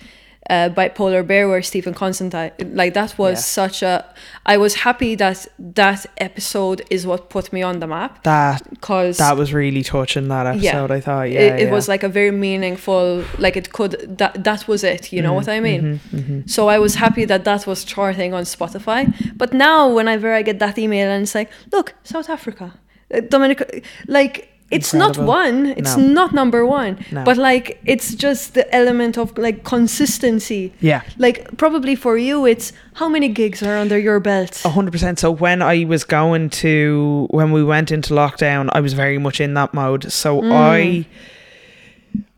[0.48, 3.40] uh, bipolar bear where Stephen Constantine like that was Yeah.
[3.64, 4.04] such a
[4.44, 9.18] I was happy that that episode is what put me on the map That because
[9.18, 10.90] that was really touching that episode.
[10.92, 11.72] I thought, yeah, it, it yeah.
[11.72, 15.36] was like a very meaningful like it could that that was it you know Mm-hmm,
[15.36, 19.02] what i mean so i was happy that that was charting on spotify
[19.36, 22.72] but now whenever i get that email and it's like look south africa
[23.12, 23.64] uh, dominica
[24.06, 26.06] like it's not one it's No.
[26.08, 27.22] not number one No.
[27.24, 31.02] but like it's just the element of like consistency Yeah.
[31.18, 35.18] like probably for you it's how many gigs are under your belt A hundred percent.
[35.20, 39.40] So when I was going to when we went into lockdown, I was very much
[39.40, 40.10] in that mode.
[40.10, 40.52] So Mm.
[40.52, 41.06] I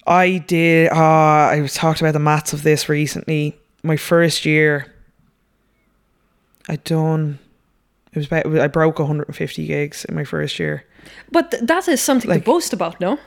[0.06, 3.56] I did uh I was talked about the maths of this recently.
[3.82, 4.92] My first year
[6.68, 7.38] I done
[8.12, 10.84] it was about I broke 150 gigs in my first year.
[11.30, 13.18] But th- that is something Like- to boast about no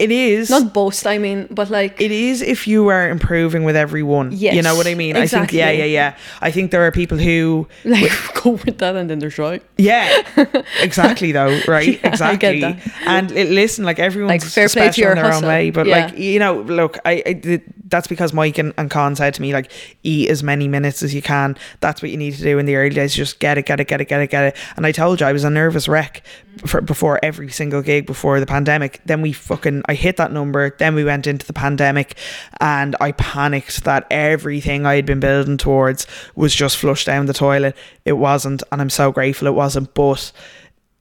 [0.00, 3.76] It is not boast i mean but like it is if you are improving with
[3.76, 4.32] every one.
[4.32, 5.14] You know what I mean?
[5.14, 6.10] I think yeah, yeah, yeah.
[6.40, 8.10] I think there are people who like
[8.42, 10.08] go with that and then they're shy Yeah,
[10.88, 12.00] exactly though, right?
[12.00, 12.64] Yeah, exactly.
[13.06, 15.44] And li- listen, like everyone's Like, fair play to your in their hustle.
[15.44, 15.96] own way, but Yeah.
[16.06, 17.60] like you know, look, I, I did,
[17.90, 19.70] that's because Mike and, and Con said to me like,
[20.02, 21.56] eat as many minutes as you can.
[21.80, 23.14] That's what you need to do in the early days.
[23.14, 24.56] Just get it, get it, get it, get it, get it.
[24.76, 26.22] And I told you I was a nervous wreck
[26.66, 29.00] for, before every single gig before the pandemic.
[29.04, 30.70] Then we fucking I hit that number.
[30.78, 32.16] Then we went into the pandemic,
[32.60, 37.32] and I panicked that everything I had been building towards was just flushed down the
[37.32, 37.76] toilet.
[38.04, 39.94] It wasn't, and I'm so grateful it wasn't.
[39.94, 40.32] But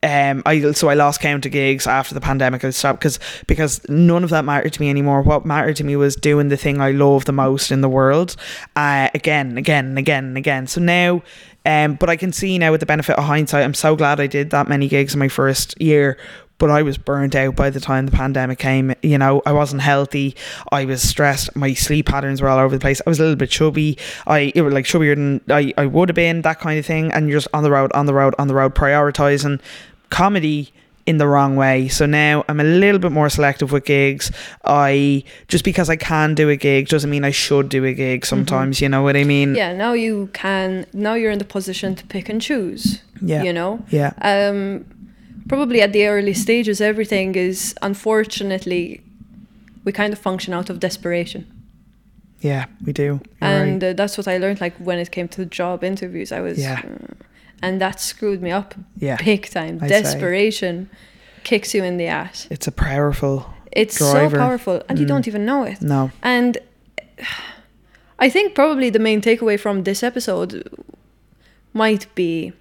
[0.02, 2.64] um, I so I lost count of gigs after the pandemic.
[2.64, 5.22] I stopped because because none of that mattered to me anymore.
[5.22, 8.36] What mattered to me was doing the thing I love the most in the world,
[8.76, 10.68] uh, again, again, again, and again.
[10.68, 11.22] So now,
[11.66, 14.28] um, but I can see now with the benefit of hindsight, I'm so glad I
[14.28, 16.18] did that many gigs in my first year.
[16.60, 18.94] But I was burnt out by the time the pandemic came.
[19.02, 20.36] You know, I wasn't healthy.
[20.74, 21.56] I was stressed.
[21.56, 23.02] My sleep patterns were all over the place.
[23.08, 23.98] I was a little bit chubby.
[24.28, 26.42] I it was like chubbier than I, I would have been.
[26.42, 27.14] That kind of thing.
[27.14, 29.62] And you're just on the road, on the road, on the road, prioritizing
[30.10, 30.72] comedy
[31.06, 31.88] in the wrong way.
[31.88, 34.32] So now I'm a little bit more selective with gigs.
[34.64, 38.26] I just because I can do a gig doesn't mean I should do a gig
[38.26, 39.56] sometimes, you know what I mean?
[39.56, 43.42] yeah now you can now you're in the position to pick and choose Yeah.
[43.44, 44.12] you know Yeah.
[44.22, 44.86] um
[45.48, 49.02] probably at the early stages everything is unfortunately
[49.84, 51.46] we kind of function out of desperation
[52.42, 53.04] Yeah, we do.
[53.04, 53.90] You're and right.
[53.90, 56.82] uh, that's what i learned like when it came to job interviews i was Yeah.
[56.84, 57.14] uh,
[57.62, 60.02] and that screwed me up Yeah, big time I say.
[60.02, 60.90] desperation
[61.44, 64.36] kicks you in the ass it's a powerful it's Driver.
[64.36, 65.10] so powerful and you Mm.
[65.10, 66.12] don't even know it no.
[66.24, 66.58] And
[68.20, 70.64] I think probably the main takeaway from this episode
[71.74, 72.52] might be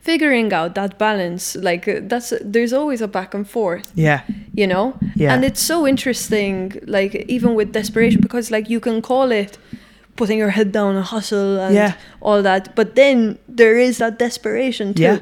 [0.00, 1.56] figuring out that balance.
[1.56, 4.20] Like uh, that's there's always a back and forth, Yeah.
[4.54, 4.98] you know.
[5.16, 5.32] Yeah.
[5.34, 9.56] And it's so interesting, like even with desperation, because like you can call it
[10.16, 11.92] putting your head down and hustle and Yeah.
[12.20, 15.02] all that, but then there is that desperation too.
[15.02, 15.18] Yeah.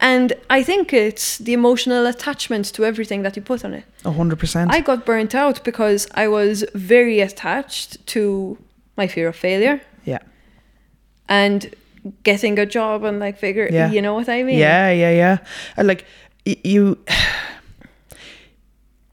[0.00, 3.84] And I think it's the emotional attachment to everything that you put on it.
[4.04, 4.70] A hundred percent.
[4.74, 8.58] I got burnt out because I was very attached to
[8.96, 10.18] my fear of failure Yeah.
[11.28, 11.74] and
[12.22, 13.90] getting a job and like figure Yeah.
[13.90, 14.58] you know what I mean?
[14.58, 15.36] Yeah, yeah, yeah.
[15.76, 16.04] And like
[16.46, 16.98] y- you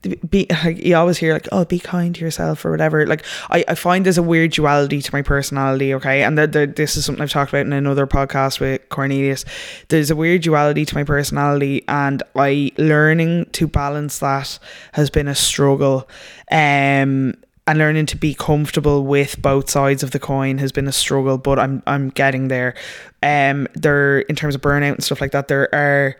[0.01, 3.05] be you always hear like oh be kind to yourself or whatever.
[3.05, 6.23] Like I, I find there's a weird duality to my personality okay?
[6.23, 9.45] And that this is something I've talked about in another podcast with Cornelius.
[9.89, 14.57] There's a weird duality to my personality and I learning to balance that
[14.93, 16.09] has been a struggle
[16.51, 17.35] um
[17.67, 21.37] and learning to be comfortable with both sides of the coin has been a struggle
[21.37, 22.73] but I'm I'm getting there.
[23.21, 26.15] Um there in terms of burnout and stuff like that there are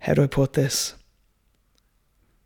[0.00, 0.94] how do I put this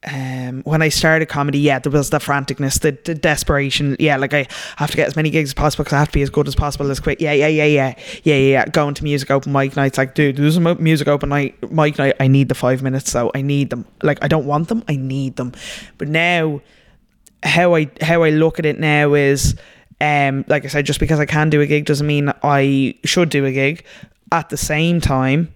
[0.06, 3.96] um when I started comedy yeah there was the franticness the, the desperation.
[3.98, 4.46] Yeah like I
[4.76, 6.46] have to get as many gigs as possible because I have to be as good
[6.46, 7.20] as possible as quick.
[7.20, 7.94] Yeah yeah yeah yeah.
[8.22, 8.66] Yeah yeah, yeah.
[8.66, 12.14] going to music open mic nights like dude there's a music open night mic night.
[12.20, 13.86] I need the five minutes so I need them.
[14.02, 15.52] Like I don't want them I need them.
[15.98, 16.60] But now
[17.42, 19.56] how I how I look at it now is
[20.00, 23.30] um like I said just because I can do a gig doesn't mean I should
[23.30, 23.84] do a gig.
[24.30, 25.52] At the same time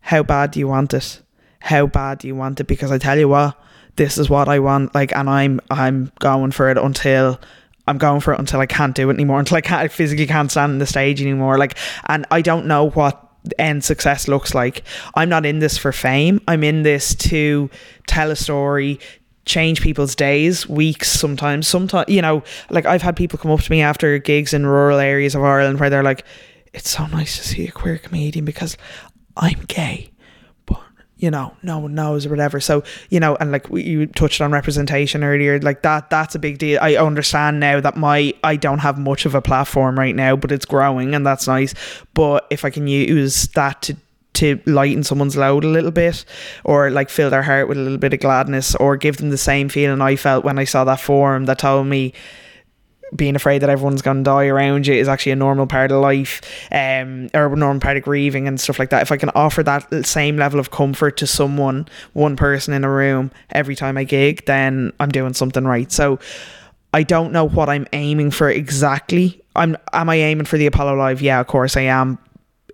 [0.00, 1.20] how bad do you want it?
[1.60, 2.64] How bad do you want it?
[2.64, 3.58] Because I tell you what
[3.96, 7.40] this is what I want like and I'm I'm going for it until
[7.86, 10.26] I'm going for it until I can't do it anymore until I can't I physically
[10.26, 13.28] can't stand on the stage anymore like and I don't know what
[13.58, 14.82] end success looks like
[15.14, 17.70] I'm not in this for fame I'm in this to
[18.06, 19.00] tell a story
[19.44, 21.66] change people's days, weeks, sometimes.
[21.66, 24.98] Sometimes, you know, like I've had people come up to me after gigs in rural
[24.98, 26.24] areas of Ireland where they're like,
[26.72, 28.76] it's so nice to see a queer comedian because
[29.36, 30.11] I'm gay.
[31.22, 32.58] You know, no one knows or whatever.
[32.58, 36.58] So, you know, and like you touched on representation earlier, like that, that's a big
[36.58, 36.80] deal.
[36.82, 40.50] I understand now that my, I don't have much of a platform right now, but
[40.50, 41.74] it's growing and that's nice.
[42.12, 43.96] But if I can use that to,
[44.34, 46.24] to lighten someone's load a little bit
[46.64, 49.38] or like fill their heart with a little bit of gladness or give them the
[49.38, 52.14] same feeling I felt when I saw that forum that told me
[53.14, 56.00] being afraid that everyone's going to die around you is actually a normal part of
[56.00, 56.40] life
[56.70, 59.02] um, or a normal part of grieving and stuff like that.
[59.02, 62.90] If I can offer that same level of comfort to someone, one person in a
[62.90, 65.90] room every time I gig, then I'm doing something right.
[65.92, 66.18] So
[66.94, 69.42] I don't know what I'm aiming for exactly.
[69.54, 71.22] I'm am I aiming for the Apollo Live?
[71.22, 72.18] Yeah, of course I am.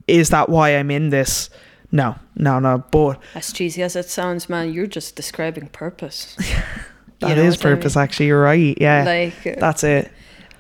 [0.06, 1.51] Is that why I'm in this?
[1.90, 2.85] No, no, no.
[2.90, 6.36] But As cheesy as it sounds, man, you're just describing purpose.
[7.20, 7.97] that is know what I purpose.
[7.97, 8.02] mean?
[8.02, 8.77] Actually, you're right.
[8.81, 10.10] Yeah, Like, that's it.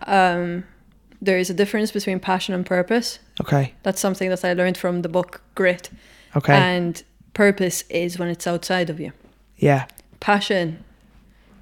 [0.08, 0.64] Um,
[1.20, 3.18] there is a difference between passion and purpose.
[3.40, 5.90] Okay, That's something that I learned from the book Grit.
[6.36, 7.02] okay, And
[7.34, 9.12] purpose is when it's outside of you.
[9.56, 9.86] yeah,
[10.20, 10.84] Passion.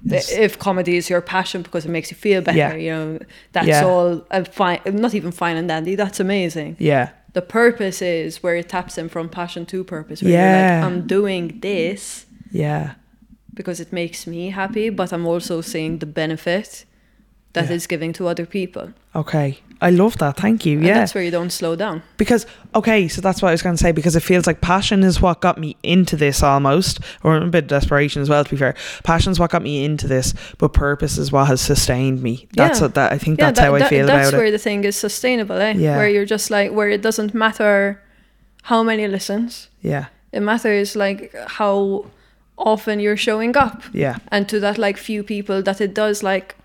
[0.03, 0.31] Yes.
[0.31, 2.75] If comedy is your passion because it makes you feel better, Yeah.
[2.75, 3.19] you know,
[3.51, 3.83] that's Yeah.
[3.85, 4.79] all uh, fine.
[4.85, 5.95] Not even fine and dandy.
[5.95, 6.75] That's amazing.
[6.79, 10.21] yeah, The purpose is where it taps in from passion to purpose.
[10.23, 10.47] Where Yeah.
[10.47, 12.93] you're like, I'm doing this yeah.
[13.53, 16.85] because it makes me happy, but I'm also seeing the benefit
[17.57, 17.75] that Yeah.
[17.75, 18.85] is giving to other people.
[19.15, 20.37] Okay, I love that.
[20.37, 20.77] Thank you.
[20.77, 22.01] And Yeah, that's where you don't slow down.
[22.17, 22.45] because
[22.79, 23.91] okay, so that's what I was going to say.
[23.91, 27.63] Because it feels like passion is what got me into this almost, or a bit
[27.65, 28.43] of desperation as well.
[28.43, 31.61] To be fair, passion is what got me into this, but purpose is what has
[31.61, 32.35] sustained me.
[32.55, 32.85] That's Yeah.
[32.85, 33.39] what that I think.
[33.39, 35.73] Yeah, that's that- how I that- feel that's where the thing is sustainable, eh?
[35.77, 35.97] Yeah.
[35.97, 37.99] Where you're just like, where it doesn't matter
[38.71, 42.05] how many listens, Yeah, it matters like how
[42.57, 43.77] often you're showing up.
[43.93, 46.55] yeah, And to that, like, few people that it does, like,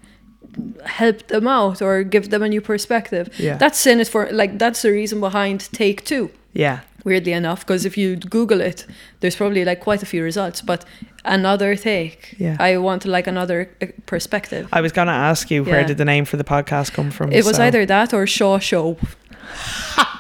[0.85, 3.29] help them out or give them a new perspective.
[3.39, 3.57] Yeah.
[3.57, 6.31] That's in it for, like, that's the reason behind Take Two.
[6.55, 8.87] yeah, weirdly enough because if you google it
[9.21, 10.85] there's probably like quite a few results but
[11.25, 12.57] another take Yeah.
[12.61, 16.05] i want like another uh, perspective I was going to ask you where did the
[16.05, 17.33] name for the podcast come from?
[17.33, 18.99] it was so- either that or shaw show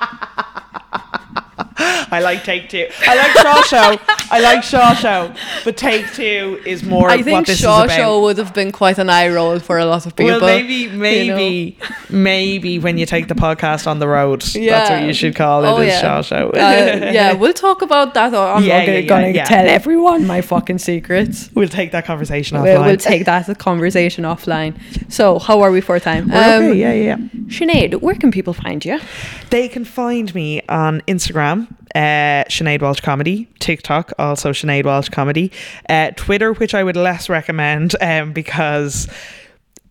[2.12, 2.86] I like Take Two.
[3.00, 3.98] I like Shaw Show.
[4.30, 5.32] I like Shaw Show,
[5.64, 7.08] but Take Two is more.
[7.10, 7.96] i of what think this shaw is about.
[7.96, 10.74] show would have been quite an eye roll for a lot of people Well, maybe,
[10.74, 10.96] you know.
[10.98, 11.78] maybe,
[12.10, 14.98] maybe when you take the podcast on the road, that's Yeah.
[15.00, 15.68] what you should call it.
[15.68, 16.00] Oh, is yeah.
[16.00, 16.50] Shaw Show.
[16.50, 16.58] uh,
[17.18, 19.44] yeah we'll talk about that or i'm Yeah, not gonna, yeah, yeah, gonna yeah.
[19.44, 22.62] tell everyone my fucking secrets we'll take that conversation offline.
[22.64, 24.72] We'll, we'll take that conversation offline.
[25.12, 26.28] So, how are we for time?
[26.28, 27.16] We're okay, yeah, yeah.
[27.16, 27.16] yeah.
[27.56, 28.98] Sinead, where can people find you?
[29.50, 35.52] They can find me on Instagram, uh, Sinead Walsh Comedy, TikTok, also Sinead Walsh Comedy,
[35.88, 39.08] uh, Twitter, which I would less recommend um, because.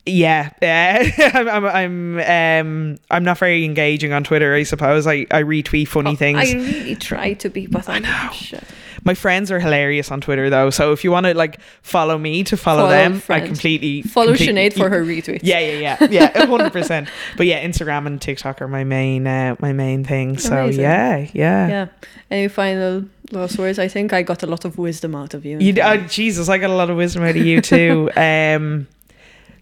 [0.03, 4.55] Yeah, uh, I'm, I'm, I'm, um, I'm not very engaging on Twitter.
[4.55, 6.39] I suppose I, I retweet funny things.
[6.39, 7.99] I really try to be, but I
[8.31, 8.63] shit.
[9.03, 12.43] My friends are hilarious on Twitter though, so if you want to like follow me
[12.45, 15.39] to follow, Follow them, I completely Follow completely- Sinead for her retweets.
[15.43, 17.09] Yeah, yeah, yeah, yeah, hundred percent.
[17.37, 20.37] But yeah, Instagram and TikTok are my main, uh, my main thing.
[20.37, 20.81] So Amazing.
[20.83, 21.67] yeah, yeah.
[21.67, 21.87] Yeah.
[22.29, 23.79] Any final last words?
[23.79, 25.57] I think I got a lot of wisdom out of you.
[25.59, 28.09] You, oh, Jesus, I got a lot of wisdom out of you too.
[28.15, 28.87] um,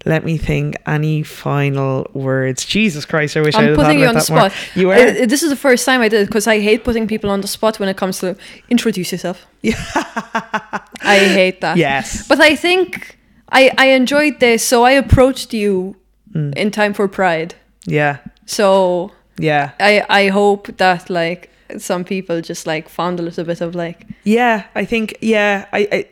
[0.06, 0.76] let me think.
[0.88, 2.66] Any final words?
[2.66, 4.50] Jesus Christ, I wish I I'm had putting you on the that more.
[4.50, 4.76] spot.
[4.76, 4.94] You were.
[4.96, 7.42] Uh, this is the first time I did it because I hate putting people on
[7.42, 8.36] the spot when it comes to
[8.70, 9.46] introduce yourself.
[9.64, 11.78] I hate that.
[11.78, 12.28] yes.
[12.28, 13.18] But I think
[13.52, 15.96] I, I enjoyed this, so I approached you
[16.36, 16.54] Mm.
[16.56, 17.56] in time for Pride.
[17.88, 18.18] Yeah.
[18.46, 19.72] So Yeah.
[19.80, 21.50] I I hope that like
[21.80, 25.88] some people just like found a little bit of like Yeah, I think yeah, I,
[25.92, 26.06] I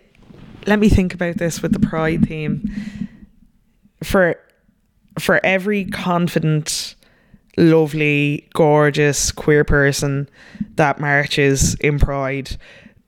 [0.65, 2.63] let me think about this with the pride theme.
[4.03, 4.39] For
[5.19, 6.95] for every confident,
[7.57, 10.29] lovely, gorgeous queer person
[10.75, 12.57] that marches in pride,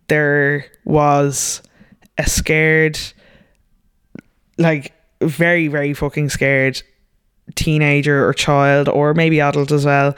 [0.08, 1.62] there was
[2.18, 3.00] a scared
[4.58, 6.82] like very, very fucking scared
[7.56, 10.16] teenager or child or maybe adult as well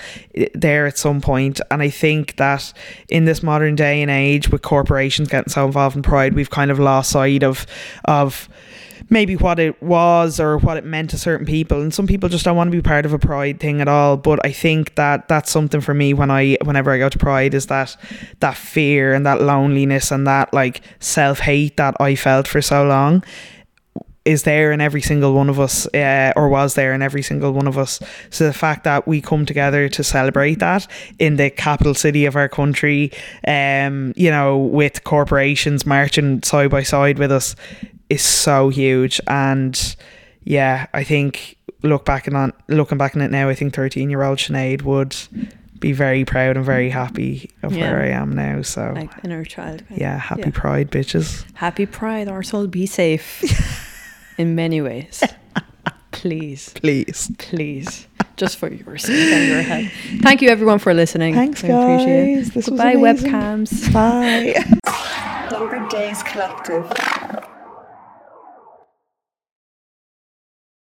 [0.54, 1.62] there at some point.
[1.72, 2.74] And i think that
[3.08, 6.72] in this modern day and age with corporations getting so involved in pride we've kind
[6.72, 7.66] of lost sight of
[8.06, 8.50] of
[9.12, 12.46] maybe what it was or what it meant to certain people and some people just
[12.46, 15.28] don't want to be part of a pride thing at all but i think that
[15.28, 17.96] that's something for me when i whenever i go to pride is that
[18.40, 23.22] that fear and that loneliness and that like self-hate that i felt for so long
[24.24, 27.54] is there in every single one of us, uh, or was there in every single
[27.54, 28.00] one of us.
[28.30, 30.86] So the fact that we come together to celebrate that
[31.18, 33.12] in the capital city of our country,
[33.48, 37.56] um, you know, with corporations marching side by side with us,
[38.12, 39.20] is so huge.
[39.28, 39.96] And
[40.44, 44.10] yeah, I think look back and on looking back on it now, I think thirteen
[44.10, 45.16] year old Sinead would
[45.80, 47.92] be very proud and very happy of Yeah.
[47.92, 48.62] where I am now.
[48.62, 49.80] So like inner child.
[49.88, 49.98] kind of.
[49.98, 50.52] yeah, happy Yeah.
[50.54, 51.44] Pride, bitches.
[51.56, 52.70] Happy Pride, Arsehole.
[52.70, 53.42] Be safe
[54.38, 55.24] in many ways.
[56.12, 57.32] Please, Please.
[57.40, 58.08] please.
[58.38, 59.92] Just for your sake and your head.
[60.22, 61.34] Thank you, everyone, for listening.
[61.34, 62.36] Thanks, I appreciate it.
[62.36, 62.52] guys.
[62.52, 63.32] This Goodbye, amazing.
[63.32, 63.94] webcams.
[63.94, 65.50] Bye.
[65.52, 66.92] Number Days Collective.